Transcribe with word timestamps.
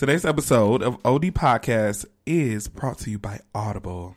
Today's 0.00 0.24
episode 0.24 0.82
of 0.82 0.96
OD 1.04 1.24
Podcast 1.24 2.06
is 2.24 2.68
brought 2.68 2.96
to 3.00 3.10
you 3.10 3.18
by 3.18 3.40
Audible. 3.54 4.16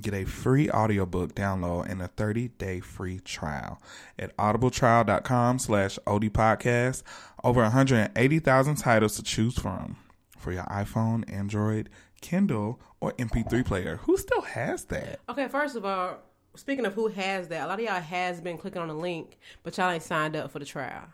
Get 0.00 0.14
a 0.14 0.24
free 0.24 0.68
audiobook 0.68 1.36
download 1.36 1.88
and 1.88 2.02
a 2.02 2.08
30-day 2.08 2.80
free 2.80 3.20
trial 3.20 3.80
at 4.18 4.36
audibletrial.com 4.36 5.60
slash 5.60 5.96
OD 6.08 6.22
Podcast. 6.22 7.04
Over 7.44 7.62
180,000 7.62 8.74
titles 8.74 9.14
to 9.14 9.22
choose 9.22 9.56
from 9.56 9.96
for 10.36 10.50
your 10.50 10.64
iPhone, 10.64 11.22
Android, 11.32 11.88
Kindle, 12.20 12.80
or 12.98 13.12
MP3 13.12 13.64
player. 13.64 14.00
Who 14.02 14.16
still 14.16 14.42
has 14.42 14.86
that? 14.86 15.20
Okay, 15.28 15.46
first 15.46 15.76
of 15.76 15.84
all, 15.84 16.18
speaking 16.56 16.84
of 16.84 16.94
who 16.94 17.06
has 17.06 17.46
that, 17.46 17.66
a 17.66 17.68
lot 17.68 17.78
of 17.78 17.84
y'all 17.84 18.00
has 18.00 18.40
been 18.40 18.58
clicking 18.58 18.82
on 18.82 18.88
the 18.88 18.94
link, 18.94 19.38
but 19.62 19.78
y'all 19.78 19.88
ain't 19.88 20.02
signed 20.02 20.34
up 20.34 20.50
for 20.50 20.58
the 20.58 20.66
trial. 20.66 21.04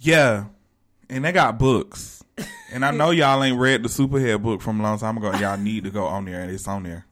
Yeah. 0.00 0.46
And 1.12 1.22
they 1.26 1.32
got 1.32 1.58
books. 1.58 2.24
And 2.72 2.86
I 2.86 2.90
know 2.90 3.10
y'all 3.10 3.44
ain't 3.44 3.58
read 3.58 3.82
the 3.82 3.90
Superhead 3.90 4.42
book 4.42 4.62
from 4.62 4.80
a 4.80 4.82
long 4.82 4.98
time 4.98 5.18
ago. 5.18 5.30
Y'all 5.34 5.58
need 5.58 5.84
to 5.84 5.90
go 5.90 6.06
on 6.06 6.24
there, 6.24 6.40
and 6.40 6.50
it's 6.50 6.66
on 6.66 6.84
there. 6.84 7.04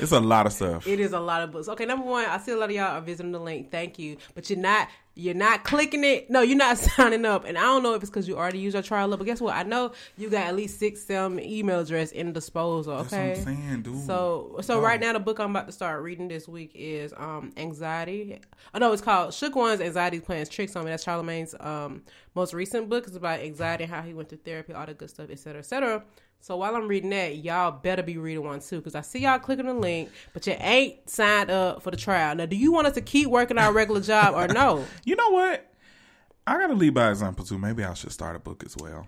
It's 0.00 0.12
a 0.12 0.20
lot 0.20 0.46
of 0.46 0.52
stuff. 0.52 0.86
It 0.86 1.00
is 1.00 1.12
a 1.12 1.20
lot 1.20 1.42
of 1.42 1.52
books. 1.52 1.68
Okay, 1.68 1.84
number 1.84 2.06
one, 2.06 2.24
I 2.24 2.38
see 2.38 2.52
a 2.52 2.56
lot 2.56 2.70
of 2.70 2.76
y'all 2.76 2.96
are 2.96 3.00
visiting 3.00 3.32
the 3.32 3.40
link. 3.40 3.70
Thank 3.70 3.98
you, 3.98 4.16
but 4.34 4.48
you're 4.50 4.58
not 4.58 4.88
you're 5.14 5.34
not 5.34 5.64
clicking 5.64 6.04
it. 6.04 6.30
No, 6.30 6.40
you're 6.40 6.56
not 6.56 6.78
signing 6.78 7.26
up. 7.26 7.44
And 7.44 7.58
I 7.58 7.62
don't 7.62 7.82
know 7.82 7.94
if 7.94 8.02
it's 8.02 8.10
because 8.10 8.26
you 8.26 8.36
already 8.38 8.58
used 8.58 8.74
your 8.74 8.82
trial. 8.82 9.14
But 9.14 9.24
guess 9.24 9.40
what? 9.40 9.54
I 9.54 9.62
know 9.62 9.92
you 10.16 10.30
got 10.30 10.46
at 10.46 10.56
least 10.56 10.78
six 10.78 11.04
some 11.04 11.38
email 11.38 11.80
address 11.80 12.12
in 12.12 12.32
disposal. 12.32 12.94
Okay, 12.94 13.34
That's 13.34 13.40
what 13.40 13.48
I'm 13.48 13.56
saying, 13.56 13.82
dude. 13.82 14.06
So 14.06 14.58
so 14.62 14.80
right 14.80 15.00
now 15.00 15.12
the 15.12 15.20
book 15.20 15.38
I'm 15.38 15.50
about 15.50 15.66
to 15.66 15.72
start 15.72 16.02
reading 16.02 16.28
this 16.28 16.48
week 16.48 16.72
is 16.74 17.12
um 17.16 17.52
Anxiety. 17.56 18.40
Oh 18.74 18.78
no, 18.78 18.92
it's 18.92 19.02
called 19.02 19.34
Shook 19.34 19.54
One's 19.54 19.80
Anxiety 19.80 20.20
Plans 20.20 20.48
Tricks 20.48 20.74
on 20.76 20.84
Me. 20.84 20.90
That's 20.90 21.04
Charlamagne's 21.04 21.54
um 21.60 22.02
most 22.34 22.54
recent 22.54 22.88
book. 22.88 23.06
It's 23.06 23.16
about 23.16 23.40
anxiety, 23.40 23.84
how 23.84 24.00
he 24.02 24.14
went 24.14 24.30
to 24.30 24.36
therapy, 24.36 24.72
all 24.72 24.86
the 24.86 24.94
good 24.94 25.10
stuff, 25.10 25.28
etc. 25.30 25.58
etc. 25.58 26.04
So 26.42 26.56
while 26.56 26.74
I'm 26.74 26.88
reading 26.88 27.10
that, 27.10 27.36
y'all 27.36 27.70
better 27.70 28.02
be 28.02 28.18
reading 28.18 28.44
one 28.44 28.58
too, 28.58 28.78
because 28.78 28.96
I 28.96 29.00
see 29.02 29.20
y'all 29.20 29.38
clicking 29.38 29.66
the 29.66 29.74
link, 29.74 30.10
but 30.34 30.44
you 30.44 30.56
ain't 30.58 31.08
signed 31.08 31.52
up 31.52 31.84
for 31.84 31.92
the 31.92 31.96
trial. 31.96 32.34
Now, 32.34 32.46
do 32.46 32.56
you 32.56 32.72
want 32.72 32.88
us 32.88 32.94
to 32.94 33.00
keep 33.00 33.28
working 33.28 33.58
our 33.58 33.72
regular 33.72 34.00
job 34.00 34.34
or 34.34 34.52
no? 34.52 34.84
You 35.04 35.14
know 35.14 35.30
what? 35.30 35.72
I 36.44 36.58
gotta 36.58 36.74
lead 36.74 36.94
by 36.94 37.10
example 37.10 37.44
too. 37.44 37.58
Maybe 37.58 37.84
I 37.84 37.94
should 37.94 38.10
start 38.10 38.34
a 38.34 38.40
book 38.40 38.64
as 38.64 38.76
well. 38.76 39.06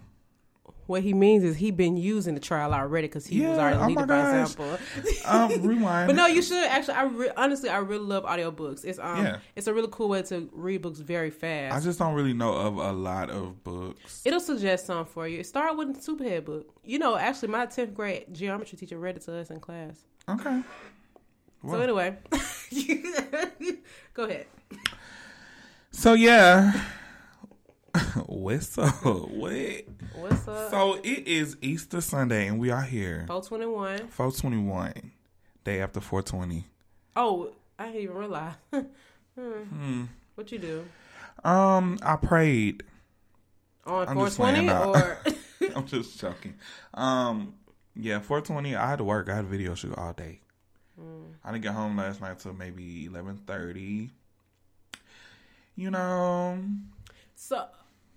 What 0.86 1.02
he 1.02 1.14
means 1.14 1.44
is 1.44 1.56
he 1.56 1.70
been 1.70 1.96
using 1.96 2.34
the 2.34 2.40
trial 2.40 2.74
already 2.74 3.06
because 3.08 3.26
he 3.26 3.40
was 3.40 3.58
already 3.58 3.78
oh 3.78 3.86
leading 3.86 4.06
by 4.06 4.40
example. 4.40 4.78
Um, 5.26 5.62
rewind. 5.62 6.08
But 6.08 6.16
no, 6.16 6.26
you 6.26 6.42
should 6.42 6.62
actually. 6.66 6.94
I 6.94 7.04
re- 7.04 7.30
honestly, 7.36 7.70
I 7.70 7.78
really 7.78 8.04
love 8.04 8.24
audiobooks. 8.24 8.84
It's 8.84 8.98
um, 8.98 9.24
Yeah. 9.24 9.38
it's 9.56 9.66
a 9.66 9.72
really 9.72 9.88
cool 9.90 10.10
way 10.10 10.22
to 10.22 10.50
read 10.52 10.82
books 10.82 10.98
very 10.98 11.30
fast. 11.30 11.74
I 11.74 11.80
just 11.80 11.98
don't 11.98 12.14
really 12.14 12.34
know 12.34 12.52
of 12.52 12.76
a 12.76 12.92
lot 12.92 13.30
of 13.30 13.64
books. 13.64 14.20
It'll 14.26 14.40
suggest 14.40 14.86
some 14.86 15.06
for 15.06 15.26
you. 15.26 15.42
Start 15.42 15.76
with 15.78 15.94
the 15.94 16.00
Superhead 16.12 16.44
book. 16.44 16.66
You 16.84 16.98
know, 16.98 17.16
actually, 17.16 17.48
my 17.48 17.64
tenth 17.66 17.94
grade 17.94 18.26
geometry 18.32 18.76
teacher 18.76 18.98
read 18.98 19.16
it 19.16 19.22
to 19.22 19.36
us 19.38 19.50
in 19.50 19.60
class. 19.60 20.04
Okay. 20.28 20.60
So 21.66 21.80
anyway, 21.80 22.18
go 24.12 24.24
ahead. 24.24 24.46
So 25.90 26.12
yeah. 26.12 26.78
What's 28.26 28.76
up? 28.78 29.04
What? 29.04 29.84
What's 30.16 30.48
up? 30.48 30.70
So 30.70 30.94
it 31.02 31.26
is 31.28 31.56
Easter 31.60 32.00
Sunday 32.00 32.48
and 32.48 32.58
we 32.58 32.70
are 32.70 32.82
here. 32.82 33.24
Four 33.28 33.42
twenty 33.42 33.66
one. 33.66 34.08
421. 34.08 35.12
Day 35.64 35.80
after 35.80 36.00
420. 36.00 36.66
Oh, 37.16 37.52
I 37.78 37.86
didn't 37.86 38.00
even 38.02 38.16
realize. 38.16 38.54
Hmm. 39.36 40.04
What 40.36 40.52
you 40.52 40.60
do 40.60 40.84
Um, 41.42 41.98
I 42.04 42.14
prayed. 42.14 42.84
on 43.84 44.06
I'm 44.08 44.14
four 44.14 44.26
just 44.26 44.36
playing 44.36 44.66
twenty 44.66 44.68
now. 44.68 44.92
or? 44.94 45.18
I'm 45.74 45.86
just 45.88 46.20
joking. 46.20 46.54
Um, 46.94 47.54
yeah, 47.96 48.20
420. 48.20 48.76
I 48.76 48.88
had 48.90 48.98
to 48.98 49.04
work. 49.04 49.28
I 49.28 49.34
had 49.34 49.44
a 49.44 49.48
video 49.48 49.74
shoot 49.74 49.92
all 49.98 50.12
day. 50.12 50.38
I 51.44 51.50
didn't 51.50 51.64
get 51.64 51.72
home 51.74 51.96
last 51.96 52.20
night 52.20 52.38
till 52.38 52.52
maybe 52.52 53.08
11:30. 53.10 54.10
You 55.74 55.90
know, 55.90 56.60
so, 57.34 57.66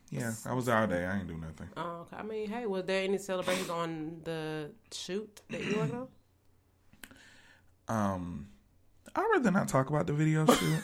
yeah, 0.09 0.33
I 0.45 0.53
was 0.53 0.67
out 0.69 0.81
all 0.81 0.87
day. 0.87 1.05
I 1.05 1.17
ain't 1.19 1.27
do 1.27 1.35
nothing. 1.37 1.67
oh, 1.77 2.01
okay. 2.01 2.15
I 2.17 2.23
mean, 2.23 2.49
hey, 2.49 2.65
was 2.65 2.83
there 2.85 3.03
any 3.03 3.17
celebrations 3.17 3.69
on 3.69 4.21
the 4.23 4.71
shoot 4.91 5.41
that 5.49 5.63
you 5.63 5.77
worked 5.77 5.93
on? 5.93 6.07
Um, 7.89 8.47
I'd 9.15 9.21
rather 9.33 9.49
not 9.49 9.69
talk 9.69 9.89
about 9.89 10.07
the 10.07 10.13
video 10.13 10.45
shoot. 10.53 10.83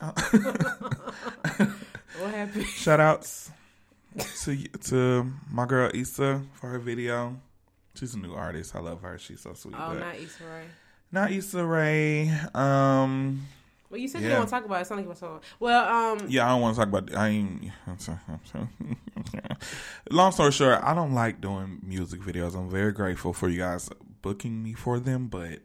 What 2.18 2.34
happened? 2.34 2.66
Shout 2.74 2.98
outs 3.00 3.50
to 4.42 4.56
to 4.88 5.32
my 5.50 5.64
girl 5.64 5.90
Issa 5.94 6.42
for 6.54 6.68
her 6.70 6.78
video. 6.80 7.36
She's 7.94 8.14
a 8.14 8.18
new 8.18 8.34
artist. 8.34 8.74
I 8.74 8.80
love 8.80 9.00
her. 9.02 9.16
She's 9.18 9.40
so 9.40 9.54
sweet. 9.54 9.76
Oh, 9.78 9.92
not 9.94 10.16
Issa 10.16 10.44
Rae. 10.44 10.64
not 11.12 11.30
Issa 11.32 11.64
Rae. 11.64 12.30
Um, 12.54 13.46
Well, 13.90 13.98
you 13.98 14.06
said 14.06 14.22
you 14.22 14.28
don't 14.28 14.38
want 14.38 14.48
to 14.48 14.54
talk 14.54 14.64
about 14.64 14.78
it. 14.78 14.80
It's 14.82 14.90
not 14.90 14.96
like 14.96 15.04
you 15.04 15.08
want 15.08 15.18
to 15.18 15.26
talk. 15.26 15.42
Well, 15.58 15.84
um, 15.84 16.26
yeah, 16.28 16.46
I 16.46 16.50
don't 16.50 16.60
want 16.60 16.76
to 16.76 16.80
talk 16.80 16.88
about. 16.88 17.10
It. 17.10 17.16
I 17.16 17.28
ain't. 17.28 17.72
Long 20.10 20.30
story 20.32 20.52
short, 20.52 20.80
I 20.82 20.94
don't 20.94 21.12
like 21.12 21.40
doing 21.40 21.80
music 21.82 22.20
videos. 22.20 22.54
I'm 22.54 22.70
very 22.70 22.92
grateful 22.92 23.32
for 23.32 23.48
you 23.48 23.58
guys 23.58 23.90
booking 24.22 24.62
me 24.62 24.74
for 24.74 25.00
them, 25.00 25.26
but 25.26 25.62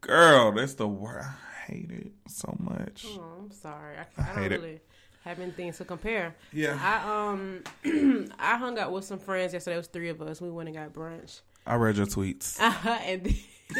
girl, 0.00 0.52
that's 0.52 0.74
the 0.74 0.86
word. 0.86 1.24
I 1.24 1.72
hate 1.72 1.90
it 1.90 2.12
so 2.28 2.56
much. 2.58 3.06
oh, 3.08 3.24
I'm 3.40 3.50
sorry. 3.50 3.96
I, 3.96 4.00
I 4.00 4.04
I, 4.22 4.26
don't 4.26 4.42
hate 4.42 4.52
it. 4.52 4.60
really 4.60 4.80
have 5.24 5.40
anything 5.40 5.72
to 5.72 5.84
compare. 5.84 6.36
Yeah, 6.52 6.78
I 6.80 7.30
um, 7.32 7.64
I 8.38 8.56
hung 8.56 8.78
out 8.78 8.92
with 8.92 9.04
some 9.04 9.18
friends 9.18 9.52
yesterday. 9.52 9.74
It 9.74 9.78
was 9.78 9.86
three 9.88 10.08
of 10.08 10.22
us. 10.22 10.40
We 10.40 10.50
went 10.50 10.68
and 10.68 10.76
got 10.76 10.92
brunch. 10.92 11.40
I 11.66 11.74
read 11.74 11.96
your 11.96 12.06
tweets. 12.06 12.60
and 12.60 13.24
then, 13.24 13.34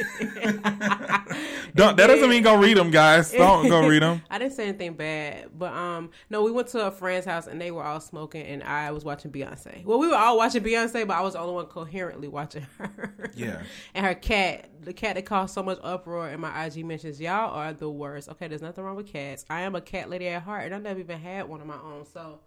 Don't. 1.74 1.96
That 1.96 2.06
doesn't 2.08 2.28
mean 2.28 2.42
go 2.42 2.56
read 2.56 2.76
them, 2.76 2.90
guys. 2.90 3.30
Don't 3.30 3.68
go 3.68 3.86
read 3.86 4.02
them. 4.02 4.22
I 4.30 4.38
didn't 4.38 4.54
say 4.54 4.68
anything 4.68 4.94
bad, 4.94 5.50
but 5.56 5.72
um, 5.72 6.10
no, 6.28 6.42
we 6.42 6.50
went 6.50 6.68
to 6.68 6.86
a 6.86 6.90
friend's 6.90 7.26
house 7.26 7.46
and 7.46 7.60
they 7.60 7.70
were 7.70 7.84
all 7.84 8.00
smoking, 8.00 8.44
and 8.46 8.62
I 8.62 8.90
was 8.90 9.04
watching 9.04 9.30
Beyonce. 9.30 9.84
Well, 9.84 9.98
we 9.98 10.08
were 10.08 10.16
all 10.16 10.36
watching 10.36 10.62
Beyonce, 10.62 11.06
but 11.06 11.16
I 11.16 11.20
was 11.20 11.34
the 11.34 11.40
only 11.40 11.54
one 11.54 11.66
coherently 11.66 12.28
watching 12.28 12.66
her. 12.78 13.30
Yeah. 13.34 13.62
and 13.94 14.04
her 14.04 14.14
cat, 14.14 14.70
the 14.82 14.92
cat 14.92 15.14
that 15.16 15.26
caused 15.26 15.54
so 15.54 15.62
much 15.62 15.78
uproar 15.82 16.30
in 16.30 16.40
my 16.40 16.66
IG 16.66 16.84
mentions. 16.84 17.20
Y'all 17.20 17.52
are 17.54 17.72
the 17.72 17.90
worst. 17.90 18.28
Okay, 18.30 18.48
there's 18.48 18.62
nothing 18.62 18.82
wrong 18.82 18.96
with 18.96 19.06
cats. 19.06 19.44
I 19.48 19.62
am 19.62 19.74
a 19.76 19.80
cat 19.80 20.10
lady 20.10 20.28
at 20.28 20.42
heart, 20.42 20.64
and 20.64 20.74
I 20.74 20.78
never 20.78 21.00
even 21.00 21.20
had 21.20 21.48
one 21.48 21.60
of 21.60 21.66
my 21.66 21.76
own. 21.76 22.04
So 22.12 22.40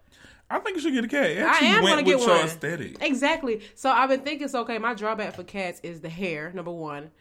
I 0.50 0.60
think 0.60 0.76
you 0.78 0.82
should 0.82 0.94
get 0.94 1.04
a 1.06 1.08
cat. 1.08 1.30
It 1.30 1.44
I 1.44 1.58
am 1.66 1.84
gonna 1.84 2.04
get 2.04 2.20
one. 2.20 2.30
aesthetic. 2.46 2.98
exactly. 3.02 3.62
So 3.76 3.90
I've 3.90 4.10
been 4.10 4.22
thinking, 4.22 4.48
so 4.48 4.62
okay, 4.62 4.78
my 4.80 4.94
drawback 4.94 5.36
for 5.36 5.44
cats 5.44 5.80
is 5.84 6.02
the 6.02 6.10
hair. 6.10 6.52
Number 6.54 6.72
one, 6.72 7.12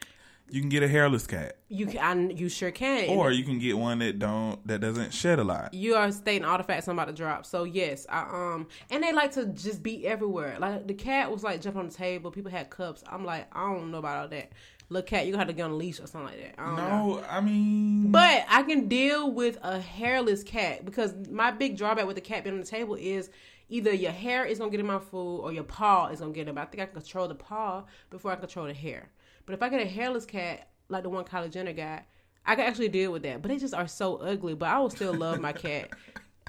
You 0.50 0.60
can 0.62 0.70
get 0.70 0.82
a 0.82 0.88
hairless 0.88 1.26
cat, 1.26 1.56
you 1.68 1.86
can, 1.86 2.30
I, 2.30 2.32
you 2.32 2.48
sure 2.48 2.70
can. 2.70 3.10
or 3.10 3.30
you 3.30 3.44
can 3.44 3.58
get 3.58 3.76
one 3.76 3.98
that 3.98 4.18
don't 4.18 4.66
that 4.66 4.80
doesn't 4.80 5.12
shed 5.12 5.38
a 5.38 5.44
lot. 5.44 5.74
you 5.74 5.94
are 5.94 6.10
stating 6.10 6.46
all 6.46 6.56
the 6.56 6.64
facts 6.64 6.88
I'm 6.88 6.98
about 6.98 7.08
to 7.08 7.12
drop. 7.12 7.44
So 7.44 7.64
yes, 7.64 8.06
I 8.08 8.20
um 8.22 8.66
and 8.90 9.02
they 9.02 9.12
like 9.12 9.32
to 9.32 9.44
just 9.46 9.82
be 9.82 10.06
everywhere. 10.06 10.56
Like 10.58 10.86
the 10.86 10.94
cat 10.94 11.30
was 11.30 11.42
like 11.44 11.60
jumping 11.60 11.80
on 11.80 11.88
the 11.90 11.94
table. 11.94 12.30
People 12.30 12.50
had 12.50 12.70
cups. 12.70 13.04
I'm 13.06 13.26
like, 13.26 13.46
I 13.54 13.60
don't 13.70 13.90
know 13.90 13.98
about 13.98 14.22
all 14.22 14.28
that. 14.28 14.52
Look, 14.90 15.06
cat, 15.06 15.26
you 15.26 15.32
gonna 15.32 15.40
have 15.42 15.48
to 15.48 15.54
get 15.54 15.64
on 15.64 15.72
a 15.72 15.76
leash 15.76 16.00
or 16.00 16.06
something 16.06 16.30
like 16.30 16.40
that. 16.40 16.60
I 16.60 16.66
don't 16.66 16.76
know. 16.76 17.16
No, 17.16 17.24
I 17.28 17.40
mean, 17.40 18.10
But 18.10 18.46
I 18.48 18.62
can 18.62 18.88
deal 18.88 19.30
with 19.30 19.58
a 19.62 19.80
hairless 19.80 20.42
cat 20.42 20.84
because 20.84 21.14
my 21.30 21.50
big 21.50 21.76
drawback 21.76 22.06
with 22.06 22.16
the 22.16 22.22
cat 22.22 22.44
being 22.44 22.54
on 22.54 22.60
the 22.60 22.66
table 22.66 22.94
is 22.94 23.28
either 23.68 23.92
your 23.92 24.12
hair 24.12 24.46
is 24.46 24.58
gonna 24.58 24.70
get 24.70 24.80
in 24.80 24.86
my 24.86 24.98
food 24.98 25.40
or 25.40 25.52
your 25.52 25.64
paw 25.64 26.06
is 26.08 26.20
gonna 26.20 26.32
get 26.32 26.48
in. 26.48 26.54
But 26.54 26.62
I 26.62 26.64
think 26.66 26.82
I 26.82 26.86
can 26.86 26.94
control 26.94 27.28
the 27.28 27.34
paw 27.34 27.84
before 28.08 28.32
I 28.32 28.36
control 28.36 28.66
the 28.66 28.72
hair. 28.74 29.10
But 29.44 29.52
if 29.52 29.62
I 29.62 29.68
get 29.68 29.82
a 29.82 29.86
hairless 29.86 30.24
cat 30.24 30.68
like 30.88 31.02
the 31.02 31.10
one 31.10 31.24
Kylie 31.24 31.50
Jenner 31.50 31.74
got, 31.74 32.04
I 32.46 32.54
can 32.54 32.64
actually 32.64 32.88
deal 32.88 33.12
with 33.12 33.22
that. 33.24 33.42
But 33.42 33.50
they 33.50 33.58
just 33.58 33.74
are 33.74 33.86
so 33.88 34.16
ugly. 34.16 34.54
But 34.54 34.70
I 34.70 34.78
will 34.78 34.88
still 34.88 35.12
love 35.12 35.38
my 35.40 35.52
cat. 35.52 35.90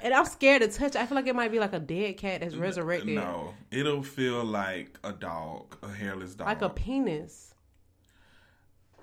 And 0.02 0.14
I'm 0.14 0.24
scared 0.24 0.62
to 0.62 0.68
touch. 0.68 0.96
I 0.96 1.04
feel 1.04 1.14
like 1.14 1.26
it 1.26 1.36
might 1.36 1.52
be 1.52 1.58
like 1.58 1.74
a 1.74 1.78
dead 1.78 2.16
cat 2.16 2.40
that's 2.40 2.54
resurrected, 2.54 3.14
no, 3.16 3.52
it'll 3.70 4.02
feel 4.02 4.42
like 4.42 4.98
a 5.04 5.12
dog, 5.12 5.76
a 5.82 5.88
hairless 5.92 6.34
dog, 6.34 6.46
like 6.46 6.62
a 6.62 6.70
penis. 6.70 7.49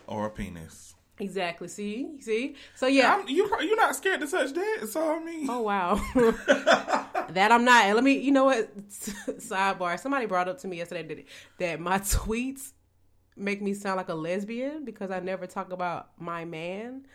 Or 0.08 0.26
a 0.26 0.30
penis. 0.30 0.96
Exactly. 1.20 1.68
See, 1.68 2.08
see. 2.20 2.56
So 2.76 2.88
yeah. 2.88 3.16
I'm, 3.16 3.28
you 3.28 3.50
you're 3.62 3.76
not 3.76 3.96
scared 3.96 4.22
to 4.22 4.28
touch 4.28 4.54
that, 4.54 4.88
so 4.90 5.16
I 5.16 5.24
mean, 5.24 5.48
Oh 5.50 5.62
wow, 5.62 5.96
that 7.30 7.52
I'm 7.52 7.66
not. 7.66 7.86
And 7.86 7.96
let 7.96 8.04
me, 8.04 8.20
you 8.20 8.32
know 8.32 8.46
what? 8.46 8.76
Sidebar. 8.90 10.00
Somebody 10.00 10.28
brought 10.28 10.48
up 10.48 10.60
to 10.60 10.68
me 10.68 10.78
yesterday 10.78 11.04
that, 11.04 11.26
that 11.60 11.80
my 11.80 11.98
tweets 12.00 12.74
make 13.36 13.62
me 13.62 13.74
sound 13.74 13.98
like 13.98 14.10
a 14.10 14.16
lesbian 14.16 14.86
because 14.86 15.10
I 15.10 15.20
never 15.20 15.48
talk 15.48 15.72
about 15.72 16.10
my 16.20 16.46
man. 16.46 17.06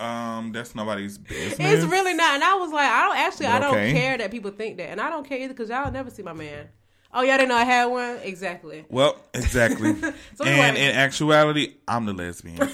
um, 0.00 0.50
that's 0.52 0.74
nobody's 0.74 1.18
business. 1.18 1.56
It's 1.58 1.84
really 1.84 2.14
not. 2.14 2.34
And 2.34 2.44
I 2.44 2.54
was 2.54 2.72
like, 2.72 2.90
I 2.90 3.06
don't 3.06 3.18
actually, 3.18 3.46
I 3.46 3.58
don't 3.60 3.74
care 3.74 4.18
that 4.18 4.30
people 4.32 4.50
think 4.50 4.78
that, 4.78 4.90
and 4.90 5.00
I 5.00 5.10
don't 5.10 5.26
care 5.28 5.38
either 5.38 5.54
because 5.54 5.68
y'all 5.68 5.90
never 5.92 6.10
see 6.10 6.22
my 6.22 6.32
man. 6.32 6.68
Oh, 7.18 7.22
y'all 7.22 7.38
didn't 7.38 7.48
know 7.48 7.56
I 7.56 7.64
had 7.64 7.86
one? 7.86 8.18
Exactly. 8.22 8.84
well, 8.90 9.16
exactly. 9.32 9.94
So 10.34 10.44
and 10.44 10.48
anyway- 10.76 10.90
in 10.90 10.96
actuality, 10.96 11.76
I'm 11.88 12.04
the 12.04 12.12
lesbian. 12.12 12.68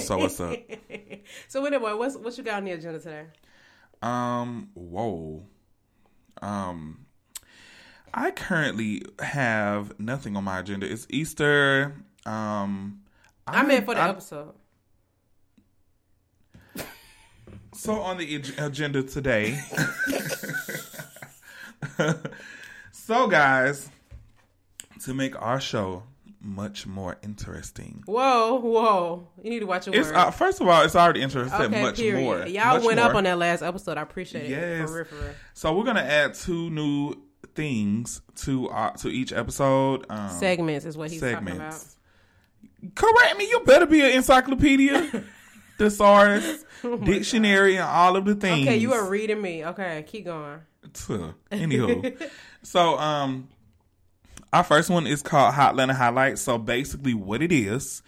so 0.00 0.18
what's 0.18 0.38
up? 0.40 0.56
So 1.48 1.64
anyway, 1.64 1.92
what's 1.94 2.16
what 2.16 2.36
you 2.38 2.44
got 2.44 2.54
on 2.58 2.64
the 2.64 2.72
agenda 2.72 2.98
today? 3.00 3.24
Um, 4.02 4.70
whoa. 4.74 5.44
Um, 6.40 7.06
I 8.12 8.30
currently 8.32 9.02
have 9.20 9.98
nothing 9.98 10.36
on 10.36 10.44
my 10.44 10.58
agenda. 10.60 10.90
It's 10.90 11.06
Easter. 11.10 11.94
Um, 12.26 13.00
I 13.46 13.62
meant 13.64 13.84
for 13.84 13.94
the 13.94 14.00
I- 14.00 14.08
episode. 14.10 14.54
So 17.74 17.94
on 18.00 18.18
the 18.18 18.42
agenda 18.58 19.02
today. 19.02 19.60
so 23.06 23.26
guys, 23.26 23.90
to 25.04 25.14
make 25.14 25.40
our 25.40 25.60
show 25.60 26.04
much 26.40 26.86
more 26.86 27.16
interesting. 27.22 28.02
Whoa, 28.06 28.60
whoa! 28.60 29.28
You 29.42 29.50
need 29.50 29.60
to 29.60 29.66
watch 29.66 29.86
your 29.86 29.96
It's 29.96 30.10
uh, 30.10 30.30
first 30.30 30.60
of 30.60 30.68
all, 30.68 30.82
it's 30.84 30.96
already 30.96 31.22
interesting. 31.22 31.60
okay, 31.60 31.82
much 31.82 31.96
period. 31.96 32.22
more. 32.22 32.46
Y'all 32.46 32.74
Much 32.76 32.84
went 32.84 33.00
up 33.00 33.14
on 33.14 33.24
that 33.24 33.38
last 33.38 33.62
episode. 33.62 33.98
I 33.98 34.02
appreciate 34.02 34.44
it. 34.44 34.50
Yes. 34.50 34.88
For 34.88 34.96
real, 34.96 35.04
for 35.04 35.14
real. 35.16 35.34
So 35.54 35.76
we're 35.76 35.84
gonna 35.84 36.00
add 36.00 36.34
two 36.34 36.70
new 36.70 37.14
things 37.54 38.22
to 38.36 38.68
uh, 38.68 38.90
to 38.92 39.08
each 39.08 39.32
episode. 39.32 40.06
Um, 40.08 40.30
Segments 40.30 40.84
is 40.86 40.96
what 40.96 41.10
he's 41.10 41.20
talking 41.20 41.36
about. 41.36 41.74
segments. 41.74 41.96
Correct 42.94 43.38
me. 43.38 43.48
You 43.48 43.60
better 43.64 43.86
be 43.86 44.00
an 44.00 44.10
encyclopedia, 44.10 45.24
thesaurus, 45.78 46.64
dictionary, 47.04 47.76
and 47.76 47.84
all 47.84 48.16
of 48.16 48.24
the 48.24 48.34
things. 48.34 48.66
Oh 48.66 48.70
Okay, 48.70 48.78
you 48.78 48.92
are 48.92 49.08
reading 49.08 49.40
me. 49.40 49.64
Okay, 49.64 50.04
keep 50.06 50.24
going. 50.24 50.60
Anywho, 51.50 52.30
so 52.62 52.98
um, 52.98 53.48
our 54.52 54.64
first 54.64 54.90
one 54.90 55.06
is 55.06 55.22
called 55.22 55.54
Hot 55.54 55.70
Atlanta 55.70 55.94
Highlights. 55.94 56.40
So 56.42 56.58
basically, 56.58 57.14
what 57.14 57.42
it 57.42 57.52
is, 57.52 58.02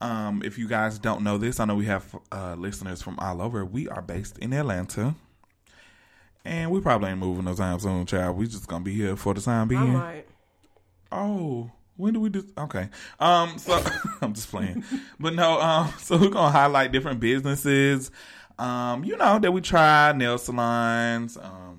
um, 0.00 0.42
if 0.44 0.58
you 0.58 0.68
guys 0.68 0.98
don't 0.98 1.22
know 1.22 1.38
this, 1.38 1.60
I 1.60 1.64
know 1.64 1.74
we 1.76 1.86
have 1.86 2.16
uh, 2.32 2.54
listeners 2.58 3.02
from 3.02 3.18
all 3.18 3.40
over. 3.42 3.64
We 3.64 3.88
are 3.88 4.02
based 4.02 4.38
in 4.38 4.52
Atlanta, 4.52 5.14
and 6.44 6.70
we 6.70 6.80
probably 6.80 7.10
ain't 7.10 7.18
moving 7.18 7.44
no 7.44 7.54
time 7.54 7.78
soon, 7.78 8.06
child. 8.06 8.36
We 8.36 8.46
just 8.46 8.66
gonna 8.66 8.84
be 8.84 8.94
here 8.94 9.16
for 9.16 9.34
the 9.34 9.40
time 9.40 9.68
being. 9.68 9.94
Oh, 11.12 11.70
when 11.96 12.14
do 12.14 12.20
we 12.20 12.30
do? 12.30 12.44
Okay. 12.58 12.88
Um. 13.20 13.58
So 13.58 13.80
I'm 14.22 14.32
just 14.34 14.50
playing, 14.50 14.84
but 15.20 15.34
no. 15.34 15.60
Um. 15.60 15.92
So 15.98 16.16
we're 16.16 16.30
gonna 16.30 16.50
highlight 16.50 16.90
different 16.90 17.20
businesses. 17.20 18.10
Um. 18.58 19.04
You 19.04 19.16
know 19.16 19.38
that 19.38 19.52
we 19.52 19.60
try 19.60 20.12
nail 20.12 20.38
salons. 20.38 21.36
Um. 21.36 21.71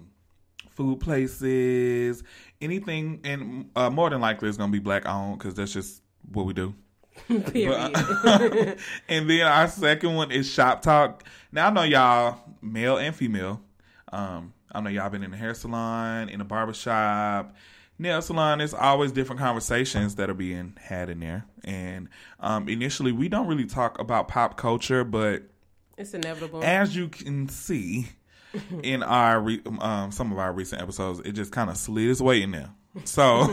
Food 0.75 0.99
places. 0.99 2.23
Anything, 2.61 3.19
and 3.23 3.69
uh, 3.75 3.89
more 3.89 4.09
than 4.09 4.21
likely 4.21 4.49
it's 4.49 4.57
gonna 4.57 4.71
be 4.71 4.79
black 4.79 5.05
owned 5.05 5.37
because 5.37 5.53
that's 5.53 5.73
just 5.73 6.01
what 6.31 6.45
we 6.45 6.53
do. 6.53 6.73
Period. 7.27 7.91
But- 7.93 8.77
and 9.09 9.29
then 9.29 9.41
our 9.41 9.67
second 9.67 10.15
one 10.15 10.31
is 10.31 10.49
shop 10.49 10.81
talk. 10.81 11.23
Now 11.51 11.67
I 11.67 11.69
know 11.71 11.83
y'all, 11.83 12.39
male 12.61 12.97
and 12.97 13.15
female. 13.15 13.61
Um, 14.11 14.53
I 14.71 14.81
know 14.81 14.89
y'all 14.89 15.09
been 15.09 15.23
in 15.23 15.33
a 15.33 15.37
hair 15.37 15.53
salon, 15.53 16.29
in 16.29 16.41
a 16.41 16.45
barber 16.45 16.73
shop, 16.73 17.55
nail 17.99 18.21
salon. 18.21 18.57
There's 18.59 18.73
always 18.73 19.11
different 19.11 19.39
conversations 19.39 20.15
that 20.15 20.29
are 20.29 20.33
being 20.35 20.75
had 20.79 21.09
in 21.09 21.19
there. 21.19 21.45
And 21.63 22.09
um, 22.39 22.67
initially, 22.67 23.11
we 23.11 23.29
don't 23.29 23.47
really 23.47 23.65
talk 23.65 23.99
about 23.99 24.27
pop 24.27 24.57
culture, 24.57 25.03
but 25.03 25.43
it's 25.97 26.13
inevitable. 26.15 26.63
as 26.63 26.95
you 26.95 27.09
can 27.09 27.47
see 27.49 28.07
in 28.83 29.03
our 29.03 29.39
re- 29.41 29.61
um, 29.79 30.11
some 30.11 30.31
of 30.31 30.37
our 30.39 30.53
recent 30.53 30.81
episodes, 30.81 31.19
it 31.25 31.31
just 31.33 31.51
kind 31.51 31.69
of 31.69 31.77
slid 31.77 32.09
its 32.09 32.21
way 32.21 32.41
in 32.41 32.51
there. 32.51 32.69
So 33.05 33.45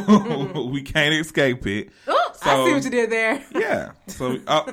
we 0.72 0.82
can't 0.82 1.14
escape 1.14 1.66
it. 1.66 1.90
oh, 2.06 2.32
I 2.42 2.54
so- 2.54 2.66
see 2.66 2.72
what 2.74 2.84
you 2.84 2.90
did 2.90 3.10
there. 3.10 3.42
Yeah. 3.54 3.92
So. 4.08 4.38
Uh, 4.46 4.72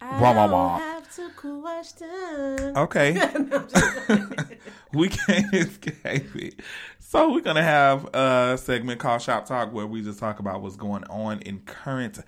I 0.00 0.20
Wah, 0.20 0.32
wah, 0.34 0.46
wah. 0.46 0.78
have 0.78 1.14
to 1.16 1.30
question. 1.30 2.76
Okay. 2.76 3.12
we 4.92 5.08
can't 5.08 5.52
escape 5.52 6.36
it. 6.36 6.60
So 7.00 7.32
we're 7.32 7.40
gonna 7.40 7.62
have 7.62 8.04
a 8.14 8.56
segment 8.58 9.00
called 9.00 9.22
Shop 9.22 9.46
Talk 9.46 9.72
where 9.72 9.86
we 9.86 10.02
just 10.02 10.18
talk 10.18 10.38
about 10.38 10.60
what's 10.62 10.76
going 10.76 11.04
on 11.04 11.40
in 11.40 11.60
current 11.60 12.18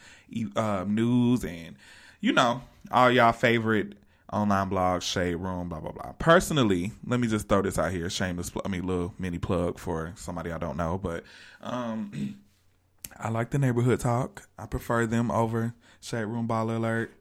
uh, 0.56 0.84
news 0.88 1.44
and 1.44 1.76
you 2.20 2.32
know 2.32 2.62
all 2.90 3.10
y'all 3.10 3.32
favorite 3.32 3.94
online 4.32 4.68
blogs, 4.70 5.02
Shade 5.02 5.36
Room, 5.36 5.68
blah 5.68 5.80
blah 5.80 5.92
blah. 5.92 6.12
Personally, 6.18 6.92
let 7.06 7.20
me 7.20 7.28
just 7.28 7.48
throw 7.48 7.62
this 7.62 7.78
out 7.78 7.92
here, 7.92 8.08
shameless. 8.10 8.50
Pl- 8.50 8.62
I 8.64 8.68
mean, 8.68 8.86
little 8.86 9.14
mini 9.18 9.38
plug 9.38 9.78
for 9.78 10.12
somebody 10.16 10.52
I 10.52 10.58
don't 10.58 10.76
know, 10.76 10.98
but 10.98 11.24
um, 11.60 12.38
I 13.18 13.30
like 13.30 13.50
the 13.50 13.58
neighborhood 13.58 14.00
talk. 14.00 14.48
I 14.58 14.66
prefer 14.66 15.06
them 15.06 15.30
over 15.30 15.74
Shade 16.00 16.24
Room 16.24 16.46
Baller 16.46 16.76
Alert. 16.76 17.12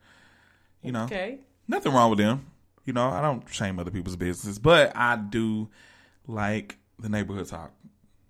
You 0.83 0.92
know, 0.92 1.06
Okay. 1.06 1.39
nothing 1.68 1.94
wrong 1.94 2.09
with 2.09 2.19
them. 2.19 2.45
You 2.86 2.94
know, 2.94 3.09
I 3.09 3.21
don't 3.21 3.44
shame 3.50 3.80
other 3.80 3.92
people's 3.92 4.15
businesses, 4.15 4.59
but 4.59 4.95
I 4.95 5.15
do 5.18 5.69
like 6.27 6.77
the 7.00 7.09
neighborhood 7.09 7.48
talk. 7.48 7.71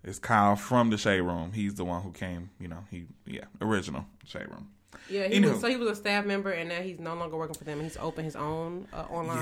It's 0.02 0.18
Kyle 0.18 0.56
from 0.56 0.90
the 0.90 0.96
Shade 0.98 1.20
Room. 1.20 1.52
He's 1.52 1.74
the 1.74 1.84
one 1.84 2.02
who 2.02 2.10
came. 2.12 2.50
You 2.58 2.68
know, 2.68 2.84
he 2.90 3.06
yeah, 3.26 3.44
original 3.60 4.06
Shade 4.24 4.48
Room. 4.48 4.68
Yeah, 5.10 5.26
he 5.28 5.40
was, 5.40 5.60
so 5.60 5.68
he 5.68 5.76
was 5.76 5.88
a 5.90 5.94
staff 5.96 6.24
member, 6.26 6.50
and 6.50 6.68
now 6.68 6.80
he's 6.80 6.98
no 6.98 7.14
longer 7.14 7.36
working 7.36 7.54
for 7.54 7.64
them. 7.64 7.80
He's 7.80 7.96
opened 7.96 8.24
his 8.26 8.36
own 8.36 8.86
uh, 8.92 9.04
online 9.10 9.38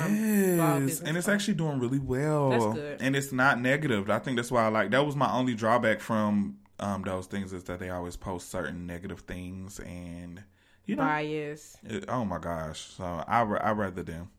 blog 0.57 0.81
Yes, 0.81 0.81
business. 0.81 1.09
and 1.09 1.17
it's 1.17 1.29
actually 1.29 1.55
doing 1.55 1.79
really 1.81 1.99
well. 1.99 2.51
That's 2.51 2.65
good. 2.75 3.03
And 3.03 3.17
it's 3.17 3.33
not 3.33 3.61
negative. 3.61 4.09
I 4.11 4.19
think 4.21 4.37
that's 4.37 4.51
why 4.51 4.65
I 4.65 4.69
like. 4.69 4.91
That 4.91 5.05
was 5.07 5.17
my 5.17 5.31
only 5.33 5.55
drawback 5.55 6.01
from 6.01 6.59
um, 6.81 7.03
those 7.03 7.27
things 7.27 7.53
is 7.53 7.65
that 7.65 7.79
they 7.81 7.91
always 7.91 8.17
post 8.17 8.51
certain 8.51 8.87
negative 8.87 9.21
things, 9.21 9.79
and 9.81 10.43
you 10.85 10.95
know, 10.97 11.03
bias. 11.03 11.77
It- 11.85 12.05
oh 12.09 12.25
my 12.25 12.39
gosh! 12.39 12.81
So 12.81 13.03
I 13.05 13.41
I 13.41 13.71
rather 13.73 14.03
them. 14.03 14.31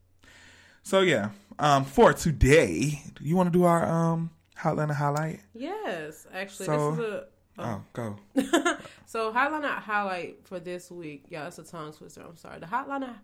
So 0.82 1.00
yeah, 1.00 1.30
um, 1.58 1.84
for 1.84 2.12
today, 2.14 3.02
you 3.20 3.36
want 3.36 3.52
to 3.52 3.58
do 3.58 3.64
our 3.64 3.84
um 3.86 4.30
Hotlanta 4.58 4.94
highlight? 4.94 5.40
Yes, 5.54 6.26
actually, 6.32 6.66
So- 6.66 6.90
this 6.92 7.00
is 7.00 7.04
a. 7.12 7.24
Oh, 7.58 7.82
go. 7.92 8.16
so 9.06 9.32
Hotline 9.32 9.64
highlight 9.78 10.46
for 10.46 10.60
this 10.60 10.90
week, 10.90 11.24
y'all. 11.30 11.46
It's 11.48 11.58
a 11.58 11.64
tongue 11.64 11.92
twister. 11.92 12.22
I'm 12.22 12.36
sorry. 12.36 12.60
The 12.60 12.66
Hotline, 12.66 13.14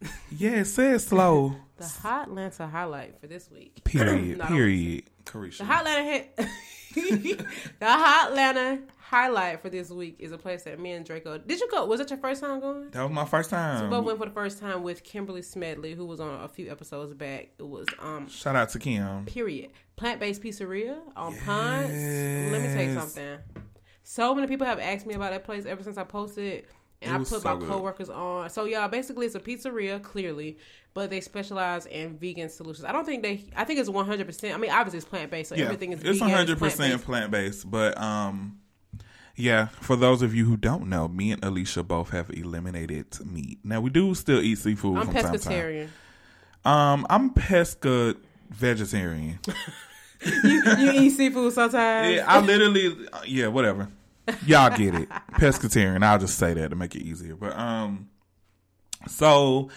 Yeah, 0.36 0.62
say 0.64 0.92
it 0.92 0.98
slow. 1.00 1.54
the 1.76 1.84
Hotlanta 1.84 2.70
highlight 2.70 3.20
for 3.20 3.26
this 3.26 3.50
week. 3.50 3.80
Period. 3.84 4.38
No, 4.38 4.44
I 4.44 4.48
don't- 4.48 4.56
period. 4.56 5.04
Carisha. 5.24 5.58
The 5.58 5.64
Hotlanta, 5.64 6.26
the 7.80 7.86
Hotlanta 7.86 8.80
highlight 8.98 9.60
for 9.60 9.68
this 9.70 9.90
week 9.90 10.16
is 10.18 10.32
a 10.32 10.38
place 10.38 10.62
that 10.64 10.78
me 10.80 10.92
and 10.92 11.04
Draco. 11.04 11.38
Did 11.38 11.60
you 11.60 11.68
go? 11.70 11.84
Was 11.84 12.00
it 12.00 12.10
your 12.10 12.18
first 12.18 12.40
time 12.42 12.60
going? 12.60 12.90
that 12.90 13.02
was 13.02 13.12
my 13.12 13.24
first 13.24 13.50
We 13.50 13.56
time. 13.56 13.90
both 13.90 14.04
went 14.04 14.18
for 14.18 14.26
the 14.26 14.30
first 14.32 14.58
time 14.60 14.82
with 14.82 15.02
Kimberly 15.04 15.42
Smedley, 15.42 15.94
who 15.94 16.06
was 16.06 16.20
on 16.20 16.42
a 16.44 16.48
few 16.48 16.70
episodes 16.70 17.12
back. 17.14 17.48
It 17.58 17.66
was 17.68 17.86
um 18.00 18.28
Shout 18.28 18.56
out 18.56 18.68
to 18.70 18.78
Kim. 18.78 19.24
period 19.26 19.70
plant 19.96 20.20
based 20.20 20.42
pizzeria 20.42 20.98
on 21.16 21.34
Ponce. 21.38 21.88
Let 21.90 22.62
me 22.62 22.68
tell 22.74 22.82
you 22.82 22.94
something. 22.94 23.38
So 24.08 24.32
many 24.36 24.46
people 24.46 24.68
have 24.68 24.78
asked 24.78 25.04
me 25.04 25.14
about 25.14 25.32
that 25.32 25.42
place 25.42 25.66
ever 25.66 25.82
since 25.82 25.98
I 25.98 26.04
posted, 26.04 26.64
and 27.02 27.12
I 27.12 27.18
put 27.18 27.26
so 27.26 27.40
my 27.40 27.56
good. 27.56 27.68
coworkers 27.68 28.08
on. 28.08 28.48
So 28.50 28.64
y'all, 28.64 28.86
basically, 28.86 29.26
it's 29.26 29.34
a 29.34 29.40
pizzeria, 29.40 30.00
clearly, 30.00 30.58
but 30.94 31.10
they 31.10 31.20
specialize 31.20 31.86
in 31.86 32.16
vegan 32.16 32.48
solutions. 32.48 32.84
I 32.84 32.92
don't 32.92 33.04
think 33.04 33.24
they. 33.24 33.46
I 33.56 33.64
think 33.64 33.80
it's 33.80 33.88
one 33.88 34.06
hundred 34.06 34.26
percent. 34.26 34.54
I 34.54 34.58
mean, 34.58 34.70
obviously 34.70 34.98
it's 34.98 35.08
plant 35.08 35.32
based, 35.32 35.48
so 35.48 35.56
Yeah, 35.56 35.64
everything 35.64 35.90
is 35.90 36.04
it's 36.04 36.20
hundred 36.20 36.56
percent 36.56 37.02
plant-based. 37.02 37.68
but 37.68 37.98
um, 38.00 38.60
yeah. 39.34 39.66
For 39.80 39.96
those 39.96 40.22
of 40.22 40.32
you 40.36 40.44
who 40.44 40.56
don't 40.56 40.88
know, 40.88 41.08
me 41.08 41.32
and 41.32 41.44
Alicia 41.44 41.82
both 41.82 42.10
have 42.10 42.30
eliminated 42.30 43.06
meat. 43.26 43.58
Now 43.64 43.80
we 43.80 43.90
do 43.90 44.14
still 44.14 44.40
eat 44.40 44.58
seafood 44.58 44.98
I'm 44.98 45.06
from 45.06 45.14
time 45.14 45.32
to 45.32 45.38
time. 45.40 45.52
pescatarian. 45.52 45.88
Um, 46.64 47.06
I'm 47.10 47.30
pesca 47.30 48.14
vegetarian. 48.50 49.40
you, 50.24 50.62
you 50.78 50.90
eat 50.92 51.10
seafood 51.10 51.52
sometimes. 51.52 52.14
Yeah, 52.14 52.24
I 52.26 52.40
literally, 52.40 52.96
yeah, 53.26 53.48
whatever. 53.48 53.88
Y'all 54.44 54.76
get 54.76 54.94
it. 54.94 55.08
Pescatarian. 55.34 56.02
I'll 56.02 56.18
just 56.18 56.38
say 56.38 56.54
that 56.54 56.70
to 56.70 56.76
make 56.76 56.94
it 56.96 57.02
easier. 57.02 57.36
But 57.36 57.56
um, 57.56 58.08
so 59.08 59.70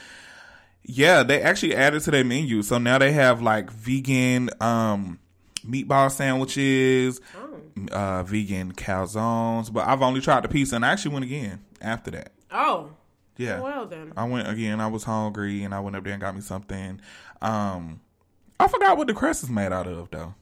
yeah, 0.83 1.23
they 1.23 1.41
actually 1.41 1.75
added 1.75 2.01
to 2.03 2.11
their 2.11 2.23
menu. 2.23 2.61
So 2.63 2.77
now 2.77 2.97
they 2.97 3.11
have 3.11 3.41
like 3.41 3.69
vegan 3.71 4.49
um 4.59 5.19
meatball 5.65 6.11
sandwiches, 6.11 7.19
Oh. 7.37 7.59
uh, 7.91 8.23
vegan 8.23 8.73
calzones. 8.73 9.71
But 9.71 9.87
I've 9.87 10.01
only 10.01 10.21
tried 10.21 10.43
the 10.43 10.47
pizza, 10.49 10.75
and 10.75 10.85
I 10.85 10.91
actually 10.93 11.13
went 11.13 11.25
again 11.25 11.59
after 11.81 12.11
that. 12.11 12.31
Oh, 12.51 12.89
Yeah. 13.37 13.59
well 13.59 13.85
then. 13.85 14.13
I 14.17 14.23
went 14.23 14.49
again. 14.49 14.81
I 14.81 14.87
was 14.87 15.03
hungry, 15.03 15.63
and 15.63 15.73
I 15.75 15.79
went 15.79 15.95
up 15.95 16.03
there 16.03 16.13
and 16.13 16.21
got 16.21 16.33
me 16.33 16.41
something. 16.41 16.99
Um, 17.41 17.99
I 18.59 18.67
forgot 18.67 18.97
what 18.97 19.07
the 19.07 19.13
crust 19.13 19.43
is 19.43 19.49
made 19.49 19.71
out 19.71 19.87
of 19.87 20.09
though, 20.11 20.33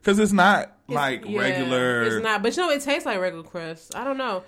because 0.00 0.18
it's 0.18 0.32
not 0.32 0.76
like 0.88 1.24
Yeah, 1.26 1.40
regular. 1.40 2.02
It's 2.02 2.22
not, 2.22 2.42
but 2.42 2.56
you 2.56 2.62
know, 2.62 2.70
it 2.70 2.82
tastes 2.82 3.06
like 3.06 3.18
regular 3.20 3.44
crust. 3.44 3.96
I 3.96 4.04
don't 4.04 4.18
know. 4.18 4.44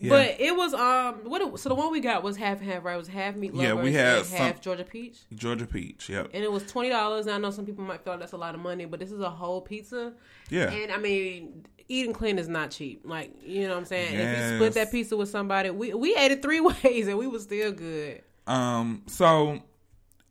Yeah. 0.00 0.10
But 0.10 0.36
it 0.40 0.54
was 0.54 0.74
um 0.74 1.16
what 1.28 1.42
it, 1.42 1.58
so 1.58 1.68
the 1.70 1.74
one 1.74 1.90
we 1.90 1.98
got 1.98 2.22
was 2.22 2.36
half 2.36 2.60
and 2.60 2.70
half 2.70 2.84
right. 2.84 2.94
It 2.94 2.98
was 2.98 3.08
half 3.08 3.34
meat 3.34 3.52
Yeah, 3.52 3.72
we 3.74 3.92
had 3.92 4.24
some- 4.26 4.38
half 4.38 4.60
Georgia 4.60 4.84
peach, 4.84 5.18
Georgia 5.34 5.66
peach. 5.66 6.08
Yep. 6.08 6.30
and 6.32 6.44
it 6.44 6.52
was 6.52 6.62
twenty 6.70 6.88
dollars. 6.88 7.26
I 7.26 7.36
know 7.38 7.50
some 7.50 7.66
people 7.66 7.82
might 7.82 8.04
feel 8.04 8.12
like 8.12 8.20
that's 8.20 8.32
a 8.32 8.36
lot 8.36 8.54
of 8.54 8.60
money, 8.60 8.84
but 8.84 9.00
this 9.00 9.10
is 9.10 9.20
a 9.20 9.28
whole 9.30 9.60
pizza, 9.60 10.12
Yeah. 10.50 10.70
and 10.70 10.92
I 10.92 10.98
mean 10.98 11.66
eating 11.88 12.12
clean 12.12 12.38
is 12.38 12.46
not 12.48 12.70
cheap. 12.70 13.00
Like 13.04 13.32
you 13.44 13.62
know 13.62 13.70
what 13.70 13.78
I'm 13.78 13.84
saying. 13.86 14.14
If 14.14 14.38
you 14.38 14.56
split 14.56 14.74
that 14.74 14.92
pizza 14.92 15.16
with 15.16 15.30
somebody, 15.30 15.70
we 15.70 15.92
we 15.94 16.14
ate 16.14 16.30
it 16.30 16.42
three 16.42 16.60
ways 16.84 17.08
and 17.08 17.18
we 17.18 17.26
was 17.26 17.42
still 17.42 17.72
good. 17.72 18.22
Um. 18.46 19.02
So, 19.08 19.60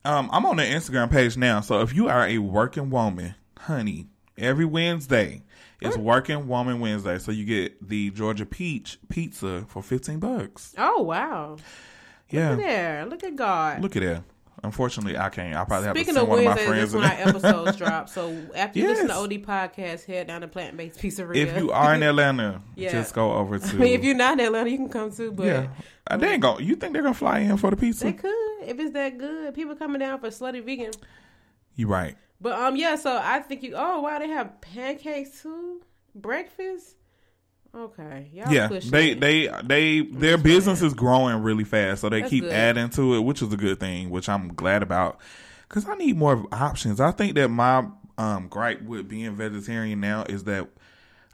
um, 0.07 0.29
I'm 0.31 0.45
on 0.45 0.57
the 0.57 0.63
Instagram 0.63 1.11
page 1.11 1.37
now. 1.37 1.61
So 1.61 1.81
if 1.81 1.93
you 1.93 2.07
are 2.07 2.25
a 2.27 2.37
working 2.37 2.89
woman, 2.89 3.35
honey, 3.57 4.07
Every 4.37 4.65
Wednesday 4.65 5.41
is 5.81 5.97
Working 5.97 6.47
Woman 6.47 6.79
Wednesday. 6.79 7.17
So 7.17 7.31
you 7.31 7.43
get 7.43 7.87
the 7.87 8.11
Georgia 8.11 8.45
Peach 8.45 8.99
pizza 9.09 9.65
for 9.67 9.81
15 9.81 10.19
bucks. 10.19 10.75
Oh 10.77 11.01
wow! 11.01 11.57
Yeah. 12.29 12.51
Look 12.51 12.59
at 12.59 12.65
there. 12.65 13.05
Look 13.07 13.23
at 13.23 13.35
God. 13.35 13.81
Look 13.81 13.95
at 13.95 14.03
that. 14.03 14.23
Unfortunately, 14.63 15.17
I 15.17 15.29
can't. 15.29 15.53
I'll 15.55 15.65
probably 15.65 15.89
Speaking 15.89 16.15
have 16.15 16.23
of 16.23 16.29
to 16.29 16.35
send 16.35 16.45
one 16.45 16.57
of 16.57 16.57
my 16.57 16.65
friends. 16.65 16.91
that's 16.91 16.93
when 16.93 17.03
our 17.11 17.27
episodes 17.29 17.77
drop. 17.77 18.09
So 18.09 18.35
after 18.55 18.79
you 18.79 18.87
listen 18.87 19.07
to 19.09 19.13
OD 19.13 19.31
podcast, 19.43 20.05
head 20.05 20.27
down 20.27 20.41
to 20.41 20.47
Plant 20.47 20.75
Based 20.77 20.97
Pizzeria. 20.99 21.35
if 21.35 21.57
you 21.57 21.71
are 21.71 21.93
in 21.93 22.01
Atlanta, 22.03 22.61
Yeah. 22.75 22.91
just 22.91 23.13
go 23.13 23.33
over 23.33 23.59
to. 23.59 23.67
I 23.67 23.73
mean, 23.73 23.93
if 23.93 24.03
you're 24.03 24.15
not 24.15 24.39
in 24.39 24.45
Atlanta, 24.47 24.69
you 24.69 24.77
can 24.77 24.89
come 24.89 25.11
too. 25.11 25.31
But 25.31 25.45
yeah, 25.45 25.67
Uh, 26.07 26.17
they 26.17 26.29
ain't 26.33 26.41
going 26.41 26.65
You 26.65 26.75
think 26.75 26.93
they're 26.93 27.03
gonna 27.03 27.13
fly 27.13 27.39
in 27.39 27.55
for 27.57 27.69
the 27.69 27.77
pizza? 27.77 28.05
they 28.05 28.13
could 28.13 28.31
if 28.63 28.79
it's 28.79 28.93
that 28.93 29.17
good. 29.19 29.53
People 29.53 29.75
coming 29.75 29.99
down 29.99 30.19
for 30.19 30.27
slutty 30.29 30.63
vegan. 30.63 30.91
You 31.75 31.87
right. 31.87 32.15
But 32.41 32.53
um, 32.59 32.75
yeah. 32.75 32.95
So 32.95 33.19
I 33.23 33.39
think 33.39 33.61
you. 33.63 33.73
Oh 33.75 34.01
wow, 34.01 34.17
they 34.19 34.27
have 34.29 34.59
pancakes 34.61 35.43
too. 35.43 35.81
Breakfast. 36.15 36.95
Okay. 37.77 38.29
Y'all 38.33 38.51
yeah, 38.51 38.67
they 38.67 39.13
they 39.13 39.49
they 39.63 40.01
their 40.01 40.37
business 40.37 40.81
is 40.81 40.95
growing 40.95 41.43
really 41.43 41.63
fast, 41.63 42.01
so 42.01 42.09
they 42.09 42.21
That's 42.21 42.31
keep 42.31 42.43
good. 42.43 42.53
adding 42.53 42.89
to 42.91 43.15
it, 43.15 43.19
which 43.19 43.43
is 43.43 43.53
a 43.53 43.57
good 43.57 43.79
thing, 43.79 44.09
which 44.09 44.27
I'm 44.27 44.53
glad 44.53 44.81
about. 44.81 45.19
Because 45.69 45.87
I 45.87 45.95
need 45.95 46.17
more 46.17 46.43
options. 46.51 46.99
I 46.99 47.11
think 47.11 47.35
that 47.35 47.49
my 47.49 47.87
um 48.17 48.47
gripe 48.47 48.81
with 48.81 49.07
being 49.07 49.35
vegetarian 49.35 49.99
now 49.99 50.23
is 50.27 50.45
that 50.45 50.67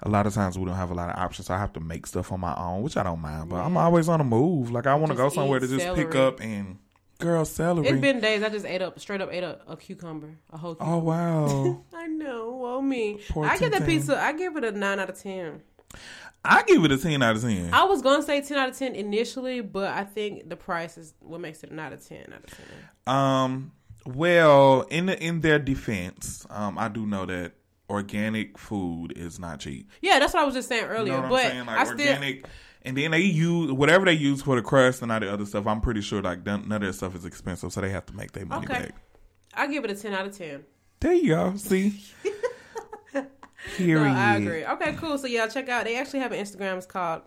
a 0.01 0.09
lot 0.09 0.27
of 0.27 0.33
times 0.33 0.59
we 0.59 0.65
don't 0.65 0.75
have 0.75 0.91
a 0.91 0.93
lot 0.93 1.09
of 1.09 1.17
options. 1.17 1.47
So 1.47 1.53
I 1.53 1.59
have 1.59 1.71
to 1.73 1.79
make 1.79 2.05
stuff 2.07 2.31
on 2.33 2.41
my 2.41 2.53
own, 2.55 2.81
which 2.81 2.97
I 2.97 3.03
don't 3.03 3.21
mind. 3.21 3.49
But 3.49 3.57
I'm 3.61 3.77
always 3.77 4.09
on 4.09 4.19
the 4.19 4.25
move. 4.25 4.69
Like 4.69 4.85
I 4.85 4.95
want 4.95 5.11
to 5.11 5.17
go 5.17 5.29
somewhere 5.29 5.59
to 5.59 5.67
just 5.67 5.95
pick 5.95 6.13
up 6.13 6.41
and 6.41 6.77
girl 7.19 7.45
celery. 7.45 7.87
It's 7.87 8.01
been 8.01 8.19
days. 8.19 8.43
I 8.43 8.49
just 8.49 8.65
ate 8.65 8.81
up 8.81 8.99
straight 8.99 9.21
up 9.21 9.31
ate 9.31 9.43
a, 9.43 9.59
a 9.65 9.77
cucumber, 9.77 10.37
a 10.51 10.57
whole. 10.57 10.75
Cucumber. 10.75 10.95
oh 10.95 10.99
wow. 10.99 11.83
I 11.93 12.07
know. 12.07 12.57
Well, 12.61 12.81
me. 12.81 13.19
Poor 13.29 13.45
I 13.45 13.57
give 13.57 13.71
the 13.71 13.81
pizza. 13.81 14.21
I 14.21 14.33
give 14.33 14.57
it 14.57 14.65
a 14.65 14.71
nine 14.71 14.99
out 14.99 15.09
of 15.09 15.17
ten. 15.17 15.61
I 16.45 16.63
give 16.63 16.83
it 16.83 16.91
a 16.91 16.97
ten 16.97 17.21
out 17.21 17.35
of 17.35 17.41
ten. 17.41 17.73
I 17.73 17.83
was 17.85 18.01
gonna 18.01 18.23
say 18.23 18.41
ten 18.41 18.57
out 18.57 18.69
of 18.69 18.77
ten 18.77 18.95
initially, 18.95 19.61
but 19.61 19.93
I 19.93 20.03
think 20.03 20.49
the 20.49 20.55
price 20.57 20.97
is 20.97 21.13
what 21.19 21.39
makes 21.39 21.63
it 21.63 21.71
not 21.71 21.93
a 21.93 21.95
nine 21.95 21.95
out 21.95 21.99
of 21.99 22.07
ten 22.07 22.33
out 22.33 22.43
of 22.43 22.57
ten. 22.57 23.13
Um. 23.15 23.71
Well, 24.05 24.81
in 24.89 25.05
the, 25.05 25.17
in 25.23 25.39
their 25.39 25.59
defense, 25.59 26.45
um, 26.49 26.77
I 26.77 26.89
do 26.89 27.05
know 27.05 27.25
that 27.25 27.53
organic 27.89 28.57
food 28.57 29.13
is 29.17 29.39
not 29.39 29.61
cheap. 29.61 29.89
Yeah, 30.01 30.19
that's 30.19 30.33
what 30.33 30.41
I 30.43 30.45
was 30.45 30.53
just 30.53 30.67
saying 30.67 30.83
You 30.83 30.89
earlier. 30.89 31.13
know 31.21 31.29
what 31.29 31.43
but? 31.43 31.55
Like 31.67 31.69
I 31.69 31.83
still 31.85 32.43
and 32.85 32.97
then 32.97 33.11
they 33.11 33.21
use 33.21 33.71
whatever 33.71 34.03
they 34.03 34.11
use 34.11 34.41
for 34.41 34.57
the 34.57 34.61
crust 34.61 35.01
and 35.03 35.11
all 35.11 35.21
the 35.21 35.31
other 35.31 35.45
stuff. 35.45 35.65
I'm 35.67 35.79
pretty 35.79 36.01
sure 36.01 36.21
like 36.21 36.45
none, 36.45 36.67
none 36.67 36.83
of 36.83 36.87
that 36.87 36.93
stuff 36.93 37.15
is 37.15 37.23
expensive, 37.23 37.71
so 37.71 37.79
they 37.79 37.89
have 37.91 38.05
to 38.07 38.13
make 38.13 38.33
their 38.33 38.45
money 38.45 38.65
Okay. 38.65 38.87
back. 38.87 38.95
I 39.53 39.67
give 39.67 39.85
it 39.85 39.91
a 39.91 39.95
ten 39.95 40.13
out 40.13 40.25
of 40.25 40.37
ten. 40.37 40.65
There 40.99 41.13
you 41.13 41.29
go. 41.29 41.55
See. 41.55 42.01
Period. 43.75 44.03
No, 44.13 44.19
I 44.19 44.35
agree. 44.35 44.65
Okay, 44.65 44.93
cool. 44.93 45.17
So 45.17 45.27
yeah, 45.27 45.47
check 45.47 45.69
out. 45.69 45.85
They 45.85 45.97
actually 45.97 46.19
have 46.19 46.31
an 46.31 46.39
Instagram. 46.43 46.77
It's 46.77 46.85
called 46.85 47.21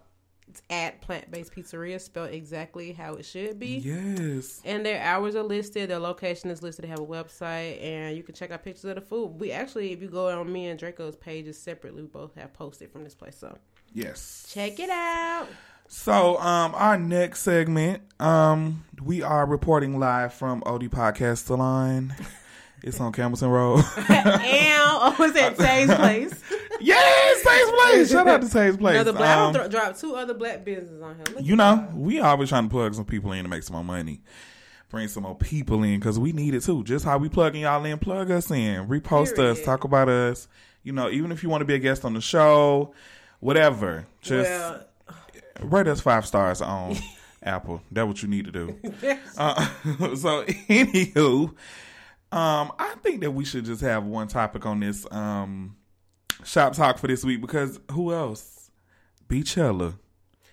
it's 0.48 0.62
at 0.70 1.00
Plant 1.00 1.30
Based 1.30 1.52
Pizzeria, 1.52 2.00
spelled 2.00 2.30
exactly 2.30 2.92
how 2.92 3.14
it 3.14 3.24
should 3.24 3.58
be. 3.58 3.78
Yes. 3.78 4.60
And 4.64 4.86
their 4.86 5.02
hours 5.02 5.34
are 5.34 5.42
listed. 5.42 5.90
Their 5.90 5.98
location 5.98 6.50
is 6.50 6.62
listed. 6.62 6.84
They 6.84 6.88
have 6.88 7.00
a 7.00 7.06
website, 7.06 7.82
and 7.82 8.16
you 8.16 8.22
can 8.22 8.34
check 8.34 8.50
out 8.52 8.62
pictures 8.62 8.84
of 8.84 8.94
the 8.94 9.00
food. 9.00 9.40
We 9.40 9.50
actually, 9.50 9.92
if 9.92 10.00
you 10.00 10.08
go 10.08 10.28
on 10.28 10.52
me 10.52 10.68
and 10.68 10.78
Draco's 10.78 11.16
pages 11.16 11.58
separately, 11.58 12.02
we 12.02 12.08
both 12.08 12.34
have 12.36 12.52
posted 12.52 12.90
from 12.92 13.02
this 13.04 13.14
place. 13.14 13.36
So 13.36 13.58
Yes. 13.92 14.46
check 14.48 14.78
it 14.78 14.90
out. 14.90 15.48
So, 15.88 16.36
um, 16.38 16.74
our 16.74 16.98
next 16.98 17.42
segment, 17.42 18.02
um, 18.20 18.84
we 19.02 19.22
are 19.22 19.46
reporting 19.46 19.98
live 19.98 20.34
from 20.34 20.62
OD 20.66 20.88
Podcast 20.88 21.44
Salon. 21.46 22.14
It's 22.82 23.00
on 23.00 23.12
Campbellton 23.12 23.50
Road. 23.50 23.78
and 24.08 24.76
oh, 25.06 25.16
was 25.18 25.34
at 25.36 25.56
Tay's 25.56 25.92
place? 25.94 26.42
yes, 26.80 27.44
Taste 27.44 27.72
Place. 27.74 28.10
Shout 28.10 28.28
out 28.28 28.42
to 28.42 28.48
Taste 28.48 28.78
Place. 28.78 28.94
Another 28.94 29.12
black. 29.12 29.38
Um, 29.38 29.56
I 29.56 29.58
th- 29.58 29.70
dropped 29.70 30.00
two 30.00 30.14
other 30.14 30.34
black 30.34 30.64
businesses 30.64 31.00
on 31.02 31.16
here. 31.16 31.24
Look 31.34 31.44
you 31.44 31.56
know, 31.56 31.76
that. 31.76 31.94
we 31.94 32.20
always 32.20 32.48
trying 32.48 32.64
to 32.64 32.70
plug 32.70 32.94
some 32.94 33.04
people 33.04 33.32
in 33.32 33.44
to 33.44 33.48
make 33.48 33.62
some 33.62 33.74
more 33.74 33.84
money. 33.84 34.20
Bring 34.88 35.08
some 35.08 35.24
more 35.24 35.34
people 35.34 35.82
in 35.82 35.98
because 35.98 36.18
we 36.18 36.32
need 36.32 36.54
it 36.54 36.62
too. 36.62 36.84
Just 36.84 37.04
how 37.04 37.18
we 37.18 37.28
plugging 37.28 37.62
y'all 37.62 37.84
in, 37.84 37.98
plug 37.98 38.30
us 38.30 38.50
in, 38.50 38.86
repost 38.86 39.38
us, 39.38 39.62
talk 39.62 39.84
about 39.84 40.08
us. 40.08 40.46
You 40.84 40.92
know, 40.92 41.10
even 41.10 41.32
if 41.32 41.42
you 41.42 41.48
want 41.48 41.62
to 41.62 41.64
be 41.64 41.74
a 41.74 41.78
guest 41.78 42.04
on 42.04 42.14
the 42.14 42.20
show, 42.20 42.94
whatever. 43.40 44.06
Just 44.20 44.48
well, 44.48 44.84
rate 45.62 45.88
us 45.88 46.00
five 46.00 46.26
stars 46.26 46.62
on 46.62 46.96
Apple. 47.42 47.82
That's 47.90 48.06
what 48.06 48.22
you 48.22 48.28
need 48.28 48.44
to 48.44 48.52
do. 48.52 48.78
Uh, 49.36 49.66
so, 50.14 50.44
anywho, 50.44 51.52
um, 52.32 52.72
I 52.78 52.94
think 53.02 53.20
that 53.20 53.30
we 53.30 53.44
should 53.44 53.64
just 53.64 53.80
have 53.82 54.04
one 54.04 54.28
topic 54.28 54.66
on 54.66 54.80
this 54.80 55.06
um, 55.10 55.76
shop 56.44 56.72
talk 56.74 56.98
for 56.98 57.06
this 57.06 57.24
week 57.24 57.40
because 57.40 57.78
who 57.92 58.12
else? 58.12 58.70
Beachella. 59.28 59.94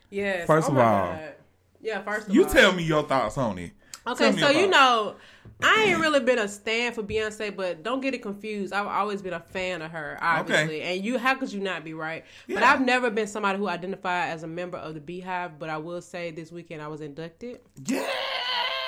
yes. 0.10 0.48
First 0.48 0.70
oh 0.70 0.74
of 0.74 0.77
all, 0.77 1.08
God. 1.08 1.34
yeah. 1.82 2.01
First 2.01 2.27
of 2.27 2.36
You 2.36 2.46
all, 2.46 2.50
tell 2.50 2.72
me 2.74 2.84
your 2.84 3.03
thoughts 3.03 3.38
on 3.38 3.58
it. 3.58 3.72
Okay, 4.06 4.34
so 4.34 4.50
you 4.50 4.68
know, 4.68 5.15
I 5.63 5.86
ain't 5.88 6.00
really 6.00 6.20
been 6.20 6.38
a 6.38 6.48
stand 6.50 6.94
for 6.94 7.03
Beyonce, 7.03 7.56
but 7.56 7.84
don't 7.84 8.01
get 8.01 8.13
it 8.13 8.22
confused. 8.22 8.74
I've 8.74 8.88
always 8.88 9.22
been 9.22 9.32
a 9.34 9.39
fan 9.39 9.82
of 9.82 9.92
her, 9.92 10.18
obviously. 10.22 10.82
And 10.82 11.06
you, 11.06 11.18
how 11.18 11.36
could 11.36 11.53
you 11.53 11.62
not 11.62 11.86
be 11.86 11.94
right? 11.94 12.25
But 12.50 12.63
I've 12.63 12.82
never 12.82 13.10
been 13.10 13.27
somebody 13.27 13.60
who 13.60 13.70
identified 13.70 14.30
as 14.32 14.44
a 14.44 14.48
member 14.48 14.77
of 14.77 14.94
the 14.94 15.00
Beehive. 15.00 15.58
But 15.58 15.70
I 15.70 15.77
will 15.77 16.01
say 16.01 16.32
this 16.32 16.51
weekend 16.51 16.82
I 16.82 16.89
was 16.89 17.00
inducted. 17.00 17.62
Yes, 17.86 18.12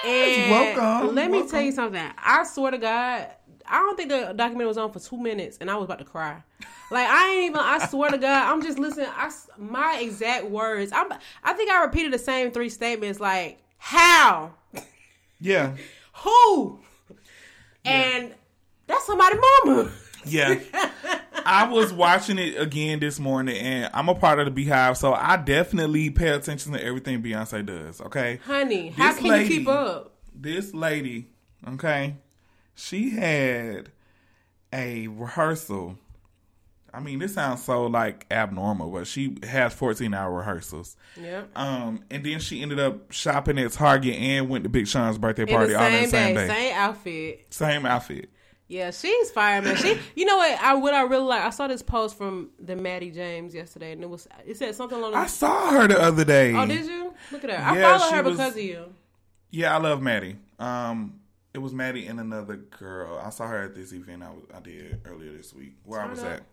And 0.05 0.51
welcome. 0.51 1.15
Let 1.15 1.31
me 1.31 1.37
welcome. 1.39 1.51
tell 1.51 1.61
you 1.61 1.71
something. 1.71 2.11
I 2.17 2.43
swear 2.43 2.71
to 2.71 2.77
God, 2.77 3.27
I 3.67 3.79
don't 3.79 3.97
think 3.97 4.09
the 4.09 4.33
documentary 4.35 4.67
was 4.67 4.77
on 4.77 4.91
for 4.91 4.99
two 4.99 5.17
minutes, 5.17 5.57
and 5.59 5.71
I 5.71 5.75
was 5.75 5.85
about 5.85 5.99
to 5.99 6.05
cry. 6.05 6.43
Like 6.91 7.07
I 7.07 7.29
ain't 7.31 7.45
even. 7.45 7.57
I 7.57 7.85
swear 7.87 8.11
to 8.11 8.17
God, 8.17 8.51
I'm 8.51 8.61
just 8.61 8.77
listening. 8.77 9.07
I 9.09 9.31
my 9.57 9.99
exact 9.99 10.45
words. 10.45 10.91
I'm. 10.93 11.11
I 11.43 11.53
think 11.53 11.71
I 11.71 11.83
repeated 11.83 12.13
the 12.13 12.19
same 12.19 12.51
three 12.51 12.69
statements. 12.69 13.19
Like 13.19 13.59
how, 13.77 14.53
Yeah, 15.39 15.75
who, 16.13 16.79
and 17.83 18.33
that's 18.87 19.05
somebody's 19.05 19.39
mama. 19.65 19.91
Yeah. 20.25 20.59
I 21.47 21.67
was 21.69 21.93
watching 21.93 22.39
it 22.39 22.59
again 22.59 22.99
this 22.99 23.19
morning, 23.19 23.55
and 23.57 23.89
I'm 23.93 24.09
a 24.09 24.15
part 24.15 24.39
of 24.39 24.45
the 24.45 24.51
Beehive, 24.51 24.97
so 24.97 25.13
I 25.13 25.37
definitely 25.37 26.09
pay 26.09 26.29
attention 26.29 26.73
to 26.73 26.83
everything 26.83 27.21
Beyonce 27.21 27.63
does. 27.65 28.01
Okay, 28.01 28.37
Honey, 28.45 28.89
how 28.89 29.13
can 29.13 29.27
lady- 29.27 29.53
you 29.53 29.59
keep 29.59 29.67
up? 29.67 30.13
this 30.33 30.73
lady, 30.73 31.27
okay, 31.67 32.15
she 32.73 33.11
had 33.11 33.89
a 34.73 35.07
rehearsal. 35.07 35.97
I 36.91 36.99
mean, 37.01 37.19
this 37.19 37.33
sounds 37.33 37.61
so 37.63 37.87
like 37.87 38.25
abnormal, 38.31 38.89
but 38.89 39.05
she 39.05 39.37
has 39.43 39.73
14 39.73 40.13
hour 40.13 40.33
rehearsals. 40.33 40.95
Yep. 41.21 41.49
Um, 41.55 41.99
and 42.09 42.25
then 42.25 42.39
she 42.39 42.61
ended 42.61 42.79
up 42.79 43.11
shopping 43.11 43.59
at 43.59 43.71
Target 43.73 44.15
and 44.15 44.49
went 44.49 44.63
to 44.63 44.69
Big 44.69 44.87
Sean's 44.87 45.17
birthday 45.17 45.45
party 45.45 45.75
all 45.75 45.85
in 45.85 46.03
the 46.03 46.07
same 46.07 46.35
day, 46.35 46.47
day. 46.47 46.53
same 46.53 46.75
outfit. 46.75 47.45
Same 47.49 47.85
outfit. 47.85 48.29
Yeah, 48.67 48.89
she's 48.91 49.29
fire, 49.31 49.61
man. 49.61 49.75
She, 49.75 49.99
you 50.15 50.25
know 50.25 50.37
what? 50.37 50.59
I 50.59 50.73
what 50.73 50.93
I 50.93 51.01
really 51.03 51.25
like. 51.25 51.43
I 51.43 51.51
saw 51.51 51.67
this 51.67 51.83
post 51.83 52.17
from 52.17 52.49
the 52.59 52.75
Maddie 52.75 53.11
James 53.11 53.53
yesterday, 53.53 53.91
and 53.91 54.01
it 54.01 54.09
was 54.09 54.27
it 54.45 54.57
said 54.57 54.73
something 54.73 54.97
along. 54.97 55.11
the 55.11 55.17
I 55.17 55.27
saw 55.27 55.69
her 55.71 55.87
the 55.87 56.01
other 56.01 56.25
day. 56.25 56.53
Oh, 56.55 56.65
did 56.65 56.85
you? 56.85 57.13
Look 57.31 57.43
at 57.43 57.49
that. 57.51 57.59
I 57.59 57.77
Yeah, 57.77 57.97
follow 57.97 58.11
her 58.15 58.23
was- 58.23 58.37
because 58.37 58.53
of 58.55 58.61
you. 58.63 58.93
Yeah, 59.51 59.75
I 59.75 59.79
love 59.79 60.01
Maddie. 60.01 60.37
Um, 60.59 61.19
it 61.53 61.59
was 61.59 61.73
Maddie 61.73 62.07
and 62.07 62.19
another 62.19 62.55
girl. 62.57 63.21
I 63.23 63.29
saw 63.29 63.47
her 63.47 63.63
at 63.65 63.75
this 63.75 63.93
event 63.93 64.23
I, 64.23 64.29
was, 64.31 64.43
I 64.53 64.59
did 64.59 64.99
earlier 65.05 65.31
this 65.31 65.53
week 65.53 65.75
where 65.83 66.01
I 66.01 66.09
was 66.09 66.23
up. 66.23 66.31
at. 66.31 66.43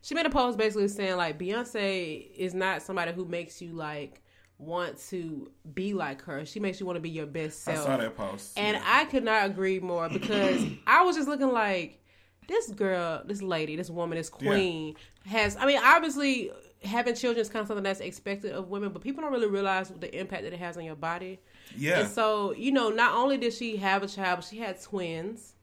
She 0.00 0.14
made 0.14 0.24
a 0.24 0.30
post 0.30 0.56
basically 0.56 0.88
saying 0.88 1.16
like 1.16 1.38
Beyonce 1.38 2.30
is 2.34 2.54
not 2.54 2.80
somebody 2.80 3.12
who 3.12 3.24
makes 3.26 3.60
you 3.60 3.72
like 3.72 4.22
want 4.58 4.98
to 5.10 5.50
be 5.74 5.92
like 5.92 6.22
her. 6.22 6.46
She 6.46 6.60
makes 6.60 6.80
you 6.80 6.86
want 6.86 6.96
to 6.96 7.00
be 7.00 7.10
your 7.10 7.26
best 7.26 7.62
self. 7.62 7.80
I 7.80 7.84
saw 7.84 7.96
that 7.98 8.16
post. 8.16 8.58
And 8.58 8.76
Yeah. 8.76 8.82
I 8.84 9.04
could 9.04 9.24
not 9.24 9.46
agree 9.46 9.80
more 9.80 10.08
because 10.08 10.64
I 10.86 11.02
was 11.02 11.16
just 11.16 11.28
looking 11.28 11.52
like 11.52 12.02
this 12.48 12.68
girl, 12.70 13.22
this 13.26 13.42
lady, 13.42 13.76
this 13.76 13.90
woman, 13.90 14.16
this 14.16 14.30
queen 14.30 14.94
has. 15.26 15.56
I 15.56 15.66
mean, 15.66 15.80
obviously, 15.82 16.52
having 16.84 17.14
children 17.14 17.40
is 17.42 17.48
kind 17.48 17.62
of 17.62 17.66
something 17.66 17.82
that's 17.84 18.00
expected 18.00 18.52
of 18.52 18.68
women, 18.68 18.90
but 18.92 19.02
people 19.02 19.22
don't 19.22 19.32
really 19.32 19.48
realize 19.48 19.88
the 19.88 20.16
impact 20.18 20.44
that 20.44 20.52
it 20.52 20.58
has 20.58 20.76
on 20.76 20.84
your 20.84 20.94
body. 20.94 21.40
yeah, 21.76 22.00
And 22.00 22.08
so, 22.08 22.52
you 22.54 22.70
know, 22.72 22.90
not 22.90 23.14
only 23.14 23.36
did 23.36 23.52
she 23.52 23.76
have 23.78 24.02
a 24.04 24.08
child, 24.08 24.38
but 24.38 24.44
she 24.44 24.58
had 24.58 24.80
twins. 24.80 25.54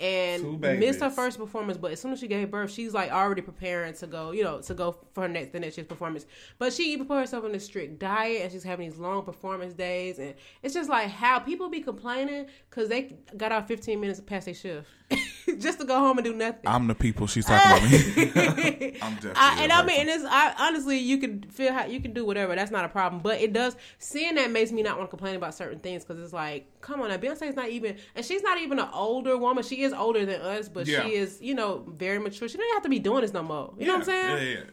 And 0.00 0.60
missed 0.60 1.00
her 1.00 1.10
first 1.10 1.38
performance, 1.38 1.76
but 1.76 1.90
as 1.90 2.00
soon 2.00 2.12
as 2.12 2.20
she 2.20 2.28
gave 2.28 2.50
birth, 2.50 2.70
she's 2.70 2.94
like 2.94 3.10
already 3.10 3.42
preparing 3.42 3.94
to 3.94 4.06
go, 4.06 4.30
you 4.30 4.44
know, 4.44 4.60
to 4.60 4.74
go 4.74 4.96
for 5.12 5.22
her 5.22 5.28
next 5.28 5.52
the 5.52 5.58
next 5.58 5.76
year's 5.76 5.88
performance. 5.88 6.26
But 6.58 6.72
she 6.72 6.92
even 6.92 7.06
put 7.06 7.18
herself 7.18 7.44
on 7.44 7.54
a 7.54 7.60
strict 7.60 7.98
diet, 7.98 8.42
and 8.42 8.52
she's 8.52 8.62
having 8.62 8.88
these 8.88 8.98
long 8.98 9.24
performance 9.24 9.74
days, 9.74 10.18
and 10.18 10.34
it's 10.62 10.74
just 10.74 10.88
like 10.88 11.08
how 11.08 11.40
people 11.40 11.68
be 11.68 11.80
complaining 11.80 12.46
because 12.70 12.88
they 12.88 13.16
got 13.36 13.50
out 13.50 13.66
15 13.66 14.00
minutes 14.00 14.20
past 14.20 14.44
their 14.46 14.54
shift. 14.54 14.88
just 15.58 15.80
to 15.80 15.84
go 15.86 15.98
home 15.98 16.18
and 16.18 16.24
do 16.24 16.34
nothing. 16.34 16.60
I'm 16.66 16.86
the 16.86 16.94
people 16.94 17.26
she's 17.26 17.46
talking 17.46 17.70
about 17.78 17.90
me. 17.90 18.98
I'm 19.02 19.14
definitely. 19.14 19.32
I, 19.36 19.58
and 19.62 19.72
I 19.72 19.84
mean, 19.84 20.00
and 20.00 20.08
it's 20.08 20.24
I, 20.24 20.54
honestly, 20.58 20.98
you 20.98 21.18
can 21.18 21.42
feel 21.42 21.72
how 21.72 21.86
you 21.86 22.00
can 22.00 22.12
do 22.12 22.24
whatever. 22.24 22.54
That's 22.54 22.70
not 22.70 22.84
a 22.84 22.88
problem. 22.88 23.22
But 23.22 23.40
it 23.40 23.52
does 23.52 23.76
seeing 23.98 24.34
that 24.36 24.50
makes 24.50 24.72
me 24.72 24.82
not 24.82 24.98
want 24.98 25.08
to 25.08 25.16
complain 25.16 25.36
about 25.36 25.54
certain 25.54 25.78
things 25.78 26.04
because 26.04 26.22
it's 26.22 26.32
like, 26.32 26.70
come 26.80 27.00
on, 27.00 27.08
now 27.08 27.16
Beyonce's 27.16 27.56
not 27.56 27.68
even, 27.68 27.96
and 28.14 28.24
she's 28.24 28.42
not 28.42 28.58
even 28.58 28.78
an 28.78 28.88
older 28.92 29.36
woman. 29.36 29.64
She 29.64 29.82
is 29.82 29.92
older 29.92 30.24
than 30.24 30.40
us, 30.40 30.68
but 30.68 30.86
Yeah. 30.86 31.02
she 31.04 31.14
is, 31.14 31.38
you 31.40 31.54
know, 31.54 31.84
very 31.96 32.18
mature. 32.18 32.48
She 32.48 32.58
don't 32.58 32.74
have 32.74 32.82
to 32.82 32.88
be 32.88 32.98
doing 32.98 33.22
this 33.22 33.32
no 33.32 33.42
more. 33.42 33.74
You 33.78 33.86
know 33.86 33.94
what 33.94 34.00
I'm 34.00 34.04
saying? 34.06 34.36
Yeah, 34.48 34.54
yeah. 34.58 34.64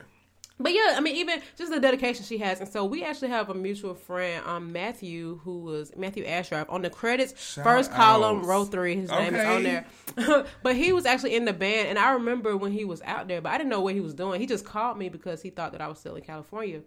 But 0.57 0.73
yeah, 0.73 0.93
I 0.95 1.01
mean, 1.01 1.17
even 1.17 1.41
just 1.57 1.71
the 1.71 1.81
dedication 1.81 2.23
she 2.23 2.37
has, 2.37 2.61
and 2.61 2.69
so 2.69 2.85
we 2.85 3.03
actually 3.03 3.27
have 3.27 3.49
a 3.49 3.53
mutual 3.53 3.93
friend, 3.93 4.41
um, 4.45 4.71
Matthew, 4.71 5.41
who 5.43 5.59
was 5.59 5.91
Matthew 5.97 6.23
Ashraf 6.23 6.67
on 6.69 6.81
the 6.81 6.89
credits, 6.89 7.53
Shout 7.53 7.65
first 7.65 7.91
column, 7.91 8.43
row 8.45 8.63
three. 8.63 8.95
His 8.95 9.09
name 9.09 9.35
is 9.35 9.45
on 9.45 9.63
there, 9.63 9.85
but 10.63 10.75
he 10.77 10.93
was 10.93 11.05
actually 11.05 11.35
in 11.35 11.43
the 11.43 11.51
band, 11.51 11.89
and 11.89 11.99
I 11.99 12.13
remember 12.13 12.55
when 12.55 12.71
he 12.71 12.85
was 12.85 13.01
out 13.01 13.27
there, 13.27 13.41
but 13.41 13.51
I 13.51 13.57
didn't 13.57 13.69
know 13.69 13.81
what 13.81 13.95
he 13.95 13.99
was 13.99 14.13
doing. 14.13 14.39
He 14.39 14.47
just 14.47 14.63
called 14.63 14.97
me 14.97 15.09
because 15.09 15.41
he 15.41 15.49
thought 15.49 15.73
that 15.73 15.81
I 15.81 15.87
was 15.87 15.99
still 15.99 16.15
in 16.15 16.23
California. 16.23 16.81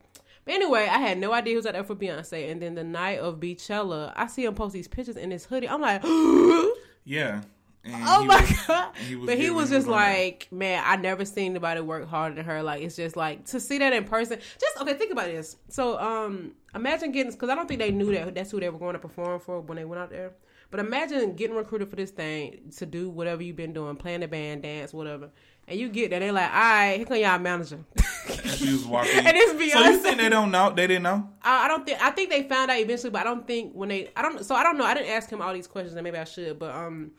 But 0.47 0.55
anyway, 0.55 0.89
I 0.91 0.99
had 0.99 1.19
no 1.19 1.35
idea 1.35 1.53
he 1.53 1.57
was 1.57 1.67
out 1.67 1.75
there 1.75 1.85
for 1.85 1.95
Beyonce, 1.95 2.51
and 2.51 2.63
then 2.63 2.75
the 2.75 2.85
night 2.85 3.19
of 3.19 3.39
Beachella, 3.39 4.15
I 4.17 4.29
see 4.29 4.47
him 4.47 4.55
post 4.55 4.73
these 4.73 4.89
pictures 4.89 5.19
in 5.19 5.31
his 5.31 5.45
hoodie. 5.45 5.69
I'm 5.69 5.83
like. 5.83 6.03
Yeah. 7.09 7.41
And 7.95 8.05
Oh 8.07 8.25
my 8.25 8.41
was- 8.41 8.67
god! 8.67 8.97
he 8.97 9.15
but 9.17 9.39
he 9.39 9.51
was 9.51 9.71
just 9.71 9.87
like, 9.87 10.49
man, 10.51 10.83
I 10.85 10.97
never 10.97 11.25
seen 11.25 11.51
anybody 11.53 11.81
work 11.81 12.09
harder 12.09 12.35
than 12.37 12.45
her. 12.45 12.63
Like, 12.63 12.83
it's 12.83 12.97
just 12.97 13.17
like 13.17 13.45
to 13.47 13.61
see 13.61 13.79
that 13.79 13.93
in 13.93 14.05
person. 14.05 14.39
Just 14.61 14.81
okay, 14.81 14.95
think 14.95 15.13
about 15.13 15.27
this. 15.27 15.57
So, 15.69 15.99
um, 15.99 16.53
imagine 16.75 17.13
getting 17.13 17.33
because 17.33 17.49
I 17.49 17.55
don't 17.55 17.67
think 17.69 17.81
they 17.81 17.91
knew 17.91 18.13
that 18.15 18.35
that's 18.35 18.51
who 18.51 18.61
they 18.61 18.69
were 18.69 18.79
going 18.79 18.93
to 18.95 18.99
perform 18.99 19.41
for 19.41 19.61
when 19.61 19.77
they 19.77 19.85
went 19.85 20.01
out 20.03 20.11
there. 20.11 20.33
But 20.71 20.81
imagine 20.81 21.35
getting 21.35 21.57
recruited 21.57 21.89
for 21.89 21.97
this 21.97 22.11
thing 22.11 22.71
to 22.77 22.85
do 22.85 23.09
whatever 23.09 23.43
you've 23.43 23.57
been 23.57 23.73
doing, 23.73 23.97
playing 23.97 24.21
the 24.21 24.29
band, 24.29 24.63
dance, 24.65 24.93
whatever, 24.93 25.31
and 25.67 25.81
you 25.81 25.89
get 25.89 26.11
there, 26.11 26.21
they're 26.21 26.31
like, 26.31 26.51
all 26.53 26.59
right, 26.61 26.95
here 26.99 27.07
come 27.07 27.17
y'all 27.17 27.39
manager. 27.39 27.79
And 28.29 28.51
she 28.51 28.73
was 28.73 28.85
walking. 28.87 29.19
And 29.27 29.35
it's 29.35 29.53
So 29.53 29.59
you 29.59 29.73
Beyonce. 29.73 30.03
think 30.03 30.19
they 30.19 30.29
don't 30.29 30.51
know? 30.51 30.69
They 30.71 30.87
didn't 30.87 31.05
know? 31.05 31.27
I, 31.41 31.65
I 31.65 31.69
don't 31.69 31.87
think 31.87 32.03
I 32.03 32.11
think 32.11 32.29
they 32.29 32.43
found 32.43 32.71
out 32.71 32.79
eventually, 32.79 33.09
but 33.09 33.23
I 33.23 33.25
don't 33.25 33.47
think 33.47 33.73
when 33.73 33.89
they 33.89 34.11
I 34.15 34.21
don't 34.21 34.45
so 34.45 34.55
I 34.55 34.63
don't 34.63 34.77
know. 34.77 34.85
I 34.85 34.93
didn't 34.93 35.09
ask 35.09 35.31
him 35.31 35.41
all 35.41 35.55
these 35.55 35.67
questions, 35.67 35.97
and 35.97 36.05
maybe 36.05 36.19
I 36.19 36.25
should, 36.25 36.59
but 36.59 36.75
um, 36.75 37.13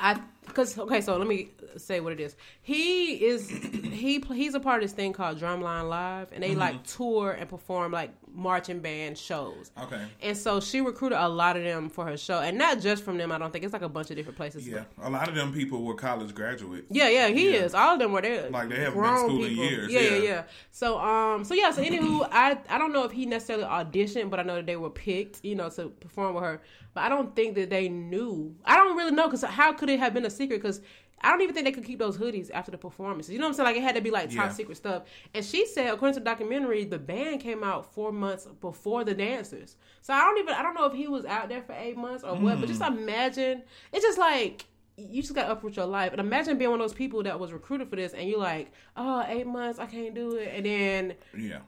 I 0.00 0.20
because 0.46 0.78
okay, 0.78 1.00
so 1.00 1.16
let 1.16 1.28
me 1.28 1.50
say 1.76 2.00
what 2.00 2.12
it 2.12 2.20
is. 2.20 2.36
He 2.62 3.24
is 3.24 3.48
he 3.50 4.20
he's 4.32 4.54
a 4.54 4.60
part 4.60 4.82
of 4.82 4.88
this 4.88 4.92
thing 4.92 5.12
called 5.12 5.38
Drumline 5.38 5.88
Live, 5.88 6.32
and 6.32 6.42
they 6.42 6.50
Mm-hmm. 6.50 6.60
like 6.60 6.84
tour 6.86 7.32
and 7.32 7.48
perform 7.48 7.92
like 7.92 8.10
marching 8.38 8.78
band 8.78 9.18
shows. 9.18 9.70
Okay. 9.82 10.00
And 10.22 10.36
so 10.36 10.60
she 10.60 10.80
recruited 10.80 11.18
a 11.18 11.28
lot 11.28 11.56
of 11.56 11.64
them 11.64 11.90
for 11.90 12.06
her 12.06 12.16
show, 12.16 12.38
and 12.40 12.56
not 12.56 12.80
just 12.80 13.02
from 13.02 13.18
them. 13.18 13.32
I 13.32 13.38
don't 13.38 13.52
think 13.52 13.64
it's 13.64 13.72
like 13.72 13.82
a 13.82 13.88
bunch 13.88 14.10
of 14.10 14.16
different 14.16 14.36
places. 14.36 14.66
Yeah. 14.66 14.84
A 15.02 15.10
lot 15.10 15.28
of 15.28 15.34
them 15.34 15.52
people 15.52 15.82
were 15.82 15.94
college 15.94 16.34
graduates. 16.34 16.86
Yeah, 16.90 17.08
yeah, 17.08 17.28
he 17.28 17.50
Yeah. 17.50 17.64
is. 17.64 17.74
All 17.74 17.94
of 17.94 17.98
them 17.98 18.12
were 18.12 18.22
there. 18.22 18.48
Like, 18.48 18.68
they 18.68 18.76
haven't 18.76 19.02
been 19.02 19.16
school 19.18 19.42
in 19.44 19.48
people. 19.50 19.64
years, 19.64 19.92
Yeah, 19.92 20.00
yeah, 20.00 20.10
yeah. 20.10 20.22
yeah. 20.22 20.42
So, 20.70 20.98
um, 20.98 21.44
so 21.44 21.54
yeah, 21.54 21.70
so 21.72 21.82
anywho, 21.82 22.28
I 22.30 22.56
I 22.68 22.78
don't 22.78 22.92
know 22.92 23.04
if 23.04 23.12
he 23.12 23.26
necessarily 23.26 23.64
auditioned, 23.64 24.30
but 24.30 24.38
I 24.40 24.44
know 24.44 24.54
that 24.54 24.66
they 24.66 24.76
were 24.76 24.90
picked, 24.90 25.44
you 25.44 25.54
know, 25.56 25.68
to 25.70 25.88
perform 25.88 26.34
with 26.34 26.44
her. 26.44 26.62
But 26.94 27.02
I 27.04 27.08
don't 27.08 27.34
think 27.36 27.54
that 27.56 27.70
they 27.70 27.88
knew. 27.88 28.54
I 28.64 28.76
don't 28.76 28.96
really 28.96 29.12
know 29.12 29.26
because 29.28 29.42
how 29.42 29.72
could 29.72 29.90
it 29.90 29.98
have 29.98 30.14
been 30.14 30.24
a 30.24 30.30
secret? 30.30 30.62
Because 30.62 30.80
I 31.20 31.30
don't 31.30 31.40
even 31.42 31.54
think 31.54 31.64
they 31.66 31.72
could 31.72 31.84
keep 31.84 31.98
those 31.98 32.16
hoodies 32.16 32.50
after 32.52 32.70
the 32.70 32.78
performances. 32.78 33.32
You 33.32 33.38
know 33.38 33.46
what 33.46 33.50
I'm 33.50 33.54
saying? 33.56 33.66
Like 33.66 33.76
it 33.76 33.82
had 33.82 33.94
to 33.96 34.00
be 34.00 34.10
like 34.10 34.28
top 34.30 34.36
Yeah. 34.46 34.48
secret 34.50 34.76
stuff. 34.76 35.02
And 35.34 35.44
she 35.44 35.66
said, 35.66 35.92
according 35.92 36.14
to 36.14 36.20
the 36.20 36.24
documentary, 36.24 36.84
the 36.84 36.98
band 36.98 37.40
came 37.40 37.64
out 37.64 37.92
four 37.94 38.12
months 38.12 38.46
before 38.60 39.04
the 39.04 39.14
dancers. 39.14 39.76
So 40.00 40.12
I 40.14 40.20
don't 40.20 40.38
even 40.38 40.54
I 40.54 40.62
don't 40.62 40.74
know 40.74 40.86
if 40.86 40.92
he 40.94 41.08
was 41.08 41.24
out 41.24 41.48
there 41.48 41.62
for 41.62 41.72
eight 41.72 41.96
months 41.96 42.24
or 42.24 42.34
what. 42.36 42.60
But 42.60 42.68
just 42.68 42.80
Mm. 42.82 42.96
imagine, 42.98 43.62
it's 43.92 44.04
just 44.04 44.18
like 44.18 44.66
you 44.96 45.22
just 45.22 45.34
got 45.34 45.48
up 45.48 45.62
with 45.62 45.76
your 45.76 45.86
life. 45.86 46.10
And 46.12 46.20
imagine 46.20 46.58
being 46.58 46.70
one 46.70 46.80
of 46.80 46.84
those 46.84 46.94
people 46.96 47.22
that 47.22 47.38
was 47.38 47.52
recruited 47.52 47.88
for 47.88 47.94
this, 47.96 48.14
and 48.14 48.28
you're 48.28 48.38
like, 48.40 48.72
oh, 48.96 49.24
eight 49.28 49.46
months, 49.46 49.78
I 49.78 49.86
can't 49.86 50.12
do 50.14 50.34
it, 50.36 50.50
and 50.54 50.66
then, 50.66 51.14
Yeah. 51.36 51.60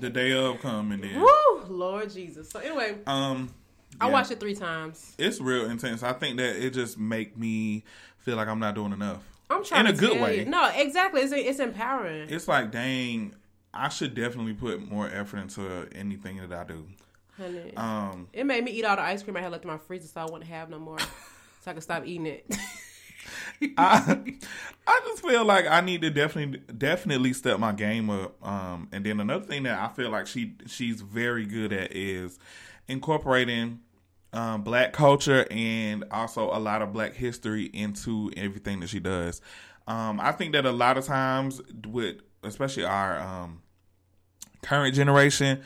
the 0.00 0.10
day 0.10 0.32
of 0.32 0.60
come 0.60 0.92
and 0.92 1.02
then. 1.02 1.20
woo, 1.20 1.64
Lord 1.68 2.10
Jesus. 2.12 2.50
So 2.50 2.60
anyway, 2.60 2.98
Um. 3.06 3.52
I 4.00 4.10
watched 4.10 4.30
it 4.30 4.40
three 4.40 4.54
times. 4.54 5.14
It's 5.18 5.40
real 5.40 5.70
intense. 5.70 6.02
I 6.02 6.12
think 6.12 6.38
that 6.38 6.56
it 6.56 6.70
just 6.70 6.98
make 6.98 7.36
me 7.36 7.84
feel 8.18 8.36
like 8.36 8.48
I'm 8.48 8.58
not 8.58 8.74
doing 8.74 8.92
enough. 8.92 9.22
I'm 9.48 9.64
trying 9.64 9.86
in 9.86 9.94
a 9.94 9.96
good 9.96 10.20
way. 10.20 10.40
You. 10.40 10.44
No, 10.46 10.70
exactly. 10.74 11.20
It's 11.20 11.32
it's 11.32 11.60
empowering. 11.60 12.28
It's 12.30 12.48
like, 12.48 12.72
dang, 12.72 13.34
I 13.72 13.88
should 13.88 14.14
definitely 14.14 14.54
put 14.54 14.90
more 14.90 15.08
effort 15.08 15.38
into 15.38 15.88
anything 15.94 16.38
that 16.38 16.52
I 16.52 16.64
do. 16.64 16.86
Honey. 17.36 17.76
Um, 17.76 18.28
it 18.32 18.44
made 18.46 18.64
me 18.64 18.72
eat 18.72 18.84
all 18.84 18.96
the 18.96 19.02
ice 19.02 19.22
cream 19.22 19.36
I 19.36 19.42
had 19.42 19.52
left 19.52 19.64
in 19.64 19.70
my 19.70 19.78
freezer, 19.78 20.08
so 20.08 20.22
I 20.22 20.24
wouldn't 20.24 20.44
have 20.44 20.70
no 20.70 20.78
more, 20.78 20.98
so 21.60 21.70
I 21.70 21.74
could 21.74 21.82
stop 21.82 22.06
eating 22.06 22.26
it. 22.26 22.46
I, 23.78 24.22
I 24.86 25.00
just 25.06 25.22
feel 25.22 25.44
like 25.44 25.66
I 25.66 25.80
need 25.80 26.02
to 26.02 26.10
definitely 26.10 26.60
definitely 26.72 27.32
step 27.32 27.58
my 27.58 27.72
game 27.72 28.10
up. 28.10 28.34
Um, 28.46 28.88
and 28.92 29.04
then 29.04 29.20
another 29.20 29.44
thing 29.44 29.64
that 29.64 29.78
I 29.78 29.92
feel 29.92 30.10
like 30.10 30.26
she 30.26 30.54
she's 30.66 31.00
very 31.00 31.46
good 31.46 31.72
at 31.72 31.94
is 31.94 32.38
incorporating 32.88 33.80
um, 34.36 34.62
black 34.62 34.92
culture 34.92 35.46
and 35.50 36.04
also 36.10 36.50
a 36.54 36.58
lot 36.58 36.82
of 36.82 36.92
black 36.92 37.14
history 37.14 37.64
into 37.66 38.30
everything 38.36 38.80
that 38.80 38.88
she 38.88 39.00
does. 39.00 39.40
Um, 39.86 40.20
I 40.20 40.32
think 40.32 40.52
that 40.52 40.66
a 40.66 40.72
lot 40.72 40.98
of 40.98 41.04
times 41.04 41.60
with 41.88 42.16
especially 42.42 42.84
our 42.84 43.18
um, 43.18 43.62
current 44.62 44.94
generation, 44.94 45.62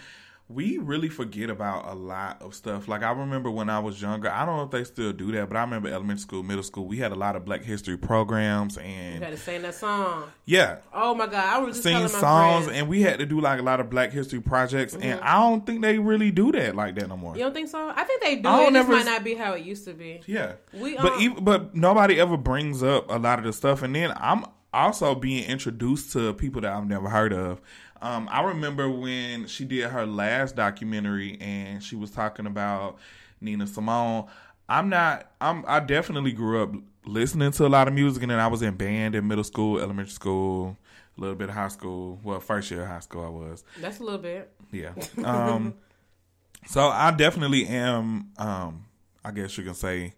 we 0.52 0.78
really 0.78 1.08
forget 1.08 1.48
about 1.48 1.86
a 1.86 1.94
lot 1.94 2.42
of 2.42 2.54
stuff. 2.54 2.88
Like 2.88 3.02
I 3.04 3.12
remember 3.12 3.50
when 3.50 3.70
I 3.70 3.78
was 3.78 4.02
younger, 4.02 4.28
I 4.30 4.44
don't 4.44 4.56
know 4.56 4.62
if 4.64 4.70
they 4.72 4.82
still 4.84 5.12
do 5.12 5.30
that, 5.32 5.48
but 5.48 5.56
I 5.56 5.60
remember 5.60 5.88
elementary 5.88 6.20
school, 6.22 6.42
middle 6.42 6.64
school, 6.64 6.86
we 6.86 6.96
had 6.96 7.12
a 7.12 7.14
lot 7.14 7.36
of 7.36 7.44
black 7.44 7.62
history 7.62 7.96
programs 7.96 8.74
you 8.76 8.82
and 8.82 9.22
had 9.22 9.30
to 9.32 9.36
sing 9.36 9.62
that 9.62 9.74
song. 9.76 10.24
yeah, 10.46 10.78
Oh 10.92 11.14
my 11.14 11.26
god, 11.26 11.34
I 11.54 11.58
was 11.58 11.76
just 11.76 11.84
sing 11.84 11.94
my 12.00 12.06
songs 12.08 12.64
friends. 12.64 12.78
and 12.80 12.88
we 12.88 13.02
had 13.02 13.20
to 13.20 13.26
do 13.26 13.40
like 13.40 13.60
a 13.60 13.62
lot 13.62 13.78
of 13.80 13.88
black 13.90 14.10
history 14.10 14.40
projects 14.40 14.94
Mm-hmm. 14.94 15.02
and 15.04 15.20
I 15.20 15.34
don't 15.40 15.64
think 15.64 15.82
they 15.82 15.98
really 15.98 16.30
do 16.32 16.50
that 16.52 16.74
like 16.74 16.96
that 16.96 17.08
no 17.08 17.16
more. 17.16 17.36
You 17.36 17.44
don't 17.44 17.54
think 17.54 17.68
so? 17.68 17.92
I 17.94 18.02
think 18.04 18.20
they 18.22 18.36
do. 18.36 18.48
I 18.48 18.64
It 18.64 18.72
never- 18.72 18.92
might 18.92 19.04
not 19.04 19.22
be 19.22 19.34
how 19.34 19.52
it 19.52 19.62
used 19.64 19.84
to 19.84 19.92
be. 19.94 20.20
Yeah. 20.26 20.54
We, 20.72 20.96
but 20.96 21.12
um, 21.12 21.20
even, 21.20 21.44
but 21.44 21.74
nobody 21.76 22.18
ever 22.20 22.36
brings 22.36 22.82
up 22.82 23.08
a 23.10 23.18
lot 23.18 23.38
of 23.38 23.44
the 23.44 23.52
stuff, 23.52 23.82
and 23.82 23.94
then 23.94 24.12
I'm 24.16 24.44
also 24.72 25.14
being 25.14 25.44
introduced 25.44 26.12
to 26.12 26.32
people 26.34 26.60
that 26.62 26.72
I've 26.72 26.86
never 26.88 27.08
heard 27.08 27.32
of. 27.32 27.60
Um, 28.02 28.28
I 28.30 28.42
remember 28.42 28.88
when 28.88 29.46
she 29.46 29.64
did 29.64 29.90
her 29.90 30.06
last 30.06 30.56
documentary, 30.56 31.36
and 31.40 31.82
she 31.82 31.96
was 31.96 32.10
talking 32.10 32.46
about 32.46 32.98
Nina 33.40 33.66
Simone. 33.66 34.26
I'm 34.68 34.88
not. 34.88 35.32
I'm. 35.40 35.64
I 35.66 35.80
definitely 35.80 36.32
grew 36.32 36.62
up 36.62 36.72
listening 37.04 37.52
to 37.52 37.66
a 37.66 37.68
lot 37.68 37.88
of 37.88 37.94
music, 37.94 38.22
and 38.22 38.30
then 38.30 38.38
I 38.38 38.46
was 38.46 38.62
in 38.62 38.74
band 38.74 39.14
in 39.14 39.26
middle 39.26 39.44
school, 39.44 39.80
elementary 39.80 40.12
school, 40.12 40.76
a 41.16 41.20
little 41.20 41.36
bit 41.36 41.48
of 41.48 41.54
high 41.54 41.68
school. 41.68 42.18
Well, 42.22 42.40
first 42.40 42.70
year 42.70 42.82
of 42.82 42.88
high 42.88 43.00
school, 43.00 43.24
I 43.24 43.28
was. 43.28 43.64
That's 43.80 44.00
a 44.00 44.04
little 44.04 44.18
bit. 44.18 44.52
Yeah. 44.70 44.92
Um, 45.24 45.74
so 46.66 46.88
I 46.88 47.10
definitely 47.10 47.66
am. 47.66 48.30
Um, 48.38 48.84
I 49.24 49.32
guess 49.32 49.56
you 49.58 49.64
can 49.64 49.74
say. 49.74 50.14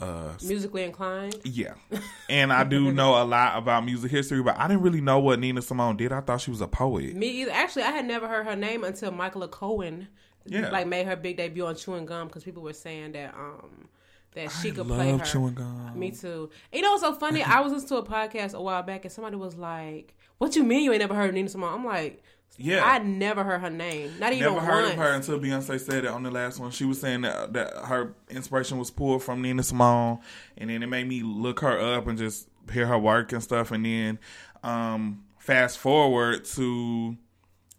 Uh, 0.00 0.32
Musically 0.42 0.82
inclined. 0.84 1.36
yeah, 1.44 1.74
and 2.30 2.52
I 2.52 2.64
do 2.64 2.90
know 2.92 3.22
a 3.22 3.24
lot 3.24 3.58
about 3.58 3.84
music 3.84 4.10
history, 4.10 4.42
but 4.42 4.56
I 4.58 4.66
didn't 4.68 4.82
really 4.82 5.00
know 5.00 5.18
what 5.18 5.38
Nina 5.38 5.60
Simone 5.62 5.96
did. 5.96 6.10
I 6.12 6.20
thought 6.20 6.40
she 6.40 6.50
was 6.50 6.60
a 6.60 6.66
poet. 6.66 7.14
Me 7.14 7.28
either. 7.42 7.50
Actually, 7.52 7.82
I 7.82 7.90
had 7.90 8.06
never 8.06 8.26
heard 8.26 8.46
her 8.46 8.56
name 8.56 8.82
until 8.84 9.10
Michaela 9.12 9.48
Coel, 9.48 10.06
Yeah. 10.46 10.70
like 10.70 10.86
made 10.86 11.06
her 11.06 11.16
big 11.16 11.36
debut 11.36 11.66
on 11.66 11.76
Chewing 11.76 12.06
Gum 12.06 12.28
because 12.28 12.44
people 12.44 12.62
were 12.62 12.72
saying 12.72 13.12
that 13.12 13.34
um 13.34 13.88
that 14.32 14.50
she 14.62 14.68
I 14.68 14.70
could 14.70 14.86
love 14.86 14.98
play 14.98 15.10
her. 15.10 15.24
chewing 15.24 15.54
gum. 15.54 15.98
Me 15.98 16.12
too. 16.12 16.50
You 16.72 16.82
know 16.82 16.92
what's 16.92 17.02
so 17.02 17.12
funny? 17.14 17.42
I 17.44 17.60
was 17.60 17.72
listening 17.72 17.88
to 17.88 17.96
a 17.96 18.02
podcast 18.04 18.54
a 18.54 18.62
while 18.62 18.82
back 18.82 19.04
and 19.04 19.12
somebody 19.12 19.36
was 19.36 19.56
like, 19.56 20.14
"What 20.38 20.54
you 20.56 20.62
mean 20.62 20.84
you 20.84 20.92
ain't 20.92 21.00
never 21.00 21.14
heard 21.14 21.28
of 21.30 21.34
Nina 21.34 21.48
Simone?" 21.48 21.74
I'm 21.74 21.84
like, 21.84 22.22
Yeah. 22.56 22.82
I 22.84 22.98
never 22.98 23.42
heard 23.42 23.60
her 23.62 23.70
name, 23.70 24.12
not 24.18 24.32
even 24.34 24.48
I 24.48 24.52
Never 24.54 24.66
heard 24.66 24.82
once. 24.82 24.92
of 24.92 24.98
her 24.98 25.12
until 25.12 25.40
Beyonce 25.40 25.80
said 25.80 26.04
it 26.04 26.10
on 26.10 26.22
the 26.22 26.30
last 26.30 26.58
one. 26.58 26.70
She 26.70 26.84
was 26.84 27.00
saying 27.00 27.22
that, 27.22 27.52
that 27.54 27.72
her 27.86 28.14
inspiration 28.28 28.76
was 28.78 28.90
pulled 28.90 29.22
from 29.22 29.40
Nina 29.40 29.62
Simone, 29.62 30.18
and 30.58 30.68
then 30.68 30.82
it 30.82 30.86
made 30.88 31.08
me 31.08 31.22
look 31.22 31.60
her 31.60 31.78
up 31.78 32.06
and 32.06 32.18
just 32.18 32.48
hear 32.70 32.86
her 32.86 32.98
work 32.98 33.32
and 33.32 33.42
stuff. 33.42 33.70
And 33.70 33.84
then 33.86 34.18
um, 34.62 35.24
fast 35.38 35.78
forward 35.78 36.44
to 36.56 37.16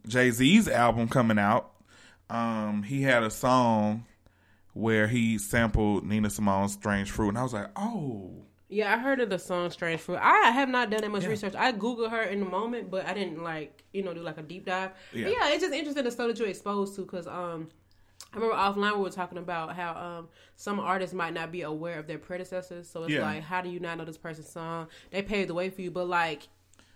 Jay 0.07 0.31
Z's 0.31 0.67
album 0.67 1.07
coming 1.09 1.37
out. 1.37 1.71
Um, 2.31 2.81
he 2.83 3.03
had 3.03 3.21
a 3.21 3.29
song 3.29 4.05
where 4.73 5.07
he 5.07 5.37
sampled 5.37 6.05
Nina 6.05 6.29
Simone's 6.31 6.73
"Strange 6.73 7.11
Fruit," 7.11 7.29
and 7.29 7.37
I 7.37 7.43
was 7.43 7.53
like, 7.53 7.69
"Oh, 7.75 8.45
Yeah, 8.71 8.93
I 8.93 8.97
heard 8.97 9.19
of 9.19 9.29
the 9.29 9.37
song 9.37 9.69
"Strange 9.69 9.99
Fruit." 10.01 10.17
I 10.21 10.49
have 10.51 10.69
not 10.69 10.89
done 10.89 11.01
that 11.01 11.11
much 11.11 11.25
research. 11.25 11.53
I 11.55 11.73
googled 11.73 12.09
her 12.09 12.23
in 12.23 12.39
the 12.39 12.45
moment, 12.45 12.89
but 12.89 13.05
I 13.05 13.13
didn't 13.13 13.43
like 13.43 13.83
you 13.91 14.01
know 14.01 14.13
do 14.13 14.21
like 14.21 14.37
a 14.37 14.41
deep 14.41 14.65
dive. 14.65 14.91
Yeah. 15.13 15.27
Yeah, 15.27 15.33
yeah 15.41 15.49
it's 15.49 15.61
just 15.61 15.73
interesting 15.73 16.05
the 16.05 16.11
stuff 16.11 16.27
that 16.29 16.39
you're 16.39 16.47
exposed 16.47 16.95
to 16.95 17.01
because 17.01 17.27
um. 17.27 17.69
I 18.33 18.37
remember 18.37 18.55
offline 18.55 18.95
we 18.95 19.01
were 19.03 19.09
talking 19.09 19.39
about 19.39 19.75
how 19.75 19.93
um, 19.93 20.29
some 20.55 20.79
artists 20.79 21.13
might 21.13 21.33
not 21.33 21.51
be 21.51 21.63
aware 21.63 21.99
of 21.99 22.07
their 22.07 22.19
predecessors. 22.19 22.87
So 22.89 23.03
it's 23.03 23.11
Yeah. 23.11 23.23
like, 23.23 23.43
how 23.43 23.59
do 23.61 23.67
you 23.67 23.81
not 23.81 23.97
know 23.97 24.05
this 24.05 24.17
person's 24.17 24.47
song? 24.47 24.87
They 25.09 25.21
paved 25.21 25.49
the 25.49 25.53
way 25.53 25.69
for 25.69 25.81
you, 25.81 25.91
but 25.91 26.07
like, 26.07 26.47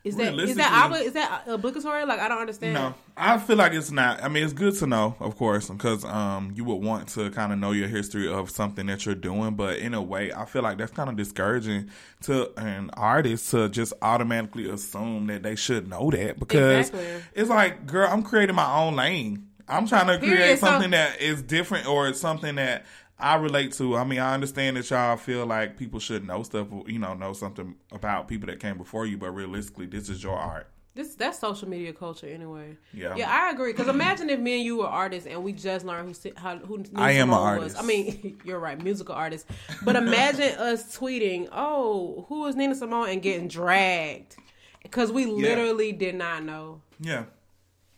Is 0.06 0.16
that 0.18 0.36
is 0.36 0.56
that 0.58 0.90
obli- 0.92 1.04
is 1.04 1.14
that 1.14 1.44
obligatory? 1.48 2.06
Like 2.06 2.20
I 2.20 2.28
don't 2.28 2.38
understand. 2.40 2.76
No, 2.76 2.94
I 3.18 3.40
feel 3.40 3.56
like 3.58 3.74
it's 3.74 3.90
not. 3.92 4.24
I 4.24 4.30
mean, 4.30 4.44
it's 4.44 4.54
good 4.54 4.76
to 4.76 4.86
know, 4.88 5.16
of 5.20 5.36
course, 5.36 5.68
because 5.68 6.06
um, 6.06 6.54
you 6.56 6.64
would 6.64 6.76
want 6.84 7.10
to 7.10 7.32
kind 7.32 7.52
of 7.52 7.58
know 7.58 7.72
your 7.72 7.88
history 7.88 8.32
of 8.32 8.52
something 8.52 8.86
that 8.86 9.06
you're 9.06 9.16
doing. 9.16 9.56
But 9.56 9.80
in 9.80 9.96
a 9.96 10.02
way, 10.04 10.32
I 10.32 10.46
feel 10.46 10.62
like 10.62 10.78
that's 10.78 10.92
kind 10.92 11.10
of 11.10 11.16
discouraging 11.16 11.90
to 12.24 12.52
an 12.60 12.92
artist 12.94 13.50
to 13.52 13.68
just 13.68 13.94
automatically 14.04 14.70
assume 14.70 15.26
that 15.28 15.42
they 15.42 15.56
should 15.56 15.90
know 15.90 16.12
that 16.12 16.40
because 16.40 16.90
Exactly. 16.90 17.24
it's 17.34 17.50
like, 17.50 17.88
girl, 17.88 18.08
I'm 18.10 18.22
creating 18.22 18.56
my 18.56 18.72
own 18.80 18.96
lane. 18.96 19.48
I'm 19.68 19.88
trying 19.88 20.06
to 20.06 20.20
Period. 20.20 20.36
create 20.38 20.60
So- 20.60 20.68
something 20.68 20.92
that 20.92 21.20
is 21.20 21.42
different 21.42 21.88
or 21.88 22.14
something 22.14 22.54
that 22.56 22.86
I 23.18 23.36
relate 23.36 23.72
to. 23.74 23.96
I 23.96 24.04
mean, 24.04 24.20
I 24.20 24.34
understand 24.34 24.78
that 24.78 24.90
y'all 24.90 25.18
feel 25.18 25.46
like 25.46 25.78
people 25.78 26.00
should 26.00 26.26
know 26.28 26.44
stuff, 26.44 26.68
you 26.88 27.00
know, 27.00 27.14
know 27.14 27.34
something 27.34 27.76
about 27.92 28.28
people 28.28 28.48
that 28.48 28.60
came 28.60 28.78
before 28.78 29.06
you, 29.06 29.18
but 29.18 29.32
realistically, 29.32 29.86
this 29.86 30.10
is 30.10 30.22
your 30.22 30.38
art. 30.38 30.68
This 30.96 31.16
that's 31.16 31.40
social 31.40 31.68
media 31.68 31.92
culture 31.92 32.28
anyway. 32.28 32.78
Yeah. 32.94 33.16
Yeah, 33.18 33.30
I 33.30 33.52
agree. 33.52 33.74
Because 33.74 33.90
imagine 33.90 34.30
if 34.30 34.40
me 34.40 34.56
and 34.56 34.64
you 34.64 34.78
were 34.78 34.88
artists 34.88 35.28
and 35.28 35.44
we 35.44 35.52
just 35.52 35.86
learned 35.86 36.16
who 36.16 36.32
how 36.38 36.58
who 36.58 36.86
I 36.96 37.12
am 37.12 37.30
an 37.30 37.36
artist. 37.36 37.76
Was. 37.76 37.84
I 37.84 37.86
mean, 37.86 38.40
you're 38.46 38.60
right, 38.60 38.82
musical 38.82 39.14
artist. 39.14 39.46
But 39.84 39.98
imagine 39.98 40.56
us 40.58 40.98
tweeting, 40.98 41.50
"Oh, 41.52 42.26
who 42.30 42.46
is 42.48 42.56
Nina 42.56 42.76
Simone?" 42.76 43.10
and 43.10 43.22
getting 43.22 43.50
dragged 43.50 44.38
because 44.84 45.12
we 45.12 45.26
literally 45.26 45.92
did 45.92 46.16
not 46.16 46.46
know. 46.46 46.82
Yeah. 47.02 47.26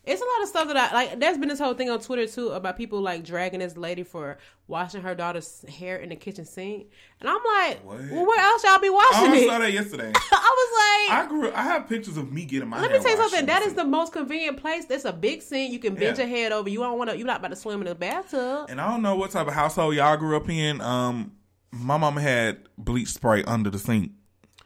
It's 0.08 0.22
a 0.22 0.26
lot 0.26 0.42
of 0.44 0.48
stuff 0.50 0.68
that 0.70 0.78
I 0.78 0.94
like. 0.94 1.20
There's 1.20 1.38
been 1.38 1.50
this 1.50 1.60
whole 1.60 1.74
thing 1.74 1.90
on 1.90 2.00
Twitter 2.00 2.26
too 2.28 2.50
about 2.50 2.78
people 2.78 3.02
like 3.02 3.24
dragging 3.26 3.60
this 3.60 3.76
lady 3.76 4.04
for 4.04 4.38
washing 4.68 5.02
her 5.02 5.14
daughter's 5.14 5.64
hair 5.68 5.98
in 5.98 6.10
the 6.10 6.16
kitchen 6.16 6.46
sink, 6.46 6.88
and 7.20 7.30
I'm 7.30 7.40
like, 7.56 7.84
What? 7.86 8.00
well, 8.12 8.26
where 8.26 8.40
else 8.40 8.64
y'all 8.64 8.80
be 8.80 8.88
I 8.88 8.92
washing 8.92 9.24
almost 9.26 9.42
it? 9.44 9.48
saw 9.50 9.60
that 9.60 9.72
yesterday. 9.74 10.12
I 10.32 11.10
was 11.10 11.10
like, 11.12 11.26
I 11.26 11.30
grew. 11.30 11.52
I 11.54 11.62
have 11.64 11.88
pictures 11.90 12.18
of 12.18 12.32
me 12.32 12.46
getting 12.46 12.70
my. 12.70 12.78
Hair. 12.80 12.90
Let 12.90 12.98
me 12.98 13.04
tell 13.04 13.12
you 13.12 13.18
something. 13.30 13.46
That 13.48 13.62
is 13.64 13.74
the 13.74 13.86
most 13.86 14.14
convenient 14.14 14.58
place. 14.58 14.86
It's 14.90 15.06
a 15.06 15.14
big 15.14 15.42
sink. 15.42 15.72
You 15.74 15.80
can 15.80 15.96
bend 15.96 16.18
Yeah. 16.18 16.26
your 16.26 16.36
head 16.36 16.52
over. 16.52 16.70
You 16.70 16.80
don't 16.80 16.98
want 16.98 17.10
to. 17.10 17.18
You're 17.18 17.28
not 17.28 17.40
about 17.40 17.50
to 17.50 17.56
swim 17.58 17.82
in 17.82 17.88
the 17.88 17.96
bathtub. 17.96 18.68
And 18.70 18.80
I 18.80 18.90
don't 18.90 19.02
know 19.02 19.16
what 19.16 19.32
type 19.32 19.48
of 19.48 19.54
household 19.54 19.96
y'all 19.96 20.16
grew 20.18 20.38
up 20.38 20.50
in. 20.50 20.80
Um, 20.82 21.34
my 21.72 21.98
mama 21.98 22.22
had 22.22 22.60
bleach 22.78 23.10
spray 23.10 23.44
under 23.44 23.70
the 23.70 23.78
sink. 23.80 24.12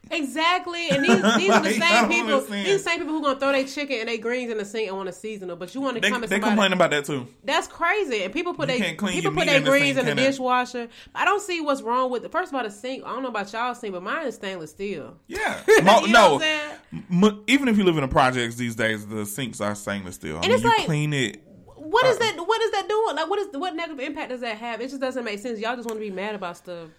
Exactly. 0.09 0.89
And 0.89 1.03
these, 1.05 1.21
these 1.37 1.49
are 1.51 1.61
the 1.61 1.71
same 1.79 2.07
people. 2.09 2.33
understand. 2.35 2.65
These 2.65 2.83
same 2.83 2.97
people 2.99 3.13
who 3.13 3.21
gonna 3.21 3.39
throw 3.39 3.51
their 3.51 3.63
chicken 3.65 3.99
and 3.99 4.09
their 4.09 4.17
greens 4.17 4.51
in 4.51 4.57
the 4.57 4.65
sink 4.65 4.87
and 4.89 4.97
want 4.97 5.07
to 5.07 5.13
season 5.13 5.49
it. 5.49 5.59
But 5.59 5.73
you 5.73 5.79
want 5.81 5.95
to 5.95 6.01
They, 6.01 6.09
come 6.09 6.23
at 6.23 6.29
they 6.29 6.35
somebody. 6.35 6.49
complain 6.51 6.73
about 6.73 6.89
that 6.91 7.05
too. 7.05 7.27
That's 7.43 7.67
crazy. 7.67 8.23
And 8.23 8.33
people 8.33 8.53
put 8.53 8.69
You 8.69 8.79
their 8.79 8.95
people 8.95 9.31
put 9.31 9.45
their 9.45 9.59
the 9.59 9.69
greens 9.69 9.95
sink, 9.95 10.07
in 10.09 10.15
the 10.17 10.21
dishwasher. 10.21 10.89
I 11.15 11.23
don't 11.23 11.41
see 11.41 11.61
what's 11.61 11.81
wrong 11.81 12.11
with. 12.11 12.23
the 12.23 12.29
First 12.29 12.51
of 12.51 12.55
all, 12.55 12.63
the 12.63 12.71
sink. 12.71 13.03
I 13.05 13.09
don't 13.13 13.23
know 13.23 13.29
about 13.29 13.53
y'all 13.53 13.73
sink, 13.75 13.93
but 13.93 14.03
mine 14.03 14.27
is 14.27 14.35
stainless 14.35 14.71
steel. 14.71 15.17
Yeah. 15.27 15.61
You 15.67 15.81
know 15.83 16.05
no. 16.05 16.33
what 16.35 16.43
I'm? 16.91 17.23
M- 17.23 17.43
even 17.47 17.67
if 17.69 17.77
you 17.77 17.83
live 17.83 17.95
in 17.95 18.01
the 18.01 18.07
projects 18.07 18.55
these 18.55 18.75
days, 18.75 19.07
the 19.07 19.25
sinks 19.25 19.61
are 19.61 19.75
stainless 19.75 20.15
steel. 20.15 20.37
I 20.37 20.41
mean, 20.41 20.51
it's 20.51 20.63
you 20.63 20.69
like- 20.69 20.85
clean 20.85 21.13
it. 21.13 21.41
What 21.75 22.05
is 22.05 22.17
Uh, 22.17 22.19
that? 22.19 22.35
What 22.37 22.61
is 22.61 22.71
that 22.71 22.87
doing? 22.87 23.15
Like, 23.15 23.29
what 23.29 23.39
is 23.39 23.47
what 23.53 23.75
negative 23.75 23.99
impact 23.99 24.29
does 24.29 24.41
that 24.41 24.57
have? 24.57 24.81
It 24.81 24.89
just 24.89 25.01
doesn't 25.01 25.23
make 25.23 25.39
sense. 25.39 25.59
Y'all 25.59 25.75
just 25.75 25.87
want 25.87 25.97
to 25.99 26.05
be 26.05 26.11
mad 26.11 26.35
about 26.35 26.57
stuff. 26.57 26.89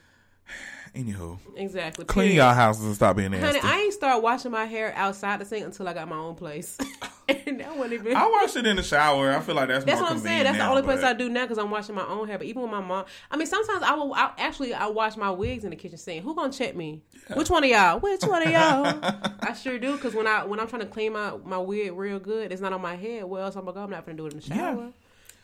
Anywho, 0.95 1.39
Exactly. 1.57 2.05
clean 2.05 2.27
Period. 2.33 2.37
y'all 2.45 2.53
houses 2.55 2.85
and 2.85 2.95
stop 2.95 3.17
being 3.17 3.31
nasty. 3.31 3.59
Honey, 3.59 3.73
I 3.75 3.81
ain't 3.85 3.95
start 3.95 4.23
washing 4.23 4.51
my 4.51 4.67
hair 4.67 4.93
outside 4.95 5.41
the 5.41 5.47
sink 5.47 5.65
until 5.65 5.89
I 5.89 5.95
got 5.95 6.07
my 6.07 6.17
own 6.19 6.35
place, 6.35 6.77
and 7.29 7.61
that 7.61 7.75
wasn't 7.79 7.95
even. 7.95 8.15
I 8.15 8.29
wash 8.29 8.57
it 8.57 8.67
in 8.67 8.77
the 8.77 8.83
shower. 8.83 9.31
I 9.33 9.41
feel 9.41 9.55
like 9.55 9.69
that's 9.69 9.87
That's 9.87 10.03
what 10.03 10.13
I'm 10.13 10.19
saying. 10.19 10.45
That's 10.45 10.59
the 10.59 10.65
now, 10.65 10.71
only 10.71 10.83
place 10.83 11.03
I 11.03 11.15
do 11.15 11.31
now 11.31 11.45
because 11.45 11.57
I'm 11.57 11.71
washing 11.71 11.95
my 11.95 12.07
own 12.07 12.29
hair. 12.29 12.37
But 12.37 12.47
even 12.47 12.61
with 12.61 12.71
my 12.71 12.83
mom, 12.83 13.07
I 13.31 13.39
mean, 13.39 13.47
sometimes 13.47 13.83
I 13.83 13.95
will. 13.95 14.13
I, 14.13 14.33
actually, 14.37 14.75
I 14.75 14.87
wash 14.89 15.17
my 15.17 15.31
wigs 15.31 15.65
in 15.65 15.71
the 15.71 15.77
kitchen 15.77 15.97
sink. 15.97 16.25
Who 16.25 16.35
gonna 16.35 16.53
check 16.53 16.77
me? 16.77 17.01
Which 17.33 17.49
one 17.49 17.65
of 17.65 17.71
y'all? 17.71 17.99
Which 17.99 18.23
one 18.25 18.43
of 18.43 18.51
y'all? 18.53 18.99
I 19.41 19.55
sure 19.55 19.79
do 19.79 19.93
because 19.93 20.15
when 20.15 20.27
I 20.27 20.45
when 20.45 20.61
I'm 20.61 20.67
trying 20.69 20.83
to 20.83 20.89
clean 20.89 21.15
my 21.15 21.39
my 21.43 21.57
wig 21.57 21.93
real 21.95 22.19
good, 22.19 22.53
it's 22.53 22.61
not 22.61 22.75
on 22.75 22.83
my 22.83 22.97
head. 22.97 23.25
Where 23.25 23.43
else 23.43 23.57
I'm 23.57 23.65
gonna 23.65 23.75
go? 23.77 23.83
I'm 23.85 23.91
not 23.91 24.05
gonna 24.05 24.19
do 24.19 24.27
it 24.27 24.35
in 24.35 24.41
the 24.41 24.47
Yeah. 24.49 24.57
shower. 24.75 24.91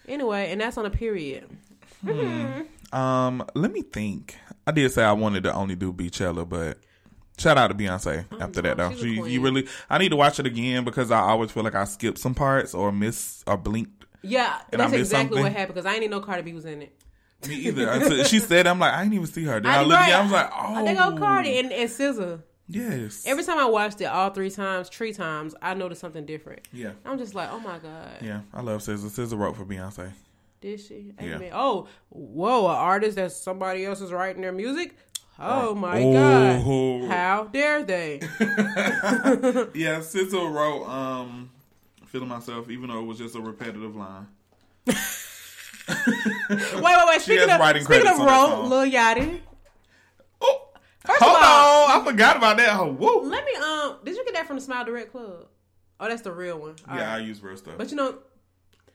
Anyway, 0.07 0.51
and 0.53 0.61
that's 0.61 0.77
on 0.77 0.85
a 0.85 0.91
period. 0.91 1.49
Um, 2.93 3.45
let 3.55 3.73
me 3.73 3.83
think. 3.83 4.37
I 4.69 4.71
did 4.71 4.93
say 4.93 5.03
I 5.03 5.13
wanted 5.13 5.45
to 5.45 5.55
only 5.55 5.77
do 5.77 5.95
Beachella, 5.95 6.47
but 6.47 6.77
shout 7.39 7.57
out 7.57 7.69
to 7.69 7.75
Beyonce 7.75 8.27
oh, 8.31 8.39
after 8.39 8.61
that 8.61 8.77
though. 8.77 8.95
She, 8.95 9.15
you 9.15 9.41
really, 9.41 9.67
I 9.89 9.97
need 9.97 10.11
to 10.11 10.17
watch 10.17 10.39
it 10.39 10.45
again 10.45 10.85
because 10.85 11.11
I 11.11 11.21
always 11.21 11.51
feel 11.51 11.63
like 11.63 11.75
I 11.75 11.85
skipped 11.85 12.19
some 12.19 12.35
parts 12.35 12.75
or 12.75 12.93
miss 12.93 13.43
or 13.47 13.57
blinked. 13.57 14.05
Yeah, 14.21 14.59
that's 14.71 14.93
exactly 14.93 15.37
something. 15.37 15.43
what 15.43 15.53
happened 15.53 15.77
because 15.77 15.87
I 15.87 15.97
even 15.97 16.11
know 16.11 16.21
Cardi 16.21 16.43
B 16.43 16.53
was 16.53 16.67
in 16.67 16.83
it. 16.83 16.95
Me 17.49 17.55
either. 17.55 17.89
Until 17.89 18.23
she 18.25 18.41
said, 18.41 18.67
I'm 18.67 18.79
like, 18.79 18.93
I 18.93 19.05
didn't 19.05 19.15
even 19.15 19.27
see 19.27 19.45
her. 19.45 19.59
Then 19.59 19.73
I, 19.73 19.79
I 19.79 19.81
looked 19.81 19.93
right. 19.93 20.13
I 20.13 20.23
was 20.23 20.33
like, 20.33 20.51
oh, 20.55 20.85
They 20.85 20.95
go 20.95 21.17
Cardi 21.17 21.59
and, 21.61 21.73
and 21.73 21.89
SZA. 21.89 22.43
Yes. 22.67 23.23
Every 23.25 23.45
time 23.45 23.57
I 23.57 23.65
watched 23.65 24.03
it, 24.03 24.05
all 24.05 24.29
three 24.29 24.51
times, 24.51 24.91
three 24.91 25.15
times, 25.15 25.55
I 25.63 25.73
noticed 25.73 26.03
something 26.03 26.27
different. 26.27 26.69
yeah. 26.75 26.91
I'm 27.07 27.17
just 27.17 27.35
like, 27.35 27.51
oh 27.51 27.61
my 27.61 27.79
god, 27.79 28.19
Yeah, 28.21 28.43
I 28.53 28.61
love 28.61 28.83
SZA. 28.83 29.07
SZA 29.07 29.39
wrote 29.39 29.57
for 29.57 29.65
Beyonce. 29.65 30.13
Did 30.61 30.81
she? 30.81 31.13
Yeah. 31.21 31.51
Oh, 31.53 31.89
whoa, 32.11 32.67
an 32.69 32.77
artist 32.77 33.17
that 33.17 33.33
somebody 33.33 33.85
else 33.85 34.01
is 34.01 34.13
writing 34.13 34.43
their 34.43 34.53
music. 34.53 34.97
Oh 35.39 35.75
my 35.75 36.03
Oh. 36.03 36.13
god, 36.13 37.11
how 37.11 37.45
dare 37.45 37.85
they? 37.85 38.19
Yeah, 39.75 40.01
SZA 40.01 40.53
wrote 40.53 40.85
um, 40.89 41.51
"Feeling 42.07 42.29
Myself," 42.29 42.69
even 42.71 42.89
though 42.91 43.01
it 43.01 43.05
was 43.07 43.19
just 43.19 43.37
a 43.37 43.41
repetitive 43.41 43.95
line. 43.95 44.27
wait, 44.87 44.97
wait, 46.83 47.07
wait. 47.07 47.21
Speaking 47.21 47.51
of 47.51 47.61
writing 47.61 47.85
speaking 47.85 48.07
of 48.09 48.19
on 48.21 48.27
that 48.27 48.33
Ro, 48.33 48.47
song. 48.49 48.71
Lil 48.71 48.91
Yachty. 48.91 49.41
Oh, 50.41 50.69
First 51.05 51.23
hold 51.23 51.37
of 51.37 51.43
all- 51.43 51.91
on! 51.91 52.01
I 52.03 52.05
forgot 52.11 52.37
about 52.37 52.57
that. 52.59 52.77
Oh, 52.79 52.93
whoa. 52.93 53.21
Let 53.21 53.45
me 53.45 53.53
um. 53.55 53.99
Did 54.05 54.17
you 54.17 54.25
get 54.25 54.35
that 54.35 54.47
from 54.47 54.57
the 54.57 54.63
Smile 54.63 54.85
Direct 54.85 55.13
Club? 55.13 55.47
Oh, 56.01 56.09
that's 56.09 56.23
the 56.23 56.33
real 56.33 56.59
one. 56.59 56.77
All 56.89 56.97
Yeah, 56.97 57.15
I 57.15 57.19
use 57.19 57.43
real 57.43 57.57
stuff. 57.57 57.75
But 57.79 57.91
you 57.91 57.97
know, 57.97 58.19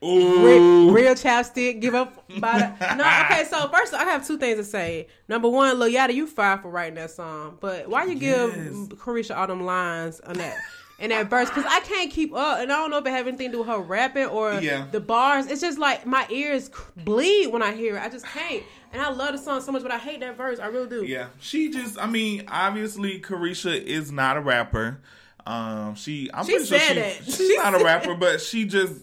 Ooh, 0.04 0.46
real, 0.46 0.92
real 0.92 1.14
chapstick. 1.16 1.80
Give 1.82 1.96
up 1.96 2.28
by 2.40 2.60
the, 2.80 2.96
no. 2.96 3.04
Okay, 3.26 3.46
so 3.50 3.70
first 3.70 3.94
I 3.94 4.04
have 4.04 4.26
two 4.28 4.38
things 4.38 4.58
to 4.58 4.64
say. 4.64 5.08
Number 5.28 5.50
one, 5.50 5.80
Lil 5.80 5.90
Yachty, 5.92 6.14
you 6.16 6.28
fired 6.28 6.62
for 6.62 6.70
writing 6.70 6.96
that 6.96 7.12
song, 7.12 7.58
but 7.60 7.88
why 7.90 8.06
you 8.06 8.16
give 8.16 8.56
Yes. 8.56 8.68
Caresha 9.00 9.38
all 9.38 9.48
them 9.48 9.64
lines 9.66 10.20
on 10.22 10.36
that? 10.38 10.58
In 11.00 11.10
that 11.10 11.28
verse, 11.30 11.50
because 11.50 11.66
I 11.68 11.80
can't 11.82 12.12
keep 12.12 12.34
up, 12.34 12.60
and 12.60 12.72
I 12.72 12.78
don't 12.78 12.92
know 12.92 13.00
if 13.00 13.06
it 13.06 13.10
have 13.10 13.28
anything 13.28 13.48
to 13.48 13.52
do 13.54 13.60
with 13.60 13.68
her 13.68 13.80
rapping 13.80 14.26
or 14.28 14.54
Yeah. 14.62 14.86
the 14.92 15.00
bars. 15.00 15.48
It's 15.48 15.60
just 15.60 15.80
like 15.80 16.06
my 16.06 16.26
ears 16.30 16.70
bleed 16.96 17.48
when 17.48 17.62
I 17.64 17.74
hear 17.74 17.98
it. 17.98 18.02
I 18.04 18.10
just 18.10 18.26
can't, 18.26 18.64
and 18.94 19.02
I 19.02 19.10
love 19.10 19.32
the 19.34 19.40
song 19.40 19.60
so 19.62 19.72
much, 19.72 19.82
but 19.82 19.92
I 19.92 19.98
hate 19.98 20.20
that 20.22 20.38
verse. 20.38 20.60
I 20.60 20.68
really 20.68 20.88
do. 20.88 21.04
Yeah, 21.04 21.28
she 21.42 21.70
just. 21.72 21.98
I 22.00 22.06
mean, 22.06 22.44
obviously, 22.48 23.20
Caresha 23.20 23.82
is 23.84 24.12
not 24.12 24.38
a 24.38 24.42
rapper. 24.42 25.02
Um, 25.46 25.96
she. 25.96 26.30
I'm 26.34 26.46
She 26.46 26.54
pretty 26.54 26.68
sure 26.68 26.80
she, 26.80 27.24
she's 27.26 27.38
She 27.38 27.58
not 27.58 27.74
a 27.80 27.84
rapper, 27.84 28.14
but 28.16 28.40
she 28.40 28.64
just. 28.66 28.94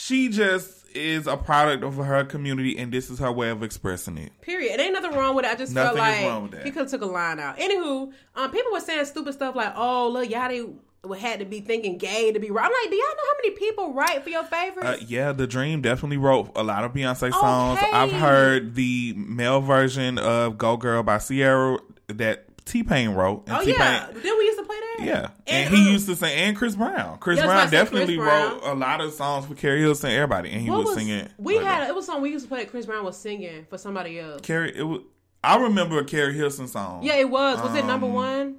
She 0.00 0.28
just 0.28 0.86
is 0.94 1.26
a 1.26 1.36
product 1.36 1.82
of 1.82 1.96
her 1.96 2.24
community, 2.24 2.78
and 2.78 2.92
this 2.92 3.10
is 3.10 3.18
her 3.18 3.32
way 3.32 3.50
of 3.50 3.64
expressing 3.64 4.16
it. 4.16 4.30
Period. 4.40 4.72
It 4.74 4.80
ain't 4.80 4.92
nothing 4.92 5.10
wrong 5.12 5.34
with 5.34 5.44
it. 5.44 5.50
I 5.50 5.54
just 5.56 5.74
Nothing 5.74 5.96
felt 5.96 5.98
like 5.98 6.24
wrong 6.24 6.42
with 6.44 6.52
that. 6.52 6.64
he 6.64 6.70
could 6.70 6.82
have 6.82 6.90
took 6.90 7.02
a 7.02 7.06
line 7.06 7.40
out. 7.40 7.58
Anywho, 7.58 8.12
um, 8.36 8.50
people 8.52 8.70
were 8.72 8.80
saying 8.80 9.04
stupid 9.06 9.34
stuff 9.34 9.56
like, 9.56 9.72
"Oh, 9.76 10.08
look, 10.08 10.28
Yachty 10.28 10.72
would 11.04 11.18
had 11.18 11.40
to 11.40 11.44
be 11.44 11.60
thinking 11.60 11.98
gay 11.98 12.30
to 12.32 12.38
be 12.38 12.50
right." 12.50 12.64
I'm 12.64 12.70
like, 12.72 12.90
do 12.90 12.96
y'all 12.96 13.06
know 13.08 13.22
how 13.30 13.36
many 13.42 13.50
people 13.56 13.92
write 13.92 14.22
for 14.22 14.30
your 14.30 14.44
favorites? 14.44 14.86
Uh, 15.02 15.04
yeah, 15.06 15.32
The 15.32 15.46
Dream 15.48 15.82
definitely 15.82 16.16
wrote 16.16 16.52
a 16.54 16.62
lot 16.62 16.84
of 16.84 16.92
Beyonce 16.92 17.32
songs. 17.32 17.78
Okay. 17.78 17.90
I've 17.90 18.12
heard 18.12 18.76
the 18.76 19.14
male 19.16 19.60
version 19.60 20.16
of 20.18 20.58
"Go 20.58 20.76
Girl" 20.76 21.02
by 21.02 21.18
Ciara 21.18 21.78
that 22.06 22.47
T 22.68 22.82
Pain 22.82 23.10
wrote. 23.10 23.44
And 23.48 23.56
oh 23.56 23.60
T-Pain, 23.64 23.74
yeah, 23.78 24.08
then 24.12 24.38
we 24.38 24.44
used 24.44 24.58
to 24.58 24.64
play 24.64 24.76
that. 24.76 25.04
Yeah, 25.04 25.30
and, 25.46 25.66
And, 25.66 25.74
he 25.74 25.86
um, 25.86 25.92
used 25.92 26.06
to 26.06 26.16
sing, 26.16 26.32
and 26.32 26.56
Chris 26.56 26.76
Brown. 26.76 27.18
Chris 27.18 27.38
Yeah, 27.38 27.46
Brown 27.46 27.56
what 27.56 27.62
I 27.66 27.70
said, 27.70 27.70
definitely 27.70 28.16
Chris 28.16 28.26
wrote 28.28 28.60
Brown. 28.62 28.76
a 28.76 28.80
lot 28.80 29.00
of 29.00 29.12
songs 29.12 29.46
for 29.46 29.54
Keri 29.54 29.80
Hilson, 29.80 30.10
everybody, 30.10 30.50
and 30.50 30.60
he 30.60 30.70
was, 30.70 30.86
was 30.86 30.94
singing. 30.96 31.28
We 31.38 31.56
like 31.56 31.66
had 31.66 31.80
that. 31.82 31.88
it 31.88 31.94
was 31.94 32.06
something 32.06 32.22
we 32.22 32.30
used 32.30 32.44
to 32.44 32.48
play 32.48 32.64
that 32.64 32.70
Chris 32.70 32.86
Brown 32.86 33.04
was 33.04 33.16
singing 33.16 33.66
for 33.70 33.78
somebody 33.78 34.18
else. 34.20 34.40
Carrie. 34.42 34.76
It 34.76 34.82
was. 34.82 35.00
I 35.42 35.56
remember 35.56 35.98
a 36.00 36.04
Keri 36.04 36.34
Hilson 36.34 36.66
song. 36.68 37.02
Yeah, 37.04 37.14
it 37.16 37.30
was. 37.30 37.60
Was 37.60 37.74
it 37.76 37.84
number 37.86 38.06
Um, 38.06 38.12
one? 38.12 38.56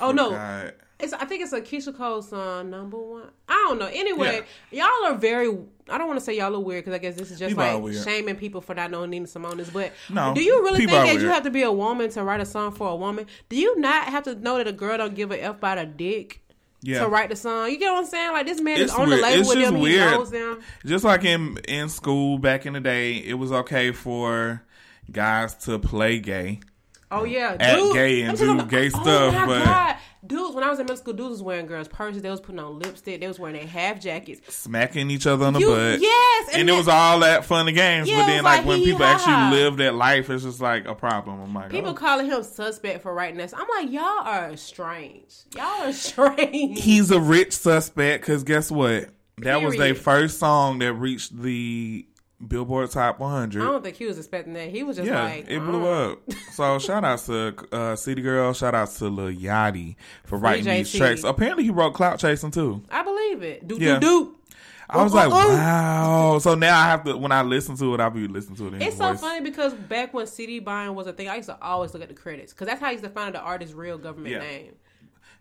Oh, 0.00 0.12
no. 0.12 0.70
It's 1.00 1.12
I 1.12 1.24
think 1.24 1.42
it's 1.42 1.52
a 1.52 1.60
Keyshia 1.60 1.96
Cole 1.96 2.22
song, 2.22 2.70
number 2.70 2.96
one. 2.96 3.28
I 3.48 3.54
don't 3.68 3.78
know. 3.80 3.86
Anyway, 3.86 4.42
y'all 4.70 4.86
are 5.04 5.14
very. 5.14 5.48
I 5.92 5.98
don't 5.98 6.08
want 6.08 6.18
to 6.18 6.24
say 6.24 6.36
y'all 6.36 6.54
are 6.56 6.60
weird 6.60 6.84
because 6.84 6.94
I 6.94 6.98
guess 6.98 7.14
this 7.16 7.30
is 7.30 7.38
just 7.38 7.56
People 7.56 7.80
like 7.82 7.94
shaming 8.04 8.36
people 8.36 8.60
for 8.60 8.74
not 8.74 8.90
knowing 8.90 9.10
Nina 9.10 9.26
Simone 9.26 9.60
is. 9.60 9.70
But 9.70 9.92
No, 10.10 10.34
do 10.34 10.42
you 10.42 10.62
really 10.62 10.78
think 10.86 10.90
that 10.90 11.20
you 11.20 11.28
have 11.28 11.44
to 11.44 11.50
be 11.50 11.62
a 11.62 11.70
woman 11.72 12.10
to 12.10 12.24
write 12.24 12.40
a 12.40 12.46
song 12.46 12.72
for 12.72 12.88
a 12.88 12.96
woman? 12.96 13.26
Do 13.48 13.56
you 13.56 13.78
not 13.78 14.04
have 14.06 14.24
to 14.24 14.34
know 14.34 14.56
that 14.58 14.66
a 14.66 14.72
girl 14.72 14.96
don't 14.98 15.14
give 15.14 15.30
a 15.30 15.40
f 15.42 15.56
about 15.56 15.78
a 15.78 15.86
dick? 15.86 16.40
Yeah. 16.84 17.00
To 17.00 17.08
write 17.08 17.28
the 17.28 17.36
song, 17.36 17.70
you 17.70 17.78
get 17.78 17.92
what 17.92 17.98
I'm 18.00 18.06
saying? 18.06 18.32
Like 18.32 18.46
this 18.46 18.60
man 18.60 18.80
It's 18.80 18.92
is 18.92 18.98
on 18.98 19.06
weird. 19.08 19.20
the 19.20 19.22
label 19.22 19.40
It's 19.40 19.48
with 19.54 19.64
them. 19.64 19.80
weird. 19.80 20.08
He 20.10 20.16
knows 20.16 20.30
them. 20.32 20.60
Just 20.84 21.04
like 21.04 21.24
in 21.24 21.58
in 21.68 21.88
school 21.88 22.38
back 22.38 22.66
in 22.66 22.72
the 22.72 22.80
day, 22.80 23.18
it 23.18 23.34
was 23.34 23.52
okay 23.52 23.92
for 23.92 24.64
guys 25.10 25.54
to 25.66 25.78
play 25.78 26.18
gay. 26.18 26.58
Oh 27.12 27.24
yeah, 27.24 27.56
dude. 27.56 27.92
gay 27.94 28.22
and 28.22 28.36
do 28.38 28.62
gay 28.66 28.86
oh 28.86 29.00
stuff, 29.02 29.34
my 29.34 29.46
but- 29.46 29.64
God. 29.64 29.96
dudes, 30.26 30.54
when 30.54 30.64
I 30.64 30.70
was 30.70 30.78
in 30.78 30.84
middle 30.86 30.96
school, 30.96 31.12
dudes 31.14 31.30
was 31.30 31.42
wearing 31.42 31.66
girls' 31.66 31.88
purses. 31.88 32.22
They 32.22 32.30
was 32.30 32.40
putting 32.40 32.58
on 32.60 32.78
lipstick. 32.78 33.20
They 33.20 33.28
was 33.28 33.38
wearing 33.38 33.56
their 33.56 33.66
half 33.66 34.00
jackets. 34.00 34.54
smacking 34.54 35.10
each 35.10 35.26
other 35.26 35.44
on 35.44 35.52
the 35.52 35.60
You- 35.60 35.66
butt. 35.68 36.00
yes, 36.00 36.48
and, 36.52 36.60
and 36.62 36.70
it 36.70 36.72
was 36.72 36.88
all 36.88 37.20
that 37.20 37.44
fun 37.44 37.68
and 37.68 37.76
games. 37.76 38.08
Yeah, 38.08 38.20
but 38.20 38.26
then, 38.26 38.44
like, 38.44 38.58
like, 38.60 38.66
when 38.66 38.78
people 38.82 38.98
hee-haw. 39.06 39.12
actually 39.14 39.58
live 39.58 39.76
that 39.78 39.94
life, 39.94 40.30
it's 40.30 40.42
just 40.44 40.60
like 40.60 40.86
a 40.86 40.94
problem. 40.94 41.40
I'm 41.40 41.52
like, 41.54 41.70
People 41.70 41.90
oh. 41.90 41.94
calling 41.94 42.26
him 42.26 42.42
suspect 42.42 43.02
for 43.02 43.12
writing 43.12 43.36
this. 43.36 43.52
I'm 43.54 43.66
like, 43.76 43.92
y'all 43.92 44.02
are 44.26 44.56
strange. 44.56 45.34
Y'all 45.54 45.64
are 45.88 45.92
strange. 45.92 46.80
he's 46.82 47.10
a 47.10 47.20
rich 47.20 47.52
suspect 47.52 48.22
because 48.22 48.42
guess 48.44 48.70
what? 48.70 49.08
That 49.38 49.60
was 49.62 49.76
their 49.76 49.94
first 49.94 50.38
song 50.38 50.78
that 50.80 50.92
reached 50.94 51.36
the 51.36 52.06
Billboard 52.46 52.90
Top 52.90 53.18
100. 53.20 53.62
I 53.62 53.66
don't 53.66 53.82
think 53.84 53.96
he 53.96 54.06
was 54.06 54.18
expecting 54.18 54.52
that. 54.54 54.68
He 54.70 54.82
was 54.82 54.96
just 54.96 55.08
Yeah, 55.08 55.22
like, 55.24 55.48
it 55.48 55.60
blew 55.60 55.86
uh. 55.86 56.12
up. 56.12 56.18
So 56.52 56.78
shout 56.78 57.04
out 57.04 57.18
to 57.20 57.54
uh, 57.72 57.96
City 57.96 58.20
Girl. 58.22 58.52
Shout 58.52 58.74
out 58.74 58.90
to 58.90 59.08
Lil 59.08 59.32
Yachty 59.34 59.96
for 60.24 60.38
writing 60.38 60.64
these 60.64 60.92
tracks. 60.92 61.22
Apparently, 61.24 61.64
he 61.64 61.70
wrote 61.70 61.94
Clout 61.94 62.18
Chasing 62.18 62.50
too. 62.50 62.82
I 62.90 63.02
believe 63.02 63.42
it. 63.42 63.66
Do 63.68 63.76
Yeah. 63.80 63.98
do 63.98 64.00
do. 64.00 64.36
I 64.90 65.02
was 65.02 65.12
Oh, 65.12 65.16
like, 65.16 65.28
oh, 65.30 65.32
oh. 65.32 65.48
wow. 65.54 66.38
So 66.40 66.54
now 66.54 66.78
I 66.78 66.84
have 66.84 67.04
to 67.04 67.16
when 67.16 67.32
I 67.32 67.40
listen 67.42 67.76
to 67.78 67.94
it, 67.94 68.00
I'll 68.00 68.10
be 68.10 68.28
listening 68.28 68.56
to 68.56 68.66
it. 68.76 68.82
It's 68.82 68.96
so 68.98 69.10
voice. 69.12 69.20
funny 69.20 69.40
because 69.40 69.72
back 69.72 70.12
when 70.12 70.26
CD 70.26 70.58
buying 70.58 70.94
was 70.94 71.06
a 71.06 71.12
thing, 71.14 71.28
I 71.30 71.36
used 71.36 71.48
to 71.48 71.56
always 71.62 71.94
look 71.94 72.02
at 72.02 72.08
the 72.08 72.14
credits 72.14 72.52
because 72.52 72.66
that's 72.66 72.80
how 72.80 72.88
I 72.88 72.90
used 72.90 73.04
to 73.04 73.08
find 73.10 73.34
out 73.34 73.40
the 73.42 73.46
artist's 73.46 73.74
real 73.74 73.96
government 73.96 74.32
Yeah. 74.32 74.40
name. 74.40 74.72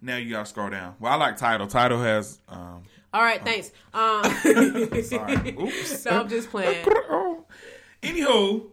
Now 0.02 0.16
you 0.18 0.30
gotta 0.32 0.46
scroll 0.46 0.70
down. 0.70 0.96
Well, 1.00 1.12
I 1.12 1.16
like 1.16 1.36
Title. 1.38 1.68
Title 1.68 2.02
has. 2.02 2.40
um 2.48 2.84
All 3.14 3.22
right, 3.22 3.44
thanks. 3.44 3.72
Um, 3.94 4.24
Sorry. 5.04 5.56
Oops. 5.62 6.06
no, 6.06 6.12
I'm 6.12 6.30
just 6.30 6.50
playing. 6.50 6.86
Anywho, 8.04 8.68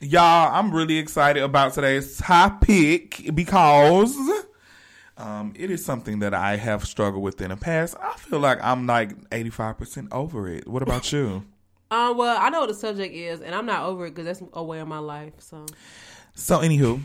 y'all, 0.00 0.54
I'm 0.54 0.70
really 0.72 0.98
excited 0.98 1.42
about 1.42 1.74
today's 1.74 2.16
topic 2.18 3.28
because 3.34 4.16
um, 5.16 5.52
it 5.56 5.70
is 5.70 5.84
something 5.84 6.20
that 6.20 6.32
I 6.32 6.56
have 6.56 6.86
struggled 6.86 7.22
with 7.22 7.40
in 7.40 7.50
the 7.50 7.56
past. 7.56 7.96
I 8.00 8.14
feel 8.16 8.38
like 8.38 8.58
I'm 8.62 8.86
like 8.86 9.30
85% 9.30 10.08
over 10.12 10.48
it. 10.48 10.68
What 10.68 10.82
about 10.82 11.12
you? 11.12 11.44
Um, 11.90 12.16
well, 12.16 12.36
I 12.40 12.50
know 12.50 12.60
what 12.60 12.68
the 12.68 12.74
subject 12.74 13.14
is, 13.14 13.40
and 13.40 13.54
I'm 13.54 13.66
not 13.66 13.82
over 13.82 14.06
it 14.06 14.14
because 14.14 14.24
that's 14.24 14.42
a 14.52 14.62
way 14.62 14.78
of 14.80 14.88
my 14.88 14.98
life. 14.98 15.34
So 15.38 15.66
So, 16.34 16.58
anywho, 16.58 17.00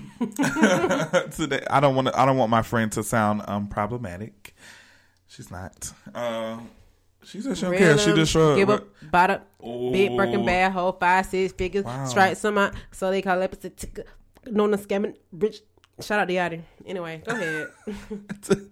today 1.35 1.63
I 1.69 1.79
don't 1.79 1.95
want 1.95 2.07
to. 2.07 2.19
I 2.19 2.25
don't 2.25 2.37
want 2.37 2.49
my 2.49 2.61
friend 2.61 2.91
to 2.93 3.03
sound 3.03 3.41
um 3.47 3.67
problematic. 3.67 4.55
She's 5.31 5.49
not. 5.49 5.91
Uh, 6.13 6.57
she 7.23 7.39
said 7.39 7.55
she 7.57 7.61
don't 7.63 7.77
care. 7.77 7.97
She 7.97 8.13
just 8.13 8.33
shrugged. 8.33 8.57
give 8.57 8.69
up, 8.69 8.85
bought 9.09 9.29
up, 9.31 9.47
big 9.61 10.11
Oh. 10.11 10.43
bad 10.45 10.73
hole, 10.73 10.91
five 10.91 11.25
six 11.25 11.53
figures, 11.53 11.85
Wow. 11.85 12.05
stripes 12.05 12.41
some 12.41 12.57
out, 12.57 12.73
so 12.91 13.09
they 13.11 13.21
call 13.21 13.41
it 13.41 14.07
known 14.47 14.73
as 14.73 14.85
scamming 14.85 15.15
rich. 15.31 15.61
Shout 16.01 16.19
out 16.19 16.27
to 16.27 16.33
Yachty. 16.33 16.61
Anyway, 16.85 17.21
go 17.25 17.31
ahead. 17.33 17.67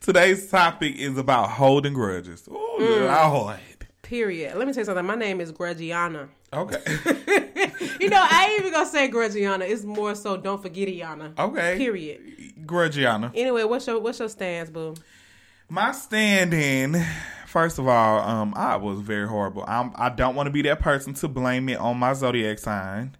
Today's 0.00 0.48
topic 0.50 0.96
is 0.96 1.18
about 1.18 1.50
holding 1.50 1.92
grudges. 1.92 2.48
Oh 2.50 2.78
Mm. 2.80 3.32
Lord. 3.32 3.58
Period. 4.02 4.56
Let 4.56 4.66
me 4.66 4.72
tell 4.72 4.80
you 4.80 4.84
something. 4.86 5.04
My 5.04 5.14
name 5.16 5.40
is 5.40 5.52
Grudgiana. 5.52 6.28
Okay. 6.52 6.82
You 8.00 8.08
know, 8.08 8.18
I 8.18 8.48
ain't 8.50 8.60
even 8.60 8.72
gonna 8.72 8.86
say 8.88 9.10
Grudgiana. 9.10 9.68
It's 9.68 9.84
more 9.84 10.14
so 10.14 10.36
don't 10.36 10.60
forget 10.62 10.88
Iana. 10.88 11.38
Okay. 11.38 11.76
Period. 11.76 12.20
Grudgiana. 12.64 13.30
Anyway, 13.34 13.62
what's 13.64 13.86
your 13.86 14.00
what's 14.00 14.18
your 14.18 14.28
stance, 14.28 14.70
boo? 14.70 14.94
My 15.72 15.92
standing, 15.92 16.96
first 17.46 17.78
of 17.78 17.86
all, 17.86 18.18
um, 18.28 18.54
I 18.56 18.74
was 18.76 18.98
very 19.00 19.28
horrible. 19.28 19.64
I'm, 19.68 19.92
I 19.94 20.08
don't 20.08 20.34
want 20.34 20.48
to 20.48 20.50
be 20.50 20.62
that 20.62 20.80
person 20.80 21.14
to 21.14 21.28
blame 21.28 21.68
it 21.68 21.78
on 21.78 21.96
my 21.96 22.12
zodiac 22.12 22.58
sign. 22.58 23.16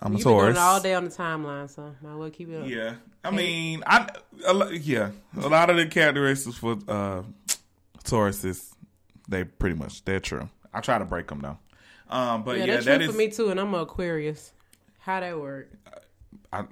I'm 0.00 0.12
a 0.12 0.16
You've 0.16 0.24
been 0.24 0.32
doing 0.32 0.38
Taurus. 0.40 0.56
it 0.56 0.60
all 0.60 0.80
day 0.80 0.94
on 0.94 1.04
the 1.04 1.10
timeline, 1.10 1.68
so 1.68 1.92
might 2.00 2.14
well 2.14 2.30
keep 2.30 2.48
it 2.50 2.62
up. 2.62 2.68
Yeah, 2.68 2.94
I 3.24 3.32
mean, 3.32 3.82
I 3.84 4.08
a, 4.46 4.72
yeah, 4.74 5.10
a 5.36 5.48
lot 5.48 5.70
of 5.70 5.76
the 5.76 5.86
characteristics 5.86 6.56
for 6.56 6.78
uh, 6.86 7.22
Tauruses, 8.04 8.70
they 9.28 9.42
pretty 9.42 9.74
much 9.74 10.04
they're 10.04 10.20
true. 10.20 10.48
I 10.72 10.80
try 10.80 10.98
to 10.98 11.04
break 11.04 11.26
them 11.26 11.40
though. 11.40 11.58
Um, 12.08 12.44
but 12.44 12.58
Yeah, 12.58 12.64
yeah, 12.66 12.74
that's 12.74 12.86
that 12.86 12.96
true 12.98 13.06
is. 13.06 13.10
for 13.12 13.18
me 13.18 13.28
too, 13.30 13.50
and 13.50 13.58
I'm 13.58 13.74
an 13.74 13.80
Aquarius. 13.80 14.52
How 15.00 15.18
that 15.18 15.36
work? 15.36 15.68
I, 16.52 16.64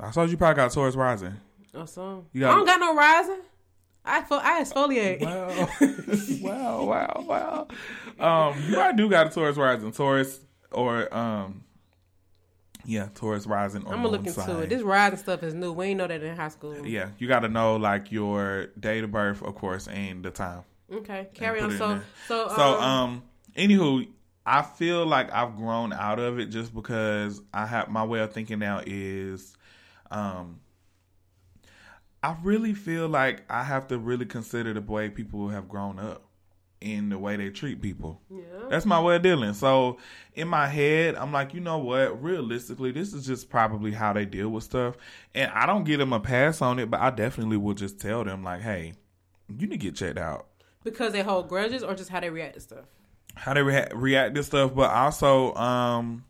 I 0.00 0.10
saw 0.12 0.24
you 0.24 0.38
probably 0.38 0.56
got 0.56 0.72
Taurus 0.72 0.96
rising. 0.96 1.34
Or 1.74 1.86
so? 1.86 2.24
You 2.32 2.46
I 2.48 2.52
don't 2.54 2.64
got 2.64 2.80
no 2.80 2.94
rising. 2.96 3.40
I 4.10 4.22
fo- 4.22 4.40
I 4.42 4.62
exfoliate. 4.62 5.20
Wow, 6.42 6.84
wow, 6.84 6.84
wow, 6.84 7.66
wow. 8.18 8.48
Um, 8.50 8.62
you 8.68 8.74
probably 8.74 8.96
do 9.02 9.08
got 9.10 9.28
a 9.28 9.30
Taurus 9.30 9.56
rising, 9.56 9.92
Taurus 9.92 10.40
or 10.72 11.12
um, 11.14 11.62
yeah, 12.84 13.08
Taurus 13.14 13.46
rising. 13.46 13.82
Or 13.84 13.92
I'm 13.94 14.02
gonna 14.02 14.08
look 14.08 14.26
into 14.26 14.32
sign. 14.40 14.62
it. 14.64 14.68
This 14.70 14.82
rising 14.82 15.18
stuff 15.18 15.42
is 15.42 15.54
new. 15.54 15.72
We 15.72 15.86
ain't 15.86 15.98
know 15.98 16.06
that 16.06 16.22
in 16.22 16.36
high 16.36 16.48
school. 16.48 16.86
Yeah, 16.86 17.10
you 17.18 17.28
got 17.28 17.40
to 17.40 17.48
know 17.48 17.76
like 17.76 18.10
your 18.12 18.66
date 18.78 19.04
of 19.04 19.10
birth, 19.12 19.42
of 19.42 19.54
course, 19.54 19.86
and 19.88 20.22
the 20.24 20.30
time. 20.30 20.62
Okay, 20.92 21.28
carry 21.34 21.60
on. 21.60 21.70
in 21.70 21.78
So 21.78 21.88
there. 21.88 22.04
so 22.26 22.48
um, 22.48 22.56
So, 22.56 22.80
um, 22.80 23.22
anywho, 23.56 24.08
I 24.44 24.62
feel 24.62 25.06
like 25.06 25.32
I've 25.32 25.56
grown 25.56 25.92
out 25.92 26.18
of 26.18 26.38
it 26.40 26.46
just 26.46 26.74
because 26.74 27.40
I 27.54 27.66
have 27.66 27.88
my 27.88 28.04
way 28.04 28.20
of 28.20 28.32
thinking 28.32 28.58
now 28.58 28.82
is, 28.84 29.56
um, 30.10 30.58
I 32.22 32.36
really 32.42 32.74
feel 32.74 33.08
like 33.08 33.42
I 33.50 33.64
have 33.64 33.88
to 33.88 33.98
really 33.98 34.26
consider 34.26 34.74
the 34.74 34.80
way 34.80 35.08
people 35.08 35.48
have 35.48 35.68
grown 35.68 35.98
up 35.98 36.22
in 36.80 37.08
the 37.10 37.18
way 37.18 37.36
they 37.36 37.50
treat 37.50 37.80
people. 37.82 38.20
yeah. 38.30 38.40
That's 38.70 38.86
my 38.86 39.00
way 39.00 39.16
of 39.16 39.22
dealing. 39.22 39.52
So 39.54 39.98
in 40.34 40.48
my 40.48 40.66
head, 40.66 41.14
I'm 41.16 41.32
like, 41.32 41.52
you 41.54 41.60
know 41.60 41.78
what? 41.78 42.22
Realistically, 42.22 42.90
this 42.92 43.12
is 43.12 43.26
just 43.26 43.50
probably 43.50 43.92
how 43.92 44.12
they 44.12 44.24
deal 44.24 44.48
with 44.48 44.64
stuff, 44.64 44.96
and 45.34 45.50
I 45.52 45.66
don't 45.66 45.84
give 45.84 45.98
them 45.98 46.12
a 46.12 46.20
pass 46.20 46.62
on 46.62 46.78
it, 46.78 46.90
but 46.90 47.00
I 47.00 47.10
definitely 47.10 47.56
will 47.58 47.74
just 47.74 48.00
tell 48.00 48.24
them 48.24 48.42
like, 48.44 48.60
hey, 48.62 48.94
you 49.48 49.66
need 49.66 49.70
to 49.72 49.76
get 49.76 49.96
checked 49.96 50.18
out. 50.18 50.46
because 50.84 51.12
they 51.12 51.22
hold 51.22 51.48
grudges 51.48 51.82
or 51.82 51.94
just 51.94 52.08
how 52.10 52.20
they 52.20 52.30
react 52.30 52.54
to 52.54 52.60
stuff. 52.60 52.84
how 53.34 53.52
they 53.54 53.62
rea- 53.62 53.88
react 53.94 54.34
to 54.36 54.42
stuff, 54.42 54.74
but 54.74 54.90
also 54.90 55.52
um 55.54 56.24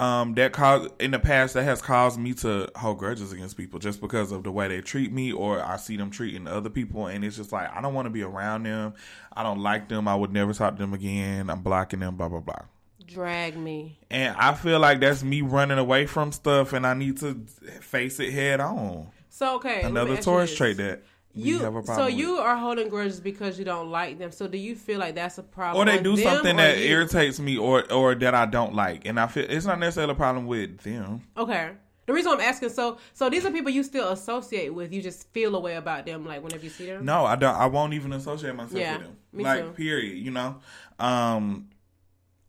um 0.00 0.32
that 0.34 0.52
caused 0.52 0.90
in 0.98 1.10
the 1.10 1.18
past 1.18 1.52
that 1.52 1.62
has 1.62 1.82
caused 1.82 2.18
me 2.18 2.32
to 2.32 2.70
hold 2.74 2.96
grudges 2.96 3.32
against 3.32 3.56
people 3.56 3.78
just 3.78 4.00
because 4.00 4.32
of 4.32 4.42
the 4.42 4.50
way 4.50 4.66
they 4.66 4.80
treat 4.80 5.12
me 5.12 5.30
or 5.30 5.62
I 5.62 5.76
see 5.76 5.96
them 5.98 6.10
treating 6.10 6.48
other 6.48 6.70
people 6.70 7.06
and 7.06 7.22
it's 7.22 7.36
just 7.36 7.52
like 7.52 7.70
I 7.70 7.82
don't 7.82 7.92
want 7.92 8.06
to 8.06 8.10
be 8.10 8.22
around 8.22 8.62
them. 8.62 8.94
I 9.32 9.42
don't 9.42 9.60
like 9.60 9.88
them. 9.88 10.08
I 10.08 10.14
would 10.14 10.32
never 10.32 10.54
talk 10.54 10.76
to 10.76 10.82
them 10.82 10.94
again. 10.94 11.50
I'm 11.50 11.60
blocking 11.60 12.00
them, 12.00 12.16
blah 12.16 12.30
blah 12.30 12.40
blah. 12.40 12.62
Drag 13.04 13.56
me. 13.58 13.98
And 14.10 14.34
I 14.36 14.54
feel 14.54 14.78
like 14.80 15.00
that's 15.00 15.22
me 15.22 15.42
running 15.42 15.78
away 15.78 16.06
from 16.06 16.32
stuff 16.32 16.72
and 16.72 16.86
I 16.86 16.94
need 16.94 17.18
to 17.18 17.34
face 17.80 18.18
it 18.20 18.32
head 18.32 18.60
on. 18.60 19.08
So 19.28 19.56
okay, 19.56 19.82
Another 19.82 20.16
Taurus 20.16 20.56
trait 20.56 20.78
that 20.78 21.02
You 21.32 21.60
have 21.60 21.76
a 21.76 21.80
so 21.82 21.86
problem 21.86 22.06
with. 22.06 22.14
you 22.16 22.36
are 22.38 22.56
holding 22.56 22.88
grudges 22.88 23.20
because 23.20 23.58
you 23.58 23.64
don't 23.64 23.90
like 23.90 24.18
them. 24.18 24.32
So 24.32 24.48
do 24.48 24.58
you 24.58 24.74
feel 24.74 24.98
like 24.98 25.14
that's 25.14 25.38
a 25.38 25.42
problem? 25.42 25.80
or 25.80 25.90
they 25.90 25.98
on 25.98 26.04
do 26.04 26.16
them 26.16 26.24
something 26.24 26.56
that 26.56 26.78
you? 26.78 26.84
irritates 26.86 27.38
me 27.38 27.56
or 27.56 27.90
or 27.92 28.14
that 28.16 28.34
I 28.34 28.46
don't 28.46 28.74
like, 28.74 29.06
and 29.06 29.18
I 29.20 29.26
feel 29.28 29.46
it's 29.48 29.64
not 29.66 29.78
necessarily 29.78 30.12
a 30.12 30.16
problem 30.16 30.46
with 30.46 30.78
them. 30.80 31.22
Okay. 31.36 31.70
The 32.06 32.14
reason 32.14 32.32
I'm 32.32 32.40
asking, 32.40 32.70
so 32.70 32.98
so 33.12 33.30
these 33.30 33.44
are 33.46 33.52
people 33.52 33.70
you 33.70 33.84
still 33.84 34.08
associate 34.08 34.74
with. 34.74 34.92
You 34.92 35.00
just 35.00 35.28
feel 35.32 35.54
a 35.54 35.60
way 35.60 35.76
about 35.76 36.04
them, 36.06 36.26
like 36.26 36.42
whenever 36.42 36.64
you 36.64 36.70
see 36.70 36.86
them. 36.86 37.04
No, 37.04 37.24
I 37.24 37.36
don't. 37.36 37.54
I 37.54 37.66
won't 37.66 37.94
even 37.94 38.12
associate 38.12 38.56
myself 38.56 38.80
Yeah, 38.80 38.96
with 38.98 39.06
them. 39.06 39.16
me 39.32 39.44
like 39.44 39.62
too. 39.64 39.70
period. 39.72 40.18
You 40.18 40.32
know, 40.32 40.56
um, 40.98 41.68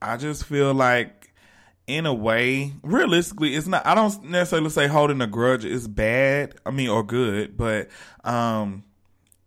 I 0.01 0.17
just 0.17 0.45
feel 0.45 0.73
like, 0.73 1.30
in 1.87 2.05
a 2.05 2.13
way, 2.13 2.73
realistically, 2.83 3.55
it's 3.55 3.67
not. 3.67 3.85
I 3.85 3.95
don't 3.95 4.23
necessarily 4.25 4.69
say 4.69 4.87
holding 4.87 5.21
a 5.21 5.27
grudge 5.27 5.65
is 5.65 5.87
bad. 5.87 6.55
I 6.65 6.71
mean, 6.71 6.89
or 6.89 7.03
good, 7.03 7.57
but 7.57 7.89
um, 8.23 8.83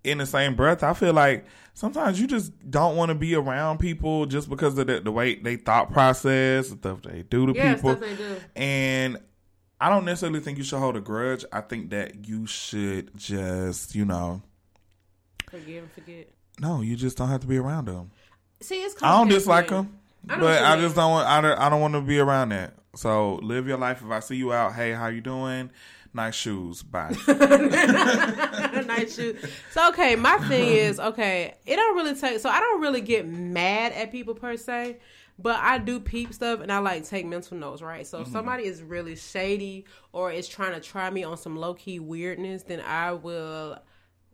in 0.03 0.19
the 0.19 0.27
same 0.27 0.55
breath, 0.55 0.83
I 0.83 0.93
feel 0.95 1.13
like 1.15 1.47
sometimes 1.75 2.21
you 2.21 2.27
just 2.27 2.53
don't 2.71 2.97
want 2.97 3.09
to 3.11 3.15
be 3.15 3.35
around 3.35 3.79
people 3.79 4.27
just 4.27 4.49
because 4.51 4.77
of 4.79 4.87
the, 4.87 5.01
the 5.01 5.13
way 5.13 5.37
they 5.37 5.57
thought 5.57 5.93
process, 5.93 6.69
the 6.71 6.77
stuff 6.77 7.03
they 7.03 7.23
do 7.23 7.47
to 7.47 7.53
Yeah, 7.55 7.75
people, 7.75 7.95
do. 7.95 8.37
and. 8.57 9.19
I 9.81 9.91
don't 9.91 10.05
necessarily 10.07 10.41
think 10.41 10.57
you 10.57 10.65
should 10.65 10.79
hold 10.79 10.97
a 10.97 11.01
grudge. 11.01 11.45
I 11.53 11.61
think 11.61 11.91
that 11.91 12.27
you 12.27 12.47
should 12.47 13.11
just, 13.19 13.95
you 13.95 14.07
know, 14.07 14.41
Forgive 15.51 15.83
and 15.83 15.93
forget. 15.93 16.29
no, 16.61 16.81
you 16.81 16.97
just 16.97 17.19
don't 17.19 17.29
have 17.29 17.41
to 17.41 17.47
be 17.47 17.59
around 17.59 17.87
them. 17.89 18.11
See, 18.61 18.77
it's 18.83 18.95
I 19.03 19.19
don't 19.19 19.29
dislike 19.29 19.69
them, 19.69 19.99
I 20.29 20.37
but 20.37 20.43
what 20.43 20.63
I 20.63 20.77
just 20.81 20.97
don't 20.97 21.11
want. 21.11 21.29
I 21.29 21.41
don't, 21.41 21.59
I 21.59 21.69
don't 21.69 21.81
want 21.81 21.95
to 21.95 22.01
be 22.01 22.19
around 22.19 22.51
that. 22.51 22.75
So 22.97 23.37
live 23.37 23.67
your 23.67 23.79
life. 23.79 24.03
If 24.03 24.11
I 24.11 24.21
see 24.21 24.37
you 24.37 24.53
out, 24.53 24.75
hey, 24.75 24.93
how 24.93 25.09
you 25.09 25.21
doing? 25.21 25.71
Nice 26.13 26.37
shoes. 26.37 26.83
Bye. 26.83 27.15
nice 28.87 29.17
shoot. 29.17 29.37
So 29.73 29.89
okay, 29.89 30.15
my 30.15 30.39
thing 30.49 30.69
is 30.69 31.01
okay. 31.01 31.55
It 31.67 31.77
don't 31.77 31.97
really 31.97 32.15
take. 32.15 32.39
So 32.39 32.49
I 32.49 32.61
don't 32.61 32.81
really 32.81 33.01
get 33.01 33.27
mad 33.27 33.93
at 33.93 34.13
people 34.13 34.35
per 34.35 34.57
se, 34.57 34.99
but 35.41 35.57
I 35.57 35.79
do 35.79 35.99
peep 35.99 36.33
stuff 36.33 36.61
and 36.61 36.71
I 36.71 36.79
like 36.79 37.05
take 37.05 37.27
mental 37.27 37.57
notes. 37.57 37.83
Right. 37.83 38.07
So 38.07 38.19
if 38.19 38.25
mm-hmm. 38.25 38.33
somebody 38.33 38.65
is 38.65 38.81
really 38.83 39.17
shady 39.17 39.87
or 40.13 40.31
is 40.31 40.47
trying 40.47 40.73
to 40.73 40.81
try 40.81 41.11
me 41.11 41.25
on 41.25 41.37
some 41.37 41.57
low 41.57 41.75
key 41.75 41.99
weirdness, 41.99 42.63
then 42.63 42.81
I 42.81 43.13
will, 43.13 43.79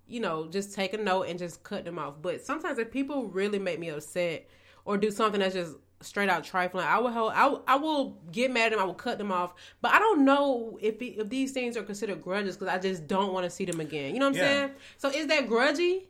you 0.07 0.21
know, 0.21 0.49
just 0.49 0.75
take 0.75 0.93
a 0.93 0.99
note 0.99 1.29
and 1.29 1.39
just 1.39 1.63
cut 1.63 1.87
them 1.87 1.99
off. 1.99 2.21
But 2.21 2.43
sometimes 2.43 2.79
if 2.79 2.91
people 2.91 3.29
really 3.29 3.59
make 3.59 3.81
me 3.81 3.89
upset 3.89 4.47
or 4.91 4.97
do 4.99 5.11
something 5.13 5.41
that's 5.41 5.55
just 5.55 5.77
straight 6.01 6.29
out 6.29 6.43
trifling. 6.43 6.85
I 6.85 6.99
will 6.99 7.13
hold, 7.13 7.33
I, 7.35 7.55
I 7.69 7.77
will 7.77 8.19
get 8.33 8.51
mad 8.51 8.67
at 8.67 8.71
them. 8.73 8.81
I 8.81 8.85
will 8.85 8.95
cut 8.95 9.19
them 9.19 9.31
off. 9.31 9.55
But 9.81 9.93
I 9.93 10.01
don't 10.01 10.25
know 10.25 10.79
if 10.83 11.01
it, 11.01 11.21
if 11.21 11.29
these 11.29 11.53
things 11.53 11.77
are 11.77 11.83
considered 11.85 12.21
grudges 12.21 12.57
because 12.57 12.75
I 12.75 12.79
just 12.79 13.07
don't 13.07 13.33
want 13.33 13.45
to 13.45 13.51
see 13.51 13.65
them 13.65 13.79
again. 13.79 14.13
You 14.15 14.19
know 14.19 14.27
what 14.31 14.37
I'm 14.39 14.43
Yeah. 14.43 14.51
saying? 14.61 14.71
So 14.99 15.11
is 15.11 15.27
that 15.29 15.49
grudgy? 15.49 16.07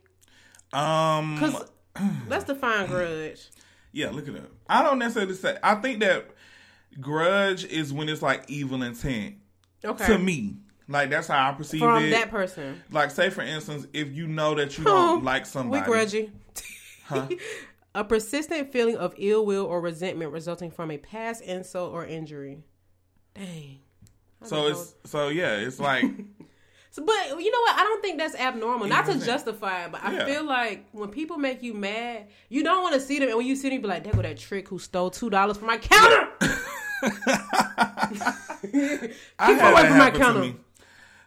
Um, 0.73 1.35
Because 1.35 1.65
let's 2.27 2.45
define 2.45 2.87
grudge. 2.87 3.49
yeah, 3.91 4.09
look 4.09 4.27
at 4.27 4.33
it. 4.35 4.51
I 4.67 4.81
don't 4.81 4.97
necessarily 4.97 5.35
say. 5.35 5.57
I 5.61 5.75
think 5.75 5.99
that 5.99 6.31
grudge 6.99 7.65
is 7.65 7.93
when 7.93 8.09
it's 8.09 8.23
like 8.23 8.45
evil 8.49 8.81
intent 8.81 9.35
Okay. 9.85 10.07
to 10.07 10.17
me. 10.17 10.55
Like 10.87 11.11
that's 11.11 11.27
how 11.27 11.49
I 11.49 11.53
perceive 11.53 11.81
From 11.81 12.05
it. 12.05 12.09
that 12.11 12.31
person. 12.31 12.81
like, 12.91 13.11
say 13.11 13.29
for 13.29 13.41
instance, 13.41 13.85
if 13.93 14.11
you 14.13 14.27
know 14.27 14.55
that 14.55 14.77
you 14.77 14.85
don't 14.85 15.23
like 15.23 15.45
somebody, 15.45 15.89
We 15.89 15.97
grudgy. 15.97 16.29
Huh? 17.03 17.27
A 17.93 18.03
persistent 18.03 18.71
feeling 18.71 18.95
of 18.97 19.13
ill 19.17 19.45
will 19.45 19.65
or 19.65 19.81
resentment 19.81 20.31
resulting 20.31 20.71
from 20.71 20.91
a 20.91 20.97
past 20.97 21.41
insult 21.41 21.91
or 21.93 22.05
injury. 22.05 22.63
Dang. 23.35 23.79
I 24.41 24.47
So 24.47 24.55
don't 24.55 24.63
know. 24.65 24.69
it's 24.71 24.95
so 25.11 25.27
yeah, 25.29 25.55
it's 25.57 25.79
like 25.79 26.05
So, 26.93 27.05
but 27.05 27.13
you 27.39 27.49
know 27.51 27.59
what? 27.61 27.75
I 27.79 27.83
don't 27.85 28.01
think 28.01 28.17
that's 28.17 28.35
abnormal. 28.35 28.87
Not 28.87 29.05
to 29.05 29.17
justify 29.17 29.85
it, 29.85 29.93
but 29.93 30.03
I 30.03 30.11
Yeah. 30.13 30.25
feel 30.25 30.43
like 30.43 30.87
when 30.91 31.07
people 31.09 31.37
make 31.37 31.63
you 31.63 31.73
mad, 31.73 32.27
you 32.49 32.63
don't 32.63 32.81
want 32.83 32.95
to 32.95 32.99
see 32.99 33.17
them. 33.17 33.29
And 33.29 33.37
when 33.37 33.45
you 33.47 33.55
see 33.55 33.69
them, 33.69 33.75
you 33.75 33.81
be 33.81 33.87
like, 33.87 34.03
"There 34.03 34.11
go 34.11 34.21
that 34.21 34.37
trick 34.37 34.67
who 34.67 34.77
stole 34.77 35.09
two 35.09 35.29
dollars 35.29 35.55
from 35.57 35.67
my 35.67 35.77
counter." 35.77 36.27
Keep 38.61 38.73
away 38.73 39.87
from 39.87 39.97
my 39.97 40.05
happen 40.05 40.13
to 40.13 40.19
counter. 40.19 40.53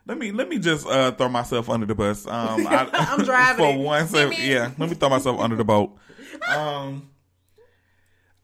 Let 0.06 0.18
me 0.18 0.32
let 0.32 0.48
me 0.48 0.58
just 0.58 0.86
uh, 0.86 1.12
throw 1.12 1.28
myself 1.28 1.70
under 1.70 1.86
the 1.86 1.94
bus. 1.94 2.26
Um, 2.26 2.66
I, 2.66 2.88
I'm 2.92 3.24
driving 3.24 3.64
for 3.78 3.82
one 3.82 4.06
second. 4.06 4.38
Yeah, 4.38 4.70
let 4.78 4.88
me 4.90 4.94
throw 4.94 5.08
myself 5.08 5.40
under 5.40 5.56
the 5.56 5.64
boat. 5.64 5.96
Um, 6.48 7.08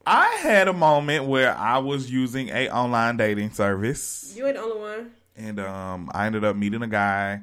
I 0.06 0.38
had 0.42 0.68
a 0.68 0.72
moment 0.72 1.26
where 1.26 1.54
I 1.54 1.78
was 1.78 2.10
using 2.10 2.48
a 2.48 2.70
online 2.70 3.16
dating 3.18 3.50
service, 3.50 4.32
You 4.36 4.46
ain't 4.46 4.56
the 4.56 4.62
only 4.62 4.78
one. 4.80 5.10
and 5.36 5.60
um, 5.60 6.10
I 6.14 6.26
ended 6.26 6.44
up 6.44 6.56
meeting 6.56 6.82
a 6.82 6.86
guy 6.88 7.40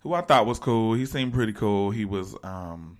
who 0.00 0.14
I 0.14 0.22
thought 0.22 0.46
was 0.46 0.58
cool. 0.58 0.94
He 0.94 1.04
seemed 1.04 1.34
pretty 1.34 1.52
cool. 1.52 1.90
He 1.90 2.06
was 2.06 2.34
um, 2.42 2.96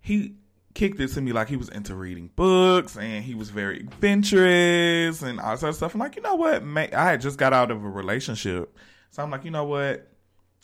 he 0.00 0.34
kicked 0.80 0.98
it 0.98 1.08
to 1.08 1.20
me 1.20 1.30
like 1.30 1.46
he 1.46 1.58
was 1.58 1.68
into 1.68 1.94
reading 1.94 2.30
books 2.36 2.96
and 2.96 3.22
he 3.22 3.34
was 3.34 3.50
very 3.50 3.80
adventurous 3.80 5.20
and 5.20 5.38
all 5.38 5.54
that 5.54 5.74
stuff. 5.74 5.92
I'm 5.92 6.00
like, 6.00 6.16
you 6.16 6.22
know 6.22 6.36
what? 6.36 6.62
I 6.94 7.10
had 7.10 7.20
just 7.20 7.36
got 7.36 7.52
out 7.52 7.70
of 7.70 7.84
a 7.84 7.88
relationship, 7.88 8.74
so 9.10 9.22
I'm 9.22 9.30
like, 9.30 9.44
you 9.44 9.50
know 9.50 9.64
what? 9.64 10.08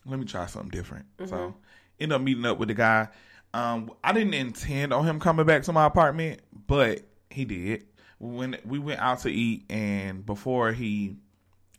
Let 0.06 0.18
me 0.18 0.24
try 0.24 0.46
something 0.46 0.70
different. 0.70 1.04
So 1.26 1.54
end 2.00 2.14
up 2.14 2.22
meeting 2.22 2.46
up 2.46 2.56
with 2.56 2.68
the 2.68 2.74
guy. 2.74 3.08
Um, 3.52 3.90
I 4.02 4.14
didn't 4.14 4.32
intend 4.32 4.94
on 4.94 5.04
him 5.04 5.20
coming 5.20 5.44
back 5.44 5.64
to 5.64 5.72
my 5.74 5.84
apartment, 5.84 6.40
but 6.66 7.02
he 7.28 7.44
did. 7.44 7.84
When 8.18 8.56
we 8.64 8.78
went 8.78 9.00
out 9.00 9.18
to 9.20 9.30
eat, 9.30 9.66
and 9.68 10.24
before 10.24 10.72
he, 10.72 11.16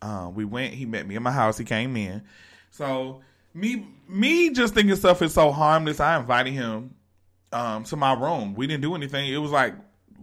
um, 0.04 0.36
we 0.36 0.45
went, 0.45 0.76
he 0.76 0.86
met 0.86 1.08
me 1.08 1.15
in 1.15 1.23
my 1.23 1.32
house. 1.32 1.58
He 1.58 1.65
came 1.65 1.97
in, 1.97 2.21
so 2.69 3.21
me, 3.56 3.88
me 4.08 4.52
just 4.52 4.76
thinking 4.76 4.95
stuff 4.95 5.23
is 5.23 5.34
so 5.34 5.52
harmless. 5.52 6.00
I 6.00 6.19
invited 6.19 6.54
him 6.54 6.93
um, 7.51 7.83
to 7.86 7.95
my 7.95 8.13
room. 8.13 8.53
We 8.55 8.67
didn't 8.67 8.81
do 8.81 8.95
anything. 8.95 9.31
It 9.31 9.38
was 9.38 9.51
like 9.51 9.75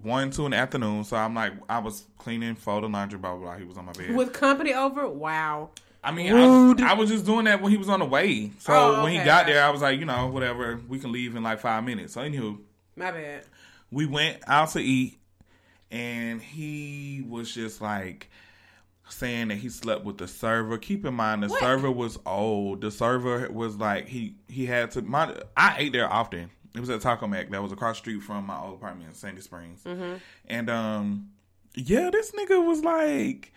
one, 0.02 0.30
two 0.30 0.44
in 0.44 0.50
the 0.50 0.56
afternoon. 0.58 1.04
So 1.04 1.16
I'm 1.16 1.34
like, 1.34 1.52
I 1.68 1.78
was 1.78 2.04
cleaning, 2.18 2.54
folding 2.54 2.92
laundry, 2.92 3.18
blah 3.18 3.34
blah 3.36 3.40
blah. 3.52 3.56
He 3.56 3.64
was 3.64 3.76
on 3.78 3.86
my 3.86 3.92
bed. 3.92 4.14
With 4.14 4.32
company 4.32 4.74
over, 4.74 5.08
wow. 5.08 5.70
I 6.02 6.10
mean, 6.12 6.34
I 6.34 6.46
was, 6.46 6.82
I 6.82 6.92
was 6.92 7.08
just 7.08 7.24
doing 7.24 7.46
that 7.46 7.62
when 7.62 7.70
he 7.72 7.78
was 7.78 7.88
on 7.88 8.00
the 8.00 8.04
way. 8.04 8.50
So 8.58 8.74
Oh, 8.74 9.02
when 9.02 9.12
he 9.18 9.24
got 9.24 9.46
there, 9.46 9.64
I 9.64 9.70
was 9.70 9.80
like, 9.80 9.98
you 9.98 10.04
know, 10.04 10.26
whatever. 10.26 10.78
We 10.86 10.98
can 10.98 11.12
leave 11.12 11.34
in 11.34 11.42
like 11.42 11.60
five 11.60 11.82
minutes. 11.82 12.12
So 12.12 12.20
anywho, 12.20 12.58
My 12.94 13.10
bad. 13.10 13.44
we 13.90 14.04
went 14.04 14.42
out 14.46 14.68
to 14.72 14.80
eat, 14.80 15.18
and 15.90 16.42
he 16.42 17.24
was 17.26 17.54
just 17.54 17.80
like 17.80 18.28
saying 19.08 19.48
that 19.48 19.54
he 19.56 19.70
slept 19.70 20.04
with 20.04 20.18
the 20.18 20.28
server. 20.28 20.76
Keep 20.76 21.06
in 21.06 21.14
mind, 21.14 21.42
the 21.42 21.48
What? 21.48 21.60
server 21.60 21.90
was 21.90 22.18
old. 22.26 22.82
The 22.82 22.90
server 22.90 23.50
was 23.50 23.76
like 23.76 24.06
he 24.06 24.34
he 24.46 24.66
had 24.66 24.90
to. 24.92 25.02
My 25.02 25.34
I 25.56 25.76
ate 25.78 25.92
there 25.94 26.12
often. 26.12 26.50
It 26.74 26.80
was 26.80 26.90
at 26.90 27.00
Taco 27.00 27.26
Mac 27.28 27.50
that 27.50 27.62
was 27.62 27.70
across 27.72 27.96
the 27.96 28.00
street 28.00 28.22
from 28.22 28.46
my 28.46 28.58
old 28.58 28.74
apartment 28.74 29.08
in 29.08 29.14
Sandy 29.14 29.40
Springs, 29.40 29.84
and 30.46 30.68
um, 30.70 31.30
yeah, 31.74 32.10
this 32.10 32.32
nigga 32.32 32.64
was 32.66 32.82
like 32.82 33.52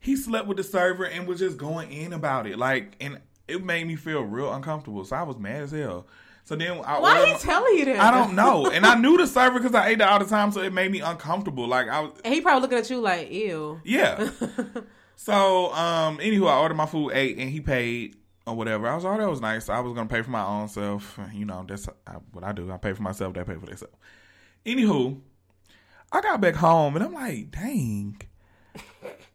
he 0.00 0.16
slept 0.16 0.46
with 0.46 0.56
the 0.56 0.64
server 0.64 1.04
and 1.04 1.26
was 1.26 1.38
just 1.40 1.56
going 1.58 1.90
in 1.92 2.12
about 2.12 2.46
it, 2.46 2.58
like, 2.58 2.96
and 3.00 3.20
it 3.48 3.62
made 3.64 3.86
me 3.86 3.96
feel 3.96 4.22
real 4.22 4.52
uncomfortable. 4.52 5.04
So 5.04 5.16
I 5.16 5.22
was 5.22 5.36
mad 5.38 5.62
as 5.62 5.70
hell. 5.72 6.06
So 6.44 6.54
then 6.54 6.80
I 6.84 7.00
Why 7.00 7.20
ordered- 7.20 7.32
he 7.34 7.38
telling 7.40 7.78
you 7.78 7.84
that? 7.86 7.98
I 7.98 8.10
don't 8.12 8.34
know. 8.36 8.70
And 8.70 8.86
I 8.86 8.94
knew 8.94 9.16
the 9.16 9.26
server 9.26 9.58
because 9.58 9.74
I 9.74 9.88
ate 9.88 9.98
there 9.98 10.08
all 10.08 10.20
the 10.20 10.24
time, 10.26 10.52
so 10.52 10.60
it 10.62 10.72
made 10.72 10.92
me 10.92 11.00
uncomfortable. 11.00 11.66
Like 11.66 11.88
I 11.88 12.00
was, 12.00 12.12
And 12.24 12.32
he 12.32 12.40
probably 12.40 12.62
looking 12.62 12.78
at 12.78 12.88
you 12.88 13.00
like, 13.00 13.32
ew. 13.32 13.80
yeah. 13.84 14.30
so, 15.16 15.72
um, 15.72 16.18
anywho, 16.18 16.48
I 16.48 16.58
ordered 16.58 16.76
my 16.76 16.86
food, 16.86 17.10
ate, 17.14 17.36
and 17.38 17.50
he 17.50 17.60
paid 17.60 18.14
or 18.46 18.54
whatever. 18.54 18.88
I 18.88 18.94
was, 18.94 19.04
oh, 19.04 19.16
that 19.16 19.28
was 19.28 19.40
nice. 19.40 19.68
I 19.68 19.80
was 19.80 19.92
gonna 19.92 20.08
pay 20.08 20.22
for 20.22 20.30
my 20.30 20.44
own 20.44 20.68
self. 20.68 21.18
You 21.32 21.44
know, 21.44 21.64
that's 21.66 21.88
uh, 21.88 21.92
what 22.32 22.44
I 22.44 22.52
do. 22.52 22.70
I 22.70 22.76
pay 22.76 22.92
for 22.92 23.02
myself. 23.02 23.34
They 23.34 23.44
pay 23.44 23.54
for 23.54 23.66
themselves. 23.66 23.94
Anywho, 24.64 25.20
I 26.12 26.20
got 26.20 26.40
back 26.40 26.54
home 26.54 26.96
and 26.96 27.04
I'm 27.04 27.12
like, 27.12 27.50
dang, 27.50 28.20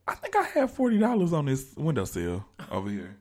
I 0.07 0.15
think 0.15 0.35
I 0.35 0.43
have 0.43 0.71
forty 0.71 0.97
dollars 0.97 1.33
on 1.33 1.45
this 1.45 1.73
windowsill 1.75 2.45
over 2.71 2.89
here. 2.89 3.17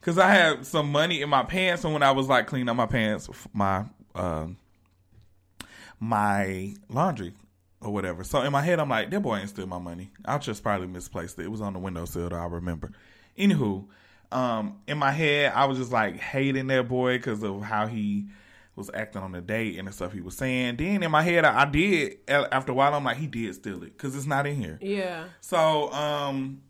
Cause 0.00 0.18
I 0.18 0.30
had 0.30 0.66
some 0.66 0.92
money 0.92 1.22
in 1.22 1.30
my 1.30 1.44
pants, 1.44 1.82
and 1.84 1.94
when 1.94 2.02
I 2.02 2.10
was 2.10 2.28
like 2.28 2.46
cleaning 2.46 2.68
up 2.68 2.76
my 2.76 2.84
pants, 2.84 3.30
my 3.54 3.86
um, 4.14 4.58
my 5.98 6.74
laundry 6.90 7.32
or 7.80 7.90
whatever. 7.92 8.22
So 8.22 8.42
in 8.42 8.52
my 8.52 8.60
head, 8.60 8.80
I'm 8.80 8.88
like, 8.88 9.10
that 9.10 9.20
boy 9.20 9.38
ain't 9.38 9.48
steal 9.48 9.66
my 9.66 9.78
money. 9.78 10.10
I 10.24 10.36
just 10.38 10.62
probably 10.62 10.88
misplaced 10.88 11.38
it. 11.38 11.44
It 11.44 11.50
was 11.50 11.62
on 11.62 11.72
the 11.72 11.78
windowsill, 11.78 12.28
though. 12.28 12.36
I 12.36 12.46
remember. 12.46 12.92
Anywho, 13.38 13.86
um, 14.32 14.80
in 14.86 14.98
my 14.98 15.10
head, 15.10 15.52
I 15.54 15.66
was 15.66 15.78
just 15.78 15.92
like 15.92 16.18
hating 16.18 16.66
that 16.68 16.88
boy 16.88 17.18
because 17.18 17.42
of 17.42 17.62
how 17.62 17.86
he 17.86 18.26
was 18.76 18.90
acting 18.92 19.22
on 19.22 19.32
the 19.32 19.40
date 19.40 19.78
and 19.78 19.86
the 19.86 19.92
stuff 19.92 20.12
he 20.12 20.20
was 20.20 20.36
saying. 20.36 20.76
Then 20.76 21.02
in 21.02 21.10
my 21.10 21.22
head, 21.22 21.44
I, 21.44 21.62
I 21.62 21.64
did. 21.64 22.18
After 22.28 22.72
a 22.72 22.74
while, 22.74 22.94
I'm 22.94 23.04
like, 23.04 23.16
he 23.16 23.26
did 23.26 23.54
steal 23.54 23.82
it 23.82 23.96
because 23.96 24.16
it's 24.16 24.26
not 24.26 24.46
in 24.46 24.56
here. 24.56 24.78
Yeah. 24.80 25.24
So, 25.40 25.92
um, 25.92 26.62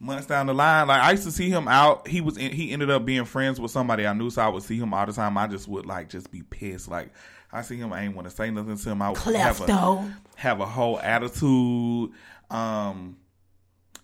months 0.00 0.26
down 0.26 0.46
the 0.46 0.54
line, 0.54 0.88
like 0.88 1.00
I 1.00 1.12
used 1.12 1.24
to 1.24 1.30
see 1.30 1.48
him 1.48 1.68
out. 1.68 2.08
He 2.08 2.20
was 2.20 2.36
in, 2.36 2.52
he 2.52 2.72
ended 2.72 2.90
up 2.90 3.04
being 3.04 3.24
friends 3.24 3.60
with 3.60 3.70
somebody 3.70 4.06
I 4.06 4.12
knew, 4.12 4.30
so 4.30 4.42
I 4.42 4.48
would 4.48 4.62
see 4.62 4.78
him 4.78 4.92
all 4.94 5.06
the 5.06 5.12
time. 5.12 5.36
I 5.38 5.46
just 5.46 5.68
would 5.68 5.86
like 5.86 6.08
just 6.08 6.30
be 6.30 6.42
pissed. 6.42 6.88
Like 6.88 7.10
I 7.52 7.62
see 7.62 7.76
him, 7.76 7.92
I 7.92 8.02
ain't 8.02 8.14
want 8.16 8.28
to 8.28 8.34
say 8.34 8.50
nothing 8.50 8.76
to 8.76 8.90
him. 8.90 9.02
I 9.02 9.10
would 9.10 9.18
have 9.36 9.60
a, 9.60 9.66
have 10.36 10.60
a 10.60 10.66
whole 10.66 10.98
attitude. 11.00 12.10
Um, 12.50 13.16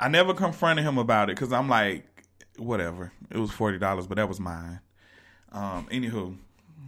I 0.01 0.09
never 0.09 0.35
confronted 0.35 0.85
him 0.85 0.99
about 0.99 1.31
it 1.31 1.37
because 1.37 1.53
I'm 1.53 1.69
like, 1.69 2.05
whatever. 2.59 3.13
It 3.31 3.39
was 3.39 3.51
forty 3.51 3.79
dollars, 3.79 4.07
but 4.07 4.17
that 4.17 4.29
was 4.29 4.41
mine. 4.41 4.81
Um, 5.53 5.87
anywho, 5.91 6.37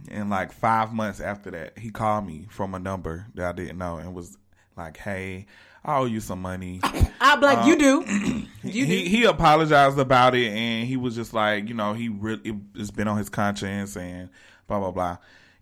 and 0.09 0.29
like 0.29 0.51
five 0.51 0.93
months 0.93 1.19
after 1.19 1.51
that, 1.51 1.77
he 1.77 1.89
called 1.89 2.25
me 2.25 2.47
from 2.49 2.73
a 2.75 2.79
number 2.79 3.25
that 3.35 3.45
I 3.47 3.51
didn't 3.51 3.77
know 3.77 3.97
and 3.97 4.13
was 4.13 4.37
like, 4.75 4.97
"Hey, 4.97 5.45
I 5.85 5.97
owe 5.97 6.05
you 6.05 6.19
some 6.19 6.41
money." 6.41 6.81
I'm 7.21 7.41
like, 7.41 7.65
you 7.65 7.77
do. 7.77 8.03
You 8.63 8.85
do. 8.85 8.91
he 8.91 9.07
he 9.07 9.23
apologized 9.23 9.97
about 9.97 10.35
it 10.35 10.51
and 10.51 10.85
he 10.85 10.97
was 10.97 11.15
just 11.15 11.33
like 11.33 11.69
you 11.69 11.73
know 11.73 11.93
he 11.93 12.09
really 12.09 12.59
it's 12.75 12.91
been 12.91 13.07
on 13.07 13.17
his 13.17 13.29
conscience 13.29 13.95
and 13.95 14.29
blah 14.67 14.79
blah 14.79 14.91
blah 14.91 15.17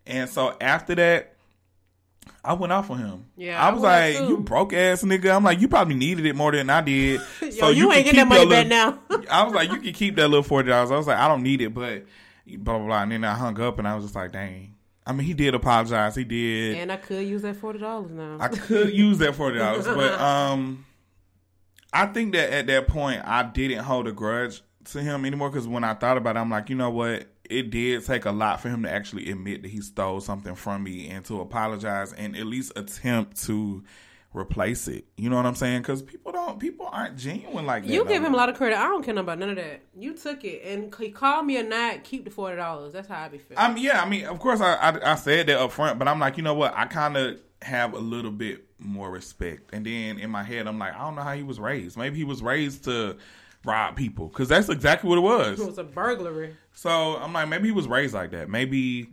and 0.07 0.27
so 0.27 0.57
after 0.59 0.95
that 0.95 1.34
I 2.43 2.53
went 2.53 2.71
off 2.73 2.91
on 2.91 2.99
him. 2.99 3.25
Yeah, 3.37 3.61
I 3.63 3.69
I 3.69 3.71
was 3.71 3.81
would 3.81 3.87
like, 3.87 4.17
too. 4.17 4.27
"You 4.27 4.37
broke 4.37 4.73
ass 4.73 5.03
nigga." 5.03 5.35
I'm 5.35 5.43
like, 5.43 5.59
"You 5.59 5.67
probably 5.67 5.95
needed 5.95 6.25
it 6.25 6.35
more 6.35 6.51
than 6.51 6.69
I 6.69 6.81
did." 6.81 7.21
Yo, 7.41 7.69
you 7.69 7.91
ain't 7.91 8.05
getting 8.05 8.19
that 8.19 8.27
money 8.27 8.49
back 8.49 8.67
now. 8.67 8.99
I 9.31 9.43
was 9.43 9.53
like, 9.53 9.71
"You 9.71 9.79
can 9.81 9.93
keep 9.93 10.15
that 10.17 10.27
little 10.27 10.43
forty 10.43 10.69
dollars." 10.69 10.91
I 10.91 10.97
was 10.97 11.07
like, 11.07 11.17
"I 11.17 11.27
don't 11.27 11.43
need 11.43 11.61
it," 11.61 11.73
but 11.73 12.03
blah 12.47 12.77
blah 12.77 12.85
blah. 12.87 13.01
And 13.03 13.11
then 13.11 13.23
I 13.23 13.33
hung 13.33 13.59
up 13.59 13.79
and 13.79 13.87
I 13.87 13.95
was 13.95 14.05
just 14.05 14.15
like, 14.15 14.31
"Dang." 14.31 14.75
I 15.07 15.11
mean, 15.13 15.27
he 15.27 15.33
did 15.35 15.53
apologize. 15.53 16.15
He 16.15 16.23
did. 16.23 16.77
and 16.77 16.91
I 16.91 16.97
could 16.97 17.27
use 17.27 17.41
that 17.43 17.55
forty 17.57 17.79
dollars 17.79 18.11
now. 18.11 18.37
I 18.39 18.47
could 18.47 18.91
use 18.93 19.17
that 19.19 19.35
forty 19.35 19.57
dollars, 19.59 19.85
but 19.85 20.19
um, 20.19 20.85
I 21.93 22.07
think 22.07 22.33
that 22.33 22.51
at 22.51 22.67
that 22.67 22.87
point 22.87 23.21
I 23.23 23.43
didn't 23.43 23.83
hold 23.83 24.07
a 24.07 24.11
grudge 24.11 24.61
to 24.85 25.01
him 25.01 25.25
anymore 25.25 25.49
because 25.49 25.67
when 25.67 25.83
I 25.83 25.93
thought 25.93 26.17
about 26.17 26.35
it, 26.35 26.39
I'm 26.39 26.49
like, 26.49 26.69
you 26.69 26.75
know 26.75 26.89
what? 26.89 27.27
It 27.49 27.69
did 27.69 28.05
take 28.05 28.25
a 28.25 28.31
lot 28.31 28.61
for 28.61 28.69
him 28.69 28.83
to 28.83 28.91
actually 28.91 29.29
admit 29.31 29.61
that 29.63 29.69
he 29.69 29.81
stole 29.81 30.21
something 30.21 30.55
from 30.55 30.83
me 30.83 31.09
and 31.09 31.23
to 31.25 31.41
apologize 31.41 32.13
and 32.13 32.35
at 32.35 32.45
least 32.45 32.73
attempt 32.75 33.43
to 33.45 33.83
replace 34.35 34.87
it. 34.87 35.05
You 35.17 35.29
know 35.29 35.37
what 35.37 35.45
I'm 35.45 35.55
saying? 35.55 35.81
Because 35.81 36.01
people 36.01 36.31
don't, 36.31 36.59
people 36.59 36.87
aren't 36.91 37.17
genuine 37.17 37.65
like 37.65 37.83
that. 37.83 37.91
you 37.91 38.05
give 38.05 38.23
him 38.23 38.33
a 38.33 38.37
lot 38.37 38.49
of 38.49 38.55
credit. 38.55 38.77
I 38.77 38.83
don't 38.87 39.03
care 39.03 39.13
nothing 39.13 39.25
about 39.25 39.39
none 39.39 39.49
of 39.49 39.55
that. 39.55 39.81
You 39.97 40.13
took 40.13 40.43
it 40.43 40.63
and 40.65 40.93
he 40.95 41.09
called 41.09 41.45
me 41.45 41.57
a 41.57 41.63
night. 41.63 42.03
Keep 42.03 42.25
the 42.25 42.31
forty 42.31 42.57
dollars. 42.57 42.93
That's 42.93 43.07
how 43.07 43.23
I 43.23 43.29
be 43.29 43.37
feeling. 43.37 43.57
I 43.57 43.73
mean, 43.73 43.83
yeah, 43.83 44.01
I 44.01 44.07
mean, 44.07 44.25
of 44.25 44.39
course, 44.39 44.61
I, 44.61 44.75
I 44.75 45.11
I 45.13 45.15
said 45.15 45.47
that 45.47 45.59
up 45.59 45.71
front, 45.71 45.99
but 45.99 46.07
I'm 46.07 46.19
like, 46.19 46.37
you 46.37 46.43
know 46.43 46.53
what? 46.53 46.73
I 46.75 46.85
kind 46.85 47.17
of 47.17 47.39
have 47.61 47.93
a 47.93 47.99
little 47.99 48.31
bit 48.31 48.65
more 48.77 49.09
respect, 49.09 49.73
and 49.73 49.85
then 49.85 50.19
in 50.19 50.29
my 50.29 50.43
head, 50.43 50.67
I'm 50.67 50.77
like, 50.77 50.93
I 50.93 50.99
don't 50.99 51.15
know 51.15 51.23
how 51.23 51.33
he 51.33 51.43
was 51.43 51.59
raised. 51.59 51.97
Maybe 51.97 52.17
he 52.17 52.23
was 52.23 52.41
raised 52.41 52.83
to 52.85 53.17
rob 53.65 53.95
people, 53.95 54.27
because 54.27 54.47
that's 54.47 54.69
exactly 54.69 55.09
what 55.09 55.17
it 55.17 55.21
was. 55.21 55.59
it 55.59 55.65
was 55.65 55.77
a 55.77 55.83
burglary. 55.83 56.55
So 56.73 57.17
I'm 57.17 57.33
like, 57.33 57.47
maybe 57.49 57.67
he 57.67 57.71
was 57.71 57.87
raised 57.87 58.13
like 58.13 58.31
that. 58.31 58.49
Maybe 58.49 59.09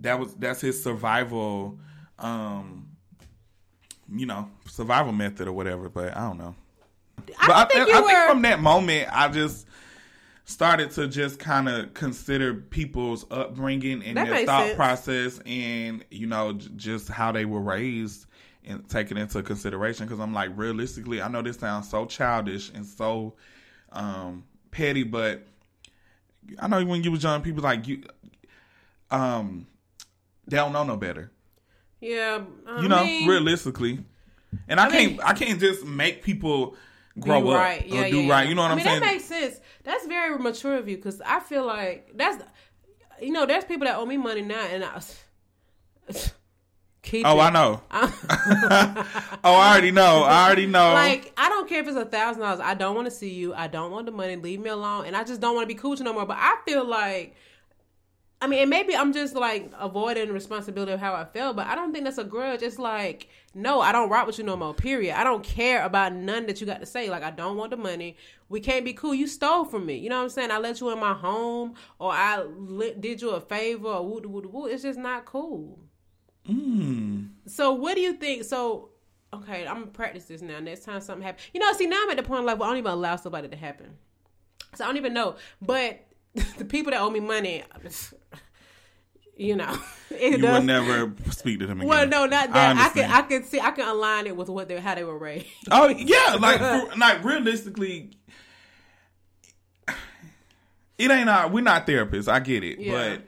that 0.00 0.18
was 0.18 0.34
that's 0.34 0.60
his 0.60 0.82
survival 0.82 1.78
um 2.18 2.88
you 4.14 4.24
know, 4.26 4.48
survival 4.68 5.12
method 5.12 5.48
or 5.48 5.52
whatever. 5.52 5.88
But 5.88 6.16
I 6.16 6.20
don't 6.28 6.38
know. 6.38 6.54
I 7.38 7.46
but 7.46 7.46
don't 7.48 7.56
I, 7.56 7.64
think 7.64 7.80
I 7.80 7.86
you 7.98 8.06
think 8.06 8.18
were. 8.18 8.28
from 8.28 8.42
that 8.42 8.60
moment, 8.60 9.08
I 9.12 9.28
just 9.28 9.66
started 10.44 10.92
to 10.92 11.08
just 11.08 11.40
kind 11.40 11.68
of 11.68 11.92
consider 11.92 12.54
people's 12.54 13.26
upbringing 13.32 14.04
and 14.04 14.16
That 14.16 14.28
their 14.28 14.46
thought 14.46 14.64
sense. 14.66 14.76
process, 14.76 15.40
and 15.44 16.04
you 16.10 16.26
know, 16.28 16.52
j- 16.52 16.68
just 16.76 17.08
how 17.08 17.32
they 17.32 17.44
were 17.46 17.60
raised 17.60 18.26
and 18.64 18.88
taken 18.88 19.16
into 19.16 19.42
consideration. 19.42 20.06
Because 20.06 20.20
I'm 20.20 20.32
like, 20.32 20.50
realistically, 20.54 21.20
I 21.20 21.26
know 21.28 21.42
this 21.42 21.56
sounds 21.58 21.88
so 21.90 22.06
childish 22.06 22.70
and 22.74 22.86
so 22.86 23.34
um, 23.92 24.44
petty, 24.70 25.02
but 25.02 25.46
I 26.58 26.68
know 26.68 26.84
when 26.84 27.02
you 27.02 27.10
was 27.10 27.22
young, 27.22 27.42
people 27.42 27.62
like 27.62 27.86
you, 27.88 28.02
um, 29.10 29.66
they 30.46 30.56
don't 30.56 30.72
know 30.72 30.84
no 30.84 30.96
better 30.96 31.30
yeah, 32.00 32.42
I 32.66 32.82
you 32.82 32.88
know, 32.88 33.04
mean, 33.04 33.28
realistically. 33.28 33.98
And 34.68 34.78
I, 34.78 34.86
I 34.86 34.90
can't 34.90 35.24
I 35.24 35.32
can't 35.32 35.60
just 35.60 35.84
make 35.84 36.22
people 36.22 36.76
grow 37.18 37.48
up 37.50 37.58
right. 37.58 37.86
Yeah, 37.86 38.02
or 38.02 38.10
do 38.10 38.20
yeah, 38.20 38.32
right. 38.32 38.48
You 38.48 38.54
know 38.54 38.62
what 38.62 38.68
I 38.68 38.72
am 38.72 38.76
mean, 38.76 38.86
saying? 38.86 39.00
That 39.00 39.12
makes 39.12 39.24
sense. 39.24 39.60
That's 39.82 40.06
very 40.06 40.38
mature 40.38 40.76
of 40.76 40.88
you 40.88 40.96
because 40.96 41.20
I 41.20 41.40
feel 41.40 41.64
like 41.66 42.12
that's, 42.14 42.42
you 43.20 43.32
know, 43.32 43.46
there's 43.46 43.64
people 43.64 43.86
that 43.86 43.96
owe 43.96 44.06
me 44.06 44.16
money 44.16 44.42
now, 44.42 44.66
and 44.66 44.84
I 44.84 45.00
keep. 47.06 47.26
oh, 47.26 47.38
it. 47.38 47.40
I 47.40 47.50
know. 47.50 47.80
Oh, 49.44 49.54
I 49.54 49.72
already 49.72 49.92
know. 49.92 50.24
I 50.24 50.46
already 50.46 50.66
know. 50.66 50.92
Like, 50.92 51.32
I 51.36 51.48
don't 51.48 51.68
care 51.68 51.80
if 51.80 51.86
it's 51.86 51.96
a 51.96 52.04
thousand 52.04 52.42
dollars. 52.42 52.60
I 52.60 52.74
don't 52.74 52.96
want 52.96 53.06
to 53.06 53.12
see 53.12 53.32
you. 53.32 53.54
I 53.54 53.68
don't 53.68 53.92
want 53.92 54.06
the 54.06 54.12
money. 54.12 54.34
Leave 54.36 54.60
me 54.60 54.70
alone. 54.70 55.06
And 55.06 55.16
I 55.16 55.22
just 55.22 55.40
don't 55.40 55.54
want 55.54 55.68
to 55.68 55.74
be 55.74 55.78
cool 55.80 55.94
to 55.94 56.00
you 56.00 56.04
no 56.04 56.12
more. 56.12 56.26
But 56.26 56.38
I 56.40 56.56
feel 56.66 56.84
like, 56.84 57.36
I 58.42 58.48
mean, 58.48 58.60
and 58.60 58.70
maybe 58.70 58.96
I'm 58.96 59.12
just 59.12 59.34
like 59.36 59.70
avoiding 59.78 60.32
responsibility 60.32 60.92
of 60.92 61.00
how 61.00 61.14
I 61.14 61.24
feel. 61.26 61.54
But 61.54 61.68
I 61.68 61.76
don't 61.76 61.92
think 61.92 62.04
that's 62.04 62.18
a 62.18 62.24
grudge. 62.24 62.62
It's 62.62 62.78
like, 62.78 63.28
no, 63.54 63.80
I 63.80 63.92
don't 63.92 64.10
rock 64.10 64.26
with 64.26 64.38
you 64.38 64.44
no 64.44 64.56
more. 64.56 64.74
Period. 64.74 65.16
I 65.16 65.22
don't 65.22 65.44
care 65.44 65.84
about 65.84 66.12
none 66.12 66.46
that 66.46 66.60
you 66.60 66.66
got 66.66 66.80
to 66.80 66.86
say. 66.86 67.08
Like, 67.08 67.22
I 67.22 67.30
don't 67.30 67.56
want 67.56 67.70
the 67.70 67.76
money. 67.76 68.16
We 68.48 68.58
can't 68.58 68.84
be 68.84 68.94
cool. 68.94 69.14
You 69.14 69.28
stole 69.28 69.64
from 69.64 69.86
me. 69.86 69.96
You 69.96 70.08
know 70.08 70.16
what 70.16 70.24
I'm 70.24 70.30
saying? 70.30 70.50
I 70.50 70.58
let 70.58 70.80
you 70.80 70.90
in 70.90 70.98
my 70.98 71.14
home, 71.14 71.74
or 72.00 72.10
I 72.10 72.42
li- 72.42 72.96
did 72.98 73.22
you 73.22 73.30
a 73.30 73.40
favor, 73.40 73.88
or 73.88 74.04
woo 74.04 74.20
woo 74.24 74.48
woo. 74.48 74.66
It's 74.66 74.82
just 74.82 74.98
not 74.98 75.24
cool. 75.24 75.78
Mm. 76.48 77.28
So 77.46 77.72
what 77.72 77.94
do 77.94 78.00
you 78.00 78.14
think? 78.14 78.44
So 78.44 78.90
okay, 79.32 79.66
I'm 79.66 79.80
gonna 79.80 79.86
practice 79.86 80.24
this 80.26 80.42
now. 80.42 80.58
Next 80.60 80.84
time 80.84 81.00
something 81.00 81.24
happens, 81.24 81.48
you 81.52 81.60
know. 81.60 81.72
See, 81.72 81.86
now 81.86 82.00
I'm 82.02 82.10
at 82.10 82.16
the 82.16 82.22
point 82.22 82.40
in 82.40 82.46
life 82.46 82.58
where 82.58 82.68
I 82.68 82.72
don't 82.72 82.78
even 82.78 82.92
allow 82.92 83.16
somebody 83.16 83.48
to 83.48 83.56
happen. 83.56 83.96
So 84.74 84.84
I 84.84 84.86
don't 84.88 84.96
even 84.96 85.14
know. 85.14 85.36
But 85.60 86.06
the 86.58 86.64
people 86.64 86.92
that 86.92 87.00
owe 87.00 87.10
me 87.10 87.20
money, 87.20 87.62
you 89.36 89.56
know, 89.56 89.76
it 90.10 90.32
you 90.32 90.38
does. 90.38 90.58
would 90.58 90.66
never 90.66 91.12
speak 91.30 91.60
to 91.60 91.66
them 91.66 91.80
again. 91.80 91.88
well, 91.88 92.06
no, 92.06 92.26
not 92.26 92.52
that. 92.52 92.76
I, 92.76 92.88
can. 92.90 93.10
I 93.10 93.22
can 93.22 93.44
see, 93.44 93.60
I 93.60 93.70
can 93.72 93.88
align 93.88 94.26
it 94.26 94.36
with 94.36 94.48
what 94.48 94.68
they, 94.68 94.78
how 94.80 94.94
they 94.94 95.04
were 95.04 95.18
raised. 95.18 95.46
Oh 95.70 95.88
yeah, 95.88 96.36
like 96.40 96.58
for, 96.58 96.96
like 96.98 97.24
realistically, 97.24 98.12
it 100.98 101.10
ain't 101.10 101.28
our. 101.28 101.48
We're 101.48 101.62
not 101.62 101.86
therapists. 101.86 102.28
I 102.28 102.40
get 102.40 102.64
it, 102.64 102.78
Yeah. 102.78 102.92
but 103.16 103.22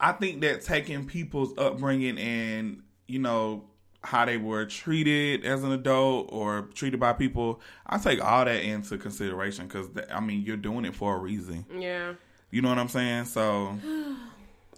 I 0.00 0.12
think 0.12 0.40
that 0.40 0.62
taking 0.62 1.06
people's 1.06 1.56
upbringing 1.58 2.18
and 2.18 2.82
you 3.06 3.18
know 3.18 3.64
how 4.02 4.24
they 4.24 4.38
were 4.38 4.64
treated 4.64 5.44
as 5.44 5.62
an 5.62 5.72
adult 5.72 6.30
or 6.32 6.62
treated 6.74 6.98
by 6.98 7.12
people, 7.12 7.60
I 7.86 7.98
take 7.98 8.24
all 8.24 8.44
that 8.46 8.62
into 8.62 8.96
consideration 8.96 9.66
because 9.66 9.88
I 10.10 10.20
mean 10.20 10.42
you're 10.42 10.56
doing 10.56 10.84
it 10.84 10.94
for 10.94 11.16
a 11.16 11.18
reason. 11.18 11.66
Yeah. 11.78 12.14
You 12.50 12.62
know 12.62 12.70
what 12.70 12.78
I'm 12.78 12.88
saying? 12.88 13.26
So 13.26 13.78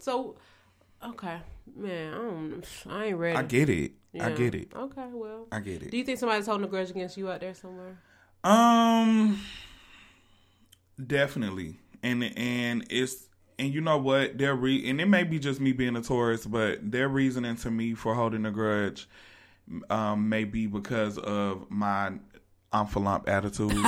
So, 0.02 0.34
okay, 1.00 1.38
man, 1.76 2.12
I 2.12 2.16
don't. 2.16 2.64
I 2.90 3.04
ain't 3.04 3.16
ready. 3.18 3.36
I 3.36 3.42
get 3.44 3.70
it. 3.70 3.92
I 4.20 4.30
get 4.30 4.52
it. 4.52 4.72
Okay, 4.74 5.06
well, 5.12 5.46
I 5.52 5.60
get 5.60 5.80
it. 5.80 5.92
do 5.92 5.96
you 5.96 6.02
think 6.02 6.18
somebody's 6.18 6.46
holding 6.46 6.66
a 6.66 6.68
grudge 6.68 6.90
against 6.90 7.16
you 7.16 7.30
out 7.30 7.38
there 7.38 7.54
somewhere? 7.54 8.00
Um, 8.42 9.40
definitely, 11.06 11.78
and 12.02 12.24
and 12.36 12.84
it's 12.90 13.28
and 13.62 13.72
you 13.72 13.80
know 13.80 13.96
what 13.96 14.36
their 14.38 14.56
re 14.56 14.88
and 14.90 15.00
it 15.00 15.06
may 15.06 15.22
be 15.22 15.38
just 15.38 15.60
me 15.60 15.72
being 15.72 15.94
a 15.94 16.02
tourist, 16.02 16.50
but 16.50 16.78
their 16.90 17.08
reasoning 17.08 17.54
to 17.56 17.70
me 17.70 17.94
for 17.94 18.12
holding 18.14 18.44
a 18.44 18.50
grudge, 18.50 19.08
um, 19.88 20.28
may 20.28 20.42
be 20.42 20.66
because 20.66 21.16
of 21.18 21.70
my 21.70 22.12
envelope 22.74 23.28
attitude, 23.28 23.70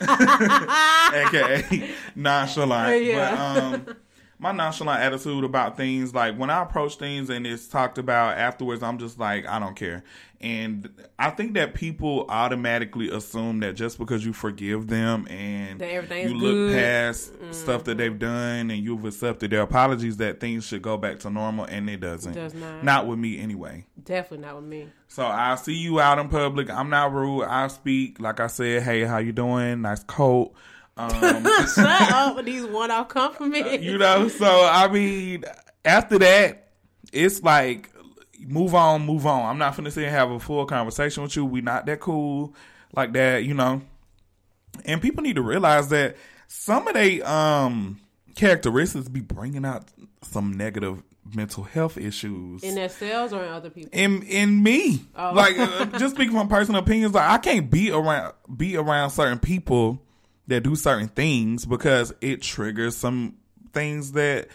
aka 0.00 1.90
nonchalant. 2.16 3.04
Yeah. 3.04 3.34
But 3.36 3.88
um. 3.90 3.96
My 4.40 4.52
nonchalant 4.52 5.02
attitude 5.02 5.44
about 5.44 5.76
things, 5.76 6.14
like 6.14 6.34
when 6.36 6.48
I 6.48 6.62
approach 6.62 6.96
things 6.96 7.28
and 7.28 7.46
it's 7.46 7.68
talked 7.68 7.98
about 7.98 8.38
afterwards, 8.38 8.82
I'm 8.82 8.96
just 8.96 9.18
like, 9.18 9.46
I 9.46 9.58
don't 9.58 9.76
care. 9.76 10.02
And 10.40 10.88
I 11.18 11.28
think 11.28 11.52
that 11.52 11.74
people 11.74 12.24
automatically 12.30 13.10
assume 13.10 13.60
that 13.60 13.74
just 13.74 13.98
because 13.98 14.24
you 14.24 14.32
forgive 14.32 14.86
them 14.86 15.28
and 15.28 15.78
you 15.78 16.34
look 16.34 16.40
good. 16.40 16.72
Mm-hmm. 16.72 16.74
past 16.74 17.32
stuff 17.54 17.84
that 17.84 17.98
they've 17.98 18.18
done 18.18 18.70
and 18.70 18.82
you've 18.82 19.04
accepted 19.04 19.50
their 19.50 19.60
apologies, 19.60 20.16
that 20.16 20.40
things 20.40 20.66
should 20.66 20.80
go 20.80 20.96
back 20.96 21.18
to 21.20 21.30
normal, 21.30 21.66
and 21.66 21.90
it 21.90 22.00
doesn't. 22.00 22.32
Does 22.32 22.54
not. 22.54 22.82
Not 22.82 23.06
with 23.06 23.18
me 23.18 23.38
anyway. 23.38 23.84
Definitely 24.02 24.46
not 24.46 24.56
with 24.56 24.64
me. 24.64 24.88
So 25.08 25.26
I 25.26 25.56
see 25.56 25.74
you 25.74 26.00
out 26.00 26.18
in 26.18 26.30
public. 26.30 26.70
I'm 26.70 26.88
not 26.88 27.12
rude. 27.12 27.44
I 27.44 27.68
speak 27.68 28.18
like 28.18 28.40
I 28.40 28.46
said. 28.46 28.82
Hey, 28.82 29.04
how 29.04 29.18
you 29.18 29.32
doing? 29.32 29.82
Nice 29.82 30.04
coat. 30.04 30.54
Um, 30.96 31.10
Shut 31.74 32.12
up 32.12 32.36
with 32.36 32.44
these 32.44 32.64
one-off 32.66 33.08
compliments. 33.08 33.82
you 33.82 33.98
know. 33.98 34.28
So 34.28 34.46
I 34.46 34.88
mean, 34.88 35.44
after 35.84 36.18
that, 36.18 36.68
it's 37.12 37.42
like 37.42 37.90
move 38.46 38.74
on, 38.74 39.04
move 39.06 39.26
on. 39.26 39.46
I'm 39.46 39.58
not 39.58 39.74
finna 39.76 39.92
sit 39.92 40.04
and 40.04 40.12
have 40.14 40.30
a 40.30 40.40
full 40.40 40.66
conversation 40.66 41.22
with 41.22 41.36
you. 41.36 41.44
We 41.44 41.60
not 41.60 41.86
that 41.86 42.00
cool 42.00 42.54
like 42.94 43.12
that, 43.12 43.44
you 43.44 43.54
know. 43.54 43.82
And 44.84 45.00
people 45.02 45.22
need 45.22 45.36
to 45.36 45.42
realize 45.42 45.88
that 45.88 46.16
some 46.48 46.86
of 46.88 46.94
they 46.94 47.22
um 47.22 48.00
characteristics 48.34 49.08
be 49.08 49.20
bringing 49.20 49.64
out 49.64 49.84
some 50.22 50.52
negative 50.56 51.02
mental 51.34 51.62
health 51.62 51.96
issues 51.98 52.62
in 52.62 52.74
themselves 52.74 53.32
or 53.32 53.44
in 53.44 53.50
other 53.50 53.70
people. 53.70 53.90
in 53.92 54.22
in 54.22 54.62
me. 54.62 55.04
Oh. 55.14 55.32
Like 55.32 55.58
uh, 55.58 55.86
just 55.98 56.14
speaking 56.14 56.32
from 56.32 56.48
personal 56.48 56.82
opinions, 56.82 57.14
like 57.14 57.28
I 57.28 57.38
can't 57.38 57.70
be 57.70 57.90
around 57.90 58.34
be 58.54 58.76
around 58.76 59.10
certain 59.10 59.38
people 59.38 60.02
that 60.46 60.62
do 60.62 60.74
certain 60.76 61.08
things 61.08 61.64
because 61.66 62.12
it 62.20 62.42
triggers 62.42 62.96
some 62.96 63.36
things 63.72 64.12
that 64.12 64.48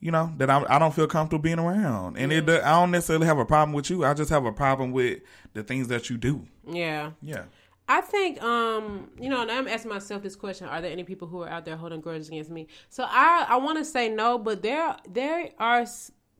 you 0.00 0.10
know 0.10 0.32
that 0.38 0.50
I, 0.50 0.64
I 0.68 0.78
don't 0.78 0.94
feel 0.94 1.06
comfortable 1.06 1.42
being 1.42 1.58
around. 1.58 2.16
And 2.16 2.32
it 2.32 2.48
I 2.48 2.70
don't 2.80 2.90
necessarily 2.90 3.26
have 3.26 3.38
a 3.38 3.44
problem 3.44 3.72
with 3.74 3.90
you. 3.90 4.04
I 4.04 4.14
just 4.14 4.30
have 4.30 4.44
a 4.44 4.52
problem 4.52 4.92
with 4.92 5.20
the 5.52 5.62
things 5.62 5.88
that 5.88 6.10
you 6.10 6.16
do. 6.16 6.46
Yeah. 6.66 7.12
Yeah. 7.22 7.44
I 7.88 8.02
think, 8.02 8.40
um, 8.40 9.10
you 9.18 9.28
know, 9.28 9.42
and 9.42 9.50
I'm 9.50 9.66
asking 9.66 9.90
myself 9.90 10.22
this 10.22 10.36
question: 10.36 10.68
Are 10.68 10.80
there 10.80 10.92
any 10.92 11.02
people 11.02 11.26
who 11.26 11.42
are 11.42 11.48
out 11.48 11.64
there 11.64 11.76
holding 11.76 12.00
grudges 12.00 12.28
against 12.28 12.48
me? 12.48 12.68
So 12.88 13.04
I, 13.04 13.46
I 13.48 13.56
want 13.56 13.78
to 13.78 13.84
say 13.84 14.08
no, 14.08 14.38
but 14.38 14.62
there, 14.62 14.96
there 15.08 15.48
are 15.58 15.84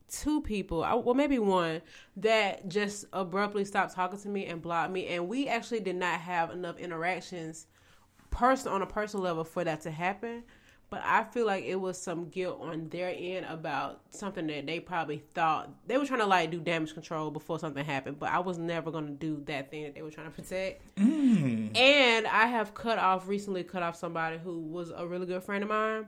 two 0.09 0.41
people, 0.41 0.81
I- 0.81 0.93
well, 0.93 1.13
maybe 1.13 1.39
one, 1.39 1.81
that 2.17 2.69
just 2.69 3.03
abruptly 3.11 3.65
stopped 3.65 3.93
talking 3.95 4.19
to 4.19 4.29
me 4.29 4.45
and 4.45 4.61
blocked 4.61 4.93
me, 4.93 5.07
and 5.07 5.27
we 5.27 5.49
actually 5.49 5.81
did 5.81 5.97
not 5.97 6.21
have 6.21 6.51
enough 6.51 6.77
interactions, 6.77 7.67
person 8.31 8.71
on 8.71 8.81
a 8.81 8.87
personal 8.87 9.23
level, 9.23 9.43
for 9.43 9.63
that 9.63 9.81
to 9.81 9.91
happen. 9.91 10.43
But 10.89 11.03
I 11.05 11.23
feel 11.23 11.45
like 11.45 11.63
it 11.63 11.77
was 11.77 11.97
some 11.97 12.27
guilt 12.27 12.59
on 12.59 12.89
their 12.89 13.15
end 13.17 13.45
about 13.45 14.01
something 14.09 14.45
that 14.47 14.65
they 14.65 14.81
probably 14.81 15.23
thought 15.33 15.69
they 15.87 15.97
were 15.97 16.05
trying 16.05 16.19
to 16.19 16.25
like 16.25 16.51
do 16.51 16.59
damage 16.59 16.93
control 16.93 17.31
before 17.31 17.59
something 17.59 17.85
happened. 17.85 18.19
But 18.19 18.31
I 18.31 18.39
was 18.39 18.57
never 18.57 18.91
gonna 18.91 19.11
do 19.11 19.41
that 19.45 19.71
thing 19.71 19.83
that 19.83 19.95
they 19.95 20.01
were 20.01 20.11
trying 20.11 20.29
to 20.29 20.33
protect. 20.33 20.93
Mm. 20.97 21.77
And 21.77 22.27
I 22.27 22.47
have 22.47 22.73
cut 22.73 22.99
off 22.99 23.29
recently 23.29 23.63
cut 23.63 23.83
off 23.83 23.95
somebody 23.95 24.37
who 24.37 24.59
was 24.59 24.89
a 24.89 25.07
really 25.07 25.25
good 25.25 25.41
friend 25.43 25.63
of 25.63 25.69
mine. 25.69 26.07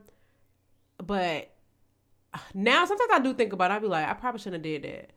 But 0.97 1.49
now 2.53 2.83
sometimes 2.83 3.09
I 3.13 3.19
do 3.19 3.33
think 3.33 3.53
about 3.53 3.71
it, 3.71 3.75
I'd 3.75 3.81
be 3.81 3.87
like, 3.87 4.09
I 4.09 4.13
probably 4.13 4.39
shouldn't 4.39 4.65
have 4.65 4.81
did 4.81 4.83
that. 4.83 5.11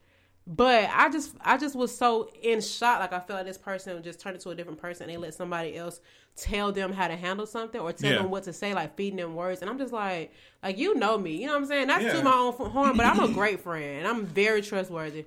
But 0.47 0.89
I 0.93 1.09
just 1.11 1.35
I 1.41 1.57
just 1.59 1.75
was 1.75 1.97
so 1.97 2.31
in 2.41 2.61
shock, 2.61 3.01
like 3.01 3.13
I 3.13 3.19
felt 3.19 3.39
like 3.39 3.47
this 3.47 3.59
person 3.59 4.01
just 4.03 4.21
turned 4.21 4.37
into 4.37 4.51
a 4.51 4.55
different 4.55 4.81
person 4.81 5.05
and 5.05 5.13
they 5.13 5.17
let 5.17 5.35
somebody 5.35 5.77
else 5.77 6.01
tell 6.37 6.71
them 6.71 6.93
how 6.93 7.09
to 7.09 7.17
handle 7.17 7.47
something 7.47 7.81
or 7.81 7.93
tell 7.93 8.13
Yeah. 8.13 8.19
them 8.19 8.31
what 8.31 8.45
to 8.45 8.53
say, 8.53 8.73
like 8.73 8.95
feeding 8.97 9.17
them 9.17 9.35
words. 9.35 9.61
And 9.61 9.69
I'm 9.71 9.79
just 9.79 9.93
like, 9.93 10.33
like 10.63 10.79
you 10.79 10.95
know 10.95 11.19
me, 11.19 11.33
you 11.33 11.47
know 11.47 11.55
what 11.55 11.63
I'm 11.63 11.67
saying? 11.67 11.87
Not 11.89 12.03
Yeah. 12.03 12.13
to 12.13 12.23
my 12.23 12.33
own 12.33 12.53
horn, 12.53 12.97
but 12.97 13.07
I'm 13.07 13.19
a 13.19 13.29
great 13.33 13.61
friend 13.61 13.99
and 14.01 14.07
I'm 14.07 14.25
very 14.27 14.63
trustworthy. 14.63 15.25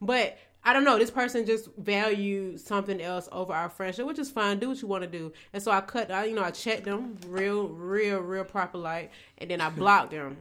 But 0.00 0.36
I 0.64 0.72
don't 0.72 0.82
know. 0.82 0.98
This 0.98 1.12
person 1.12 1.46
just 1.46 1.68
valued 1.76 2.58
something 2.58 3.00
else 3.00 3.28
over 3.30 3.52
our 3.52 3.68
friendship, 3.68 4.04
which 4.04 4.18
is 4.18 4.32
fine. 4.32 4.58
Do 4.58 4.70
what 4.70 4.82
you 4.82 4.88
want 4.88 5.04
to 5.04 5.08
do. 5.08 5.32
And 5.52 5.62
so 5.62 5.70
I 5.70 5.80
cut. 5.80 6.10
I, 6.10 6.24
you 6.24 6.34
know, 6.34 6.42
I 6.42 6.50
checked 6.50 6.84
them 6.86 7.16
real, 7.28 7.68
real, 7.68 8.18
real 8.18 8.42
proper 8.42 8.78
light, 8.78 9.12
and 9.38 9.48
then 9.48 9.60
I 9.60 9.68
blocked 9.70 10.10
them. 10.10 10.36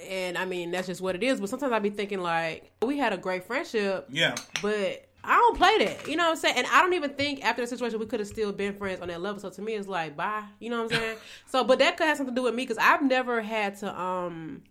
And 0.00 0.36
I 0.38 0.44
mean, 0.44 0.70
that's 0.70 0.86
just 0.86 1.00
what 1.00 1.14
it 1.14 1.22
is. 1.22 1.40
But 1.40 1.48
sometimes 1.50 1.72
I 1.72 1.78
be 1.78 1.90
thinking 1.90 2.20
like, 2.20 2.70
we 2.82 2.98
had 2.98 3.12
a 3.12 3.16
great 3.16 3.44
friendship, 3.44 4.06
Yeah. 4.10 4.34
but 4.60 5.06
I 5.24 5.36
don't 5.36 5.56
play 5.56 5.84
that. 5.84 6.08
You 6.08 6.16
know 6.16 6.24
what 6.24 6.30
I'm 6.30 6.36
saying? 6.36 6.54
And 6.58 6.66
I 6.66 6.80
don't 6.82 6.94
even 6.94 7.10
think 7.10 7.44
after 7.44 7.62
the 7.62 7.68
situation 7.68 8.00
we 8.00 8.06
could 8.06 8.18
have 8.20 8.28
still 8.28 8.52
been 8.52 8.74
friends 8.74 9.00
on 9.00 9.08
that 9.08 9.20
level. 9.20 9.40
So 9.40 9.50
to 9.50 9.62
me, 9.62 9.74
it's 9.74 9.86
like 9.86 10.16
bye. 10.16 10.42
You 10.58 10.70
know 10.70 10.82
what 10.82 10.92
I'm 10.92 10.98
saying? 10.98 11.16
so, 11.46 11.62
but 11.62 11.78
that 11.78 11.96
could 11.96 12.06
have 12.06 12.16
something 12.16 12.34
to 12.34 12.38
do 12.40 12.44
with 12.44 12.54
me 12.54 12.64
because 12.64 12.78
I've 12.78 13.02
never 13.02 13.40
had 13.40 13.76
to 13.78 14.00
um 14.00 14.62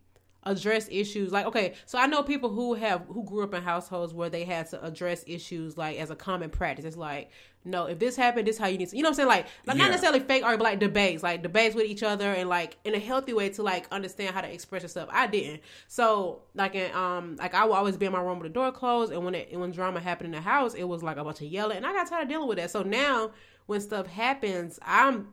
address 0.43 0.87
issues. 0.91 1.31
Like 1.31 1.45
okay 1.47 1.73
so 1.85 1.99
i 1.99 2.07
know 2.07 2.23
people 2.23 2.49
who 2.49 2.73
have 2.73 3.03
who 3.07 3.23
grew 3.23 3.43
up 3.43 3.53
in 3.53 3.61
households 3.61 4.13
where 4.13 4.29
they 4.29 4.43
had 4.43 4.67
to 4.71 4.83
address 4.83 5.23
issues 5.27 5.77
like 5.77 5.97
as 5.97 6.09
a 6.09 6.15
common 6.15 6.49
practice. 6.49 6.85
It's 6.85 6.97
like 6.97 7.29
no 7.63 7.85
if 7.85 7.99
this 7.99 8.15
happened 8.15 8.47
this 8.47 8.55
is 8.55 8.59
how 8.59 8.65
you 8.67 8.77
need 8.79 8.89
to 8.89 8.97
you 8.97 9.03
know 9.03 9.09
what 9.09 9.11
i'm 9.11 9.15
saying? 9.17 9.27
Like, 9.29 9.45
like 9.67 9.77
Yeah. 9.77 9.83
not 9.83 9.91
necessarily 9.91 10.19
fake 10.19 10.43
or 10.43 10.57
like 10.57 10.79
debates 10.79 11.21
like 11.21 11.43
debates 11.43 11.75
with 11.75 11.85
each 11.85 12.01
other 12.01 12.31
and 12.33 12.49
like 12.49 12.77
in 12.85 12.95
a 12.95 12.99
healthy 12.99 13.33
way 13.33 13.49
to 13.49 13.61
like 13.61 13.85
understand 13.91 14.33
how 14.33 14.41
to 14.41 14.51
express 14.51 14.81
yourself. 14.81 15.09
I 15.11 15.27
didn't. 15.27 15.61
So 15.87 16.41
like 16.55 16.73
in 16.73 16.91
um 16.95 17.35
like 17.37 17.53
i 17.53 17.63
would 17.63 17.73
always 17.75 17.97
be 17.97 18.07
in 18.07 18.11
my 18.11 18.19
room 18.21 18.39
with 18.39 18.51
the 18.51 18.53
door 18.53 18.71
closed 18.71 19.11
and 19.13 19.23
when 19.23 19.35
it 19.35 19.55
when 19.57 19.71
drama 19.71 19.99
happened 19.99 20.25
in 20.27 20.31
the 20.31 20.41
house 20.41 20.73
it 20.73 20.85
was 20.85 21.03
like 21.03 21.17
a 21.17 21.23
bunch 21.23 21.41
of 21.41 21.47
yelling 21.47 21.77
and 21.77 21.85
i 21.85 21.93
got 21.93 22.07
tired 22.07 22.23
of 22.23 22.29
dealing 22.29 22.47
with 22.47 22.57
that. 22.57 22.71
So 22.71 22.81
now 22.81 23.31
when 23.67 23.79
stuff 23.79 24.07
happens 24.07 24.79
i'm 24.83 25.27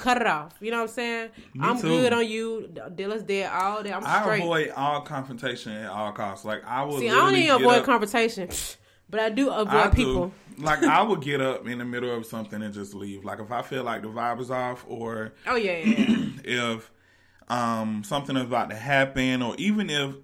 cut 0.00 0.16
it 0.20 0.26
off 0.26 0.54
you 0.60 0.70
know 0.70 0.78
what 0.78 0.88
i'm 0.90 0.94
saying 0.94 1.28
i'm 1.60 1.76
too. 1.80 1.88
good 1.88 2.12
on 2.12 2.26
you 2.26 2.68
Dilla's 2.94 3.22
dead 3.22 3.50
all 3.52 3.82
day 3.82 3.92
i'm 3.92 4.02
I 4.04 4.22
straight 4.22 4.42
avoid 4.42 4.70
all 4.70 5.02
confrontation 5.02 5.72
at 5.72 5.90
all 5.90 6.12
costs. 6.12 6.44
Like 6.44 6.64
I 6.66 6.82
will. 6.84 6.98
See, 6.98 7.08
I 7.10 7.14
don't 7.14 7.36
even 7.36 7.56
avoid 7.62 7.78
up- 7.80 7.84
confrontation, 7.84 8.48
but 9.10 9.20
I 9.20 9.28
do 9.28 9.50
avoid 9.50 9.74
I 9.74 9.90
do. 9.90 9.96
people. 9.96 10.32
Like 10.58 10.82
I 10.82 11.02
would 11.02 11.22
get 11.22 11.40
up 11.40 11.66
in 11.66 11.78
the 11.78 11.84
middle 11.86 12.14
of 12.14 12.26
something 12.26 12.60
and 12.62 12.74
just 12.74 12.92
leave. 12.92 13.24
Like 13.24 13.40
if 13.40 13.50
I 13.50 13.62
feel 13.62 13.82
like 13.82 14.02
the 14.02 14.08
vibe 14.08 14.40
is 14.40 14.50
off, 14.50 14.84
or 14.86 15.32
Oh 15.46 15.56
yeah, 15.56 15.78
yeah, 15.78 16.16
if 16.44 16.90
um 17.48 18.02
something 18.04 18.36
is 18.36 18.42
about 18.44 18.68
to 18.70 18.76
happen, 18.76 19.40
or 19.42 19.54
even 19.56 19.88
if 19.88 20.14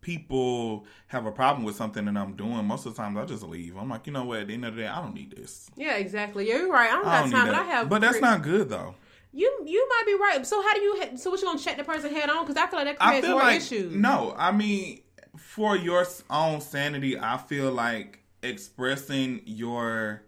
people 0.00 0.84
have 1.08 1.26
a 1.26 1.32
problem 1.32 1.64
with 1.64 1.76
something 1.76 2.04
that 2.04 2.16
I'm 2.16 2.34
doing, 2.34 2.64
most 2.64 2.86
of 2.86 2.94
the 2.94 3.02
times 3.02 3.16
I 3.18 3.24
just 3.24 3.42
leave. 3.42 3.76
I'm 3.76 3.88
like, 3.88 4.06
you 4.06 4.12
know 4.12 4.24
what? 4.24 4.40
At 4.40 4.48
the 4.48 4.54
end 4.54 4.64
of 4.64 4.74
the 4.76 4.82
day, 4.82 4.88
I 4.88 5.00
don't 5.00 5.14
need 5.14 5.34
this. 5.36 5.70
yeah, 5.76 5.94
exactly. 5.96 6.48
Yeah, 6.48 6.58
you're 6.58 6.72
right. 6.72 6.90
I 6.90 6.96
don't 6.96 7.06
I 7.06 7.20
don't 7.22 7.30
time, 7.30 7.44
need 7.46 7.52
but 7.52 7.58
I 7.60 7.62
that. 7.64 7.70
have. 7.72 7.88
But 7.88 8.00
that's 8.02 8.20
not 8.20 8.42
good 8.42 8.68
though. 8.68 8.94
You. 9.32 9.62
You 9.64 9.88
might 9.88 10.02
be 10.06 10.14
right. 10.14 10.46
So 10.46 10.62
how 10.62 10.74
do 10.74 10.80
you? 10.80 11.16
So 11.16 11.30
what 11.30 11.40
you 11.40 11.46
gonna 11.46 11.58
check 11.58 11.76
the 11.76 11.84
person 11.84 12.14
head 12.14 12.30
on? 12.30 12.44
Because 12.46 12.56
I 12.56 12.66
feel 12.68 12.78
like 12.78 12.98
that 12.98 13.02
I 13.02 13.08
creates 13.08 13.26
feel 13.26 13.36
more 13.36 13.44
like 13.44 13.56
issues. 13.58 13.94
no. 13.94 14.34
I 14.36 14.52
mean, 14.52 15.00
for 15.36 15.76
your 15.76 16.06
own 16.30 16.60
sanity, 16.60 17.18
I 17.18 17.38
feel 17.38 17.72
like 17.72 18.20
expressing 18.42 19.40
your, 19.44 20.22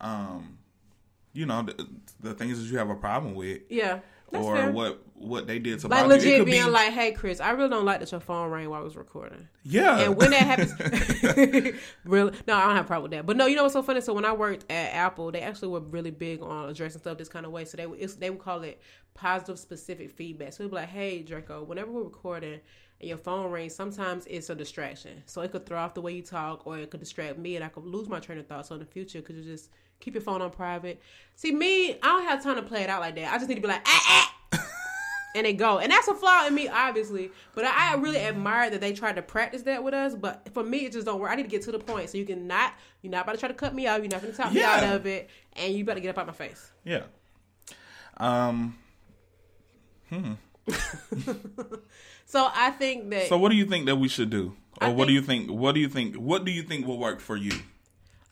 um, 0.00 0.58
you 1.32 1.46
know, 1.46 1.62
the, 1.62 1.88
the 2.20 2.34
things 2.34 2.58
that 2.60 2.70
you 2.70 2.78
have 2.78 2.90
a 2.90 2.94
problem 2.94 3.34
with, 3.34 3.62
Yeah, 3.70 4.00
that's 4.34 4.44
or 4.44 4.56
fair. 4.56 4.70
what 4.70 5.02
what 5.14 5.46
they 5.46 5.58
did 5.58 5.78
to 5.80 5.88
Like. 5.88 6.04
It 6.04 6.08
legit 6.08 6.38
could 6.38 6.46
being 6.46 6.64
be, 6.64 6.70
like, 6.70 6.92
"Hey, 6.92 7.12
Chris, 7.12 7.40
I 7.40 7.52
really 7.52 7.70
don't 7.70 7.84
like 7.84 8.00
that 8.00 8.10
your 8.10 8.20
phone 8.20 8.50
rang 8.50 8.68
while 8.68 8.80
I 8.80 8.84
was 8.84 8.96
recording." 8.96 9.48
yeah. 9.62 10.00
And 10.00 10.16
when 10.16 10.30
that 10.30 10.42
happens, 10.42 10.72
really, 12.04 12.32
no, 12.46 12.54
I 12.54 12.66
don't 12.66 12.76
have 12.76 12.84
a 12.84 12.88
problem 12.88 13.04
with 13.04 13.12
that. 13.12 13.26
But 13.26 13.36
no, 13.36 13.46
you 13.46 13.56
know 13.56 13.62
what's 13.62 13.72
so 13.72 13.82
funny? 13.82 14.00
So 14.00 14.12
when 14.12 14.24
I 14.24 14.32
worked 14.32 14.70
at 14.70 14.92
Apple, 14.92 15.30
they 15.30 15.40
actually 15.40 15.68
were 15.68 15.80
really 15.80 16.10
big 16.10 16.42
on 16.42 16.68
addressing 16.68 17.00
stuff 17.00 17.16
this 17.16 17.28
kind 17.28 17.46
of 17.46 17.52
way. 17.52 17.64
So 17.64 17.76
they 17.76 17.86
would 17.86 18.00
it's, 18.00 18.16
they 18.16 18.30
would 18.30 18.40
call 18.40 18.62
it 18.62 18.80
positive 19.14 19.58
specific 19.58 20.10
feedback. 20.10 20.52
So 20.52 20.64
it'd 20.64 20.72
be 20.72 20.76
like, 20.76 20.88
"Hey, 20.88 21.22
Draco, 21.22 21.62
whenever 21.62 21.90
we're 21.90 22.02
recording." 22.02 22.60
And 23.00 23.08
your 23.08 23.18
phone 23.18 23.50
rings. 23.50 23.74
Sometimes 23.74 24.24
it's 24.26 24.50
a 24.50 24.54
distraction, 24.54 25.24
so 25.26 25.40
it 25.40 25.50
could 25.50 25.66
throw 25.66 25.78
off 25.78 25.94
the 25.94 26.00
way 26.00 26.12
you 26.12 26.22
talk, 26.22 26.64
or 26.64 26.78
it 26.78 26.90
could 26.92 27.00
distract 27.00 27.38
me, 27.38 27.56
and 27.56 27.64
I 27.64 27.68
could 27.68 27.84
lose 27.84 28.08
my 28.08 28.20
train 28.20 28.38
of 28.38 28.46
thought. 28.46 28.66
So 28.66 28.74
in 28.74 28.80
the 28.80 28.86
future, 28.86 29.20
could 29.20 29.34
you 29.34 29.42
just 29.42 29.70
keep 30.04 30.14
your 30.14 30.22
phone 30.22 30.42
on 30.42 30.50
private? 30.50 31.00
See, 31.34 31.52
me, 31.52 31.92
I 31.94 31.96
don't 32.02 32.24
have 32.24 32.42
time 32.42 32.56
to 32.56 32.62
play 32.62 32.82
it 32.82 32.90
out 32.90 33.00
like 33.00 33.14
that. 33.16 33.32
I 33.32 33.36
just 33.36 33.48
need 33.48 33.56
to 33.56 33.60
be 33.60 33.68
like, 33.68 33.82
ah, 33.86 34.32
ah, 34.52 34.68
and 35.34 35.46
they 35.46 35.52
go. 35.52 35.78
And 35.78 35.90
that's 35.90 36.06
a 36.08 36.14
flaw 36.14 36.46
in 36.46 36.54
me, 36.54 36.68
obviously. 36.68 37.30
But 37.54 37.64
I, 37.64 37.92
I 37.92 37.94
really 37.96 38.18
admire 38.20 38.70
that 38.70 38.80
they 38.80 38.92
tried 38.92 39.16
to 39.16 39.22
practice 39.22 39.62
that 39.62 39.82
with 39.82 39.94
us. 39.94 40.14
But 40.14 40.48
for 40.52 40.62
me, 40.62 40.84
it 40.86 40.92
just 40.92 41.06
don't 41.06 41.20
work. 41.20 41.30
I 41.30 41.34
need 41.34 41.44
to 41.44 41.48
get 41.48 41.62
to 41.62 41.72
the 41.72 41.78
point. 41.78 42.10
So 42.10 42.18
you 42.18 42.26
can 42.26 42.46
not, 42.46 42.74
you're 43.02 43.10
not 43.10 43.24
about 43.24 43.32
to 43.32 43.38
try 43.38 43.48
to 43.48 43.54
cut 43.54 43.74
me 43.74 43.86
out. 43.86 44.02
You're 44.02 44.10
not 44.10 44.20
going 44.20 44.32
to 44.32 44.36
talk 44.36 44.52
me 44.52 44.62
out 44.62 44.84
of 44.84 45.06
it. 45.06 45.28
And 45.54 45.74
you 45.74 45.84
better 45.84 46.00
get 46.00 46.10
up 46.10 46.18
out 46.18 46.26
my 46.26 46.32
face. 46.32 46.70
yeah. 46.84 47.02
Um. 48.16 48.78
Hmm. 50.08 50.34
So 52.26 52.48
I 52.52 52.70
think 52.70 53.10
that. 53.10 53.28
So 53.28 53.38
what 53.38 53.50
do 53.50 53.56
you 53.56 53.64
think 53.66 53.86
that 53.86 53.96
we 53.96 54.08
should 54.08 54.30
do, 54.30 54.56
or 54.80 54.88
I 54.88 54.90
what 54.90 55.06
do 55.06 55.12
you 55.14 55.22
think? 55.22 55.50
What 55.50 55.72
do 55.74 55.80
you 55.80 55.88
think? 55.88 56.16
What 56.16 56.44
do 56.44 56.50
you 56.50 56.62
think 56.62 56.86
will 56.86 56.98
work 56.98 57.20
for 57.20 57.36
you? 57.36 57.52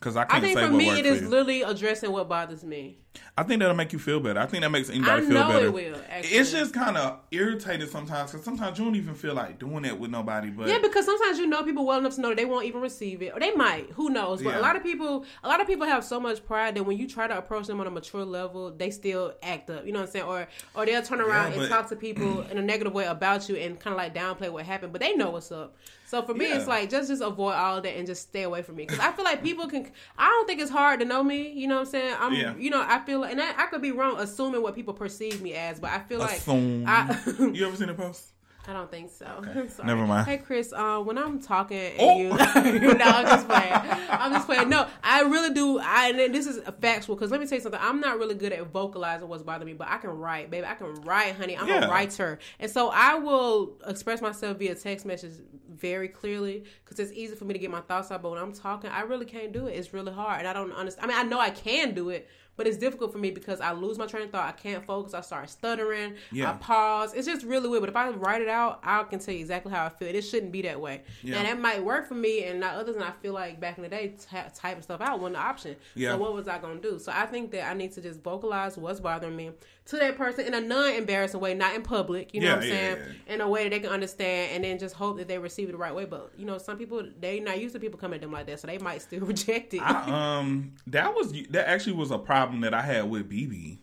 Because 0.03 0.17
I 0.17 0.27
I 0.29 0.41
think 0.41 0.59
say 0.59 0.67
for 0.67 0.73
me, 0.73 0.99
it 0.99 1.07
is 1.07 1.23
literally 1.23 1.63
addressing 1.63 2.11
what 2.11 2.29
bothers 2.29 2.65
me. 2.65 2.99
I 3.37 3.43
think 3.45 3.61
that'll 3.61 3.75
make 3.75 3.93
you 3.93 3.99
feel 3.99 4.21
better. 4.21 4.41
I 4.41 4.47
think 4.47 4.63
that 4.63 4.71
makes 4.71 4.91
anybody 4.91 5.27
feel 5.27 5.47
better. 5.49 5.67
it 5.67 5.73
will. 5.73 5.97
Actually. 6.09 6.37
It's 6.37 6.51
just 6.53 6.75
kind 6.75 6.97
of 6.99 7.19
irritating 7.31 7.87
sometimes 7.89 8.31
because 8.31 8.45
sometimes 8.45 8.79
you 8.79 8.85
don't 8.85 8.95
even 8.97 9.15
feel 9.15 9.35
like 9.35 9.59
doing 9.59 9.85
it 9.87 9.99
with 9.99 10.11
nobody. 10.11 10.51
But 10.51 10.69
Yeah, 10.69 10.79
because 10.81 11.07
sometimes 11.07 11.39
you 11.39 11.47
know 11.47 11.63
people 11.63 11.85
well 11.87 11.99
enough 11.99 12.15
to 12.17 12.21
know 12.21 12.29
that 12.29 12.37
they 12.37 12.45
won't 12.45 12.67
even 12.67 12.81
receive 12.83 13.23
it, 13.23 13.33
or 13.35 13.41
they 13.41 13.53
might. 13.53 13.91
Who 13.93 14.11
knows? 14.11 14.43
But 14.43 14.51
Yeah. 14.51 14.61
a 14.61 14.63
lot 14.63 14.77
of 14.77 14.83
people, 14.83 15.25
a 15.43 15.49
lot 15.49 15.61
of 15.61 15.67
people 15.67 15.87
have 15.87 16.05
so 16.05 16.21
much 16.21 16.45
pride 16.45 16.75
that 16.77 16.85
when 16.85 16.99
you 16.99 17.09
try 17.09 17.27
to 17.27 17.37
approach 17.37 17.67
them 17.67 17.81
on 17.81 17.87
a 17.87 17.91
mature 17.91 18.25
level, 18.25 18.71
they 18.71 18.91
still 18.91 19.33
act 19.43 19.71
up. 19.71 19.87
You 19.87 19.93
know 19.93 20.01
what 20.01 20.07
I'm 20.07 20.13
saying? 20.13 20.25
Or 20.27 20.47
or 20.75 20.85
they'll 20.87 21.03
turn 21.03 21.21
around 21.21 21.53
but- 21.53 21.61
and 21.61 21.69
talk 21.71 21.89
to 21.89 21.97
people 21.97 22.43
in 22.51 22.59
a 22.59 22.63
negative 22.63 22.93
way 22.93 23.07
about 23.07 23.49
you 23.49 23.57
and 23.57 23.79
kind 23.81 23.93
of 23.95 23.99
like 23.99 24.15
downplay 24.15 24.51
what 24.51 24.65
happened, 24.67 24.93
but 24.93 25.01
they 25.01 25.15
know 25.15 25.31
what's 25.31 25.51
up. 25.53 25.75
So 26.07 26.21
for 26.21 26.35
me, 26.35 26.47
Yeah. 26.51 26.59
it's 26.59 26.67
like 26.67 26.91
just 26.91 27.09
just 27.09 27.23
avoid 27.23 27.55
all 27.55 27.81
that 27.81 27.97
and 27.97 28.07
just 28.07 28.21
stay 28.29 28.43
away 28.43 28.61
from 28.61 28.77
me 28.77 28.85
because 28.85 28.99
I 28.99 29.13
feel 29.13 29.25
like 29.25 29.43
people 29.43 29.67
can. 29.67 29.91
I 30.19 30.27
don't 30.29 30.47
think 30.47 30.61
it's 30.61 30.71
hard 30.71 31.01
to 31.01 31.07
know 31.07 31.23
me. 31.25 31.51
You 31.53 31.69
know 31.69 31.77
what 31.77 31.81
I'm 31.87 31.87
saying? 31.87 32.17
I'm. 32.21 32.35
Yeah. 32.35 32.55
You 32.57 32.69
know, 32.69 32.85
I 32.87 32.99
feel 33.03 33.21
like, 33.21 33.33
and 33.33 33.41
I, 33.41 33.51
I 33.65 33.67
could 33.67 33.83
be 33.83 33.93
wrong 33.93 34.17
assuming 34.19 34.63
what 34.63 34.75
people 34.75 34.95
perceive 34.95 35.41
me 35.43 35.55
as, 35.55 35.79
but 35.81 35.91
I 35.91 36.01
feel 36.01 36.19
like 36.21 36.41
I. 36.49 37.19
you 37.39 37.67
ever 37.67 37.77
seen 37.77 37.89
a 37.89 37.95
post? 37.95 38.29
I 38.69 38.73
don't 38.73 38.89
think 38.89 39.11
so. 39.11 39.27
I'm. 39.81 39.87
Never 39.87 40.07
mind. 40.07 40.25
Hey 40.25 40.39
Chris, 40.39 40.73
uh, 40.73 41.01
when 41.01 41.19
I'm 41.19 41.41
talking 41.41 41.79
and 41.79 41.95
Oh. 41.99 42.17
you, 42.19 42.29
no, 42.29 43.05
I'm 43.05 43.25
just 43.25 43.49
playing. 43.49 43.73
I'm 43.73 44.33
just 44.33 44.47
playing. 44.47 44.69
No, 44.69 44.87
I 45.03 45.23
really 45.23 45.53
do. 45.53 45.81
I 45.81 46.11
and 46.11 46.33
this 46.33 46.47
is 46.47 46.61
factual 46.81 47.17
because 47.17 47.33
let 47.33 47.41
me 47.41 47.47
tell 47.49 47.59
you 47.59 47.63
something. 47.63 47.81
I'm 47.83 47.99
not 47.99 48.21
really 48.21 48.37
good 48.37 48.53
at 48.53 48.65
vocalizing 48.69 49.27
what's 49.27 49.43
bothering 49.43 49.67
me, 49.67 49.73
but 49.73 49.89
I 49.89 49.97
can 49.99 50.11
write, 50.11 50.49
baby. 50.53 50.65
I 50.65 50.75
can 50.75 50.95
write, 51.03 51.35
honey. 51.35 51.59
I'm 51.59 51.67
Yeah. 51.67 51.87
a 51.87 51.91
writer, 51.91 52.39
and 52.61 52.71
so 52.71 52.91
I 52.91 53.17
will 53.17 53.79
express 53.85 54.23
myself 54.23 54.59
via 54.59 54.77
text 54.77 55.07
message 55.07 55.33
very 55.69 56.07
clearly 56.07 56.63
because 56.85 57.01
it's 57.01 57.11
easy 57.13 57.35
for 57.35 57.45
me 57.47 57.55
to 57.55 57.59
get 57.59 57.71
my 57.71 57.81
thoughts 57.81 58.13
out. 58.13 58.23
But 58.23 58.31
when 58.31 58.39
I'm 58.41 58.53
talking, 58.53 58.91
I 58.91 59.01
really 59.01 59.27
can't 59.27 59.51
do 59.53 59.67
it. 59.67 59.73
It's 59.73 59.93
really 59.93 60.13
hard, 60.13 60.39
and 60.39 60.47
I 60.47 60.53
don't 60.53 60.71
understand. 60.73 61.11
I 61.11 61.15
mean, 61.17 61.27
I 61.27 61.29
know 61.29 61.41
I 61.41 61.51
can 61.51 61.95
do 61.95 62.11
it. 62.11 62.29
But 62.57 62.67
it's 62.67 62.77
difficult 62.77 63.13
for 63.13 63.19
me 63.19 63.31
because 63.31 63.61
I 63.61 63.73
lose 63.73 63.99
my 63.99 64.07
train 64.07 64.25
of 64.25 64.31
thought. 64.31 64.47
I 64.47 64.53
can't 64.53 64.85
focus. 64.85 65.15
I 65.15 65.23
start 65.23 65.49
stuttering. 65.49 66.15
Yeah. 66.31 66.51
I 66.51 66.55
pause. 66.55 67.15
It's 67.15 67.27
just 67.27 67.45
really 67.47 67.69
weird. 67.69 67.81
But 67.83 67.89
if 67.89 67.97
I 67.97 68.11
write 68.11 68.43
it 68.43 68.49
out, 68.49 68.81
I 68.83 69.03
can 69.05 69.19
tell 69.21 69.33
you 69.33 69.41
exactly 69.41 69.73
how 69.73 69.87
I 69.87 69.89
feel. 69.89 70.09
It 70.15 70.23
shouldn't 70.23 70.53
be 70.53 70.61
that 70.63 70.79
way. 70.79 71.03
Yeah. 71.23 71.37
Now 71.37 71.45
that 71.45 71.61
might 71.61 71.83
work 71.83 72.07
for 72.07 72.15
me 72.15 72.45
and 72.45 72.61
not 72.61 72.75
others. 72.75 72.95
And 72.97 73.05
I 73.05 73.13
feel 73.23 73.33
like 73.33 73.59
back 73.59 73.79
in 73.79 73.83
the 73.85 73.89
day, 73.89 74.15
ty- 74.31 74.51
typing 74.55 74.83
stuff 74.83 75.01
out 75.01 75.19
wasn't 75.19 75.37
the 75.37 75.41
option. 75.41 75.77
Yeah. 75.95 76.11
So 76.11 76.19
what 76.19 76.35
was 76.35 76.47
I 76.47 76.59
gonna 76.59 76.81
do? 76.81 76.99
So 76.99 77.11
I 77.15 77.25
think 77.25 77.53
that 77.53 77.71
I 77.71 77.75
need 77.75 77.93
to 77.93 78.03
just 78.03 78.21
vocalize 78.21 78.77
what's 78.77 79.01
bothering 79.01 79.35
me 79.35 79.53
to 79.85 79.97
that 79.97 80.17
person 80.17 80.47
in 80.47 80.55
a 80.55 80.61
non-embarrassing 80.61 81.41
way, 81.41 81.55
not 81.55 81.75
in 81.75 81.83
public. 81.83 82.33
You 82.35 82.41
know 82.43 82.47
Yeah, 82.49 82.55
what 82.55 82.65
I'm 82.65 82.69
saying? 82.71 82.99
In 83.29 83.41
a 83.41 83.49
way 83.49 83.65
that 83.65 83.71
they 83.71 83.81
can 83.81 83.91
understand, 83.91 84.53
and 84.53 84.63
then 84.65 84.79
just 84.79 84.95
hope 84.95 85.17
that 85.17 85.27
they 85.27 85.39
receive 85.39 85.69
it 85.69 85.73
the 85.73 85.79
right 85.79 85.95
way. 85.95 86.05
But 86.05 86.33
you 86.37 86.45
know, 86.45 86.59
some 86.59 86.77
people 86.77 87.03
they 87.19 87.41
not 87.41 87.59
used 87.61 87.75
to 87.75 87.81
people 87.81 87.99
coming 87.99 88.17
at 88.17 88.21
them 88.21 88.31
like 88.31 88.47
that, 88.47 88.61
so 88.61 88.67
they 88.67 88.79
might 88.79 89.01
still 89.03 89.21
reject 89.27 89.73
it. 89.75 89.81
I, 89.81 90.39
um, 90.39 90.73
that 90.89 91.15
was 91.15 91.33
that 91.51 91.69
actually 91.69 91.95
was 91.95 92.11
a 92.11 92.19
problem 92.19 92.42
that 92.63 92.75
I 92.75 92.83
had 92.83 93.09
with 93.11 93.31
BB. 93.31 93.79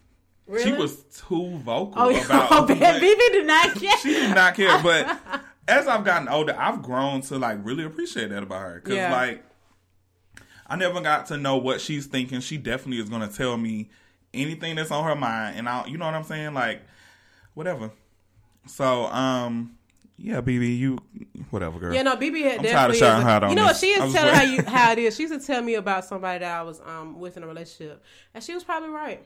really? 0.47 0.64
She 0.64 0.72
was 0.74 1.03
too 1.03 1.57
vocal 1.60 1.93
Oh, 1.95 2.10
about. 2.26 2.47
oh, 2.51 2.66
Baby 2.66 3.16
did 3.32 3.45
not 3.47 3.76
care. 3.80 3.97
she 3.99 4.14
did 4.14 4.36
not 4.36 4.55
care. 4.55 4.82
But 4.84 5.20
as 5.68 5.88
I've 5.88 6.03
gotten 6.05 6.28
older, 6.28 6.55
I've 6.57 6.82
grown 6.82 7.22
to 7.22 7.38
like 7.38 7.57
really 7.64 7.84
appreciate 7.84 8.30
that 8.30 8.43
about 8.43 8.62
her. 8.62 8.76
Because 8.76 8.95
Yeah. 8.95 9.12
like, 9.12 9.43
I 10.68 10.76
never 10.76 11.01
got 11.01 11.26
to 11.28 11.38
know 11.38 11.57
what 11.57 11.82
she's 11.82 12.05
thinking. 12.05 12.41
She 12.41 12.57
definitely 12.57 13.01
is 13.01 13.10
going 13.10 13.28
to 13.28 13.36
tell 13.36 13.57
me 13.57 13.89
anything 14.34 14.76
that's 14.76 14.91
on 14.91 15.03
her 15.03 15.16
mind, 15.16 15.57
and 15.57 15.68
I, 15.68 15.86
you 15.88 15.97
know 15.97 16.05
what 16.05 16.14
I'm 16.14 16.24
saying, 16.24 16.53
like, 16.53 16.82
whatever. 17.55 17.89
So, 18.68 19.05
um, 19.07 19.76
yeah, 20.22 20.41
BB, 20.41 20.78
you, 20.78 20.97
whatever, 21.49 21.80
girl. 21.80 21.93
Yeah, 21.93 22.01
no, 22.03 22.15
BB 22.17 22.43
had 22.43 22.59
I'm 22.59 22.65
tired 22.65 22.91
of 22.91 22.97
shouting 22.97 23.22
a- 23.22 23.26
her 23.26 23.30
out 23.32 23.43
on 23.43 23.49
you 23.51 23.55
know 23.55 23.63
what 23.65 23.76
she 23.78 23.88
is 23.88 24.13
telling 24.13 24.34
how 24.36 24.41
you 24.43 24.61
how 24.63 24.91
it 24.91 24.99
is. 24.99 25.15
She 25.15 25.24
used 25.24 25.39
to 25.39 25.45
tell 25.45 25.61
me 25.61 25.76
about 25.76 26.05
somebody 26.05 26.39
that 26.39 26.59
I 26.59 26.61
was 26.63 26.82
um 26.86 27.20
with 27.20 27.38
in 27.38 27.43
a 27.43 27.47
relationship, 27.47 28.03
and 28.34 28.43
she 28.43 28.53
was 28.53 28.63
probably 28.63 28.89
right. 28.89 29.26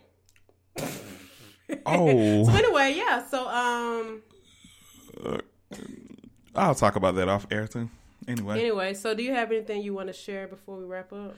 Oh, 1.86 2.46
So 2.46 2.52
anyway, 2.52 2.94
yeah. 2.96 3.26
So 3.28 3.48
um 3.48 4.22
I'll 6.56 6.76
talk 6.76 6.96
about 6.96 7.16
that 7.16 7.28
off 7.28 7.48
air 7.52 7.68
too. 7.68 7.90
Anyway, 8.28 8.60
anyway, 8.60 8.94
so 8.94 9.14
do 9.14 9.24
you 9.24 9.34
have 9.34 9.52
anything 9.52 9.82
you 9.82 9.94
want 9.94 10.08
to 10.08 10.14
share 10.14 10.48
before 10.48 10.78
we 10.78 10.86
wrap 10.86 11.12
up? 11.12 11.36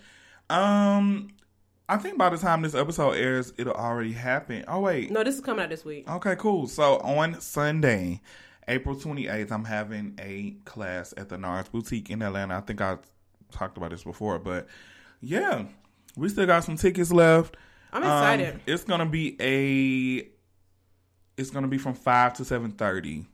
um, 0.50 1.30
I 1.90 1.98
think 1.98 2.18
by 2.18 2.30
the 2.30 2.38
time 2.38 2.62
this 2.62 2.76
episode 2.76 3.12
airs, 3.12 3.54
it'll 3.58 3.74
already 3.74 4.12
happen. 4.12 4.66
Oh 4.68 4.82
wait, 4.82 5.10
No, 5.12 5.24
this 5.24 5.36
is 5.36 5.42
coming 5.42 5.64
out 5.64 5.70
this 5.70 5.86
week. 5.86 6.10
Okay, 6.10 6.36
cool. 6.36 6.68
So 6.68 6.98
on 6.98 7.40
Sunday, 7.42 8.22
April 8.68 8.96
28th, 8.96 9.52
I'm 9.52 9.66
having 9.66 10.16
a 10.20 10.56
class 10.66 11.14
at 11.18 11.30
the 11.30 11.38
NARS 11.38 11.70
Boutique 11.72 12.10
in 12.10 12.22
Atlanta. 12.22 12.58
I 12.58 12.62
think 12.62 12.82
I 12.82 12.98
talked 13.52 13.78
about 13.78 13.92
this 13.92 14.04
before, 14.04 14.40
but 14.40 14.68
yeah, 15.22 15.66
we 16.18 16.30
still 16.30 16.46
got 16.48 16.64
some 16.64 16.76
tickets 16.76 17.12
left. 17.12 17.56
I'm 17.94 18.04
Um, 18.04 18.10
excited. 18.12 18.62
it's 18.66 18.84
gonna 18.84 19.06
be 19.06 19.38
a. 19.40 20.28
It's 21.40 21.50
gonna 21.52 21.68
be 21.68 21.78
from 21.78 21.94
five 21.94 22.34
to 22.36 22.46
seven 22.46 22.72
thirty, 22.72 23.26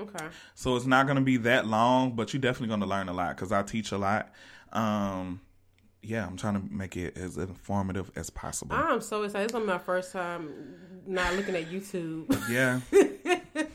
okay. 0.00 0.26
so 0.54 0.76
it's 0.76 0.86
not 0.86 1.06
gonna 1.06 1.20
be 1.20 1.36
that 1.38 1.66
long. 1.66 2.14
But 2.14 2.32
you're 2.32 2.40
definitely 2.40 2.68
gonna 2.68 2.86
learn 2.86 3.08
a 3.08 3.12
lot 3.12 3.36
because 3.36 3.52
I 3.52 3.62
teach 3.62 3.92
a 3.92 3.98
lot. 3.98 4.32
Um, 4.72 5.40
yeah, 6.02 6.26
I'm 6.26 6.36
trying 6.36 6.54
to 6.54 6.74
make 6.74 6.96
it 6.96 7.16
as 7.18 7.36
informative 7.36 8.10
as 8.16 8.30
possible. 8.30 8.74
I'm 8.76 9.00
so 9.00 9.22
excited. 9.24 9.44
It's 9.44 9.52
gonna 9.52 9.64
be 9.66 9.72
my 9.72 9.78
first 9.78 10.12
time 10.12 10.50
not 11.06 11.34
looking 11.34 11.54
at 11.56 11.66
YouTube. 11.70 12.26
Yeah. 12.48 12.80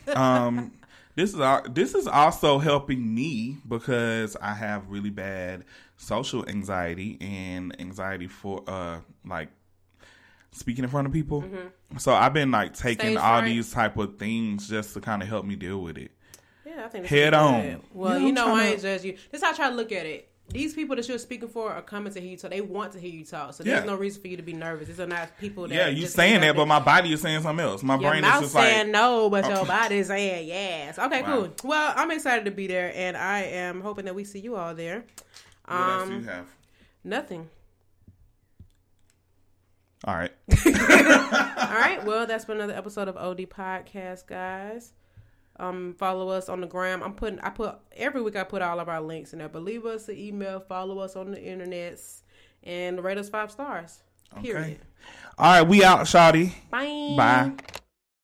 um, 0.16 0.72
this 1.18 1.34
is 1.34 1.40
this 1.74 1.94
is 1.96 2.08
also 2.08 2.60
helping 2.60 3.14
me 3.14 3.58
because 3.68 4.38
I 4.42 4.54
have 4.54 4.88
really 4.90 5.10
bad 5.10 5.66
social 5.98 6.48
anxiety 6.48 7.18
and 7.20 7.76
anxiety 7.82 8.28
for 8.28 8.64
uh 8.68 9.00
like 9.26 9.50
speaking 10.52 10.84
in 10.84 10.90
front 10.90 11.08
of 11.08 11.14
people. 11.14 11.44
So 11.98 12.14
I've 12.14 12.34
been 12.34 12.52
like 12.52 12.74
taking 12.74 13.00
Stage 13.08 13.18
all 13.18 13.40
fright. 13.40 13.46
these 13.46 13.72
type 13.72 13.98
of 13.98 14.18
things 14.18 14.70
just 14.70 14.94
to 14.94 15.02
kind 15.02 15.22
of 15.22 15.28
help 15.28 15.46
me 15.46 15.56
deal 15.56 15.82
with 15.82 15.98
it. 15.98 16.12
Yeah, 16.66 16.86
I 16.86 16.88
think 16.90 17.06
Head 17.08 17.34
on. 17.34 17.62
good. 17.62 17.82
Well, 17.94 18.14
Yeah, 18.14 18.20
you 18.22 18.28
I'm 18.30 18.34
know, 18.36 18.56
I 18.56 18.60
tryna- 18.62 18.72
ain't 18.72 18.82
judge 18.82 19.04
you. 19.04 19.12
This 19.32 19.42
is 19.42 19.44
how 19.44 19.52
I 19.52 19.56
try 19.56 19.70
to 19.70 19.76
look 19.76 19.92
at 19.92 20.06
it. 20.06 20.32
These 20.50 20.74
people 20.76 20.96
that 20.96 21.08
you're 21.10 21.18
speaking 21.18 21.50
for 21.50 21.72
are 21.74 21.82
coming 21.82 22.14
to 22.14 22.22
hear 22.22 22.32
you 22.32 22.38
talk. 22.38 22.52
They 22.52 22.62
want 22.62 22.94
to 22.94 23.00
hear 23.00 23.10
you 23.12 23.26
talk. 23.26 23.54
So 23.54 23.64
there's 23.64 23.82
Yeah. 23.82 23.86
no 23.86 23.96
reason 23.96 24.22
for 24.22 24.30
you 24.30 24.38
to 24.38 24.44
be 24.44 24.54
nervous. 24.54 24.88
These 24.88 25.00
are 25.02 25.06
not 25.06 25.38
people 25.40 25.68
that. 25.68 25.76
Yeah, 25.76 25.88
you 25.90 26.06
saying 26.08 26.40
that, 26.42 26.56
but 26.56 26.66
my 26.68 26.80
body 26.80 27.12
is 27.12 27.22
saying 27.22 27.42
something 27.42 27.66
else. 27.66 27.84
My 27.84 27.98
Your 28.00 28.12
brain 28.12 28.24
is 28.24 28.30
just 28.40 28.54
saying 28.54 28.88
like, 28.88 28.92
no, 28.94 29.30
but 29.30 29.46
your 29.50 29.66
body 29.66 29.98
is 29.98 30.08
saying 30.08 30.48
yes. 30.48 30.98
Okay, 30.98 31.22
Wow. 31.22 31.28
cool. 31.28 31.50
Well, 31.70 31.94
I'm 31.98 32.12
excited 32.12 32.46
to 32.46 32.52
be 32.52 32.68
there, 32.68 32.94
and 32.96 33.18
I 33.18 33.40
am 33.42 33.82
hoping 33.82 34.06
that 34.06 34.16
we 34.16 34.24
see 34.24 34.40
you 34.40 34.56
all 34.56 34.74
there. 34.74 35.04
what 35.66 35.76
else 35.78 36.04
Um, 36.04 36.10
do 36.10 36.16
you 36.16 36.24
have? 36.30 36.46
nothing. 37.04 37.50
All 40.06 40.16
right. 40.16 40.32
All 40.66 41.74
right. 41.80 42.00
Well, 42.06 42.26
that's 42.28 42.46
been 42.46 42.58
another 42.58 42.76
episode 42.76 43.08
of 43.10 43.18
OD 43.18 43.46
Podcast, 43.48 44.28
guys. 44.28 44.94
Um, 45.60 45.96
follow 45.98 46.30
us 46.30 46.50
on 46.50 46.62
the 46.62 46.68
gram. 46.68 47.02
I'm 47.02 47.14
putting. 47.14 47.40
I 47.40 47.50
put 47.50 47.76
every 47.96 48.22
week. 48.22 48.36
I 48.36 48.44
put 48.44 48.62
all 48.62 48.80
of 48.80 48.90
our 48.90 49.02
links 49.02 49.34
in 49.34 49.40
there. 49.40 49.50
But 49.50 49.64
leave 49.64 49.86
us 49.86 50.08
an 50.08 50.18
email. 50.18 50.60
Follow 50.60 51.00
us 51.00 51.16
on 51.16 51.32
the 51.32 51.38
internets, 51.38 52.22
and 52.64 53.04
rate 53.04 53.18
us 53.18 53.30
five 53.30 53.52
stars. 53.52 54.00
Period. 54.42 54.80
All 55.38 55.60
right, 55.60 55.68
we 55.68 55.84
out, 55.84 56.02
Shawty. 56.02 56.54
Bye. 56.70 57.16
Bye. 57.18 57.80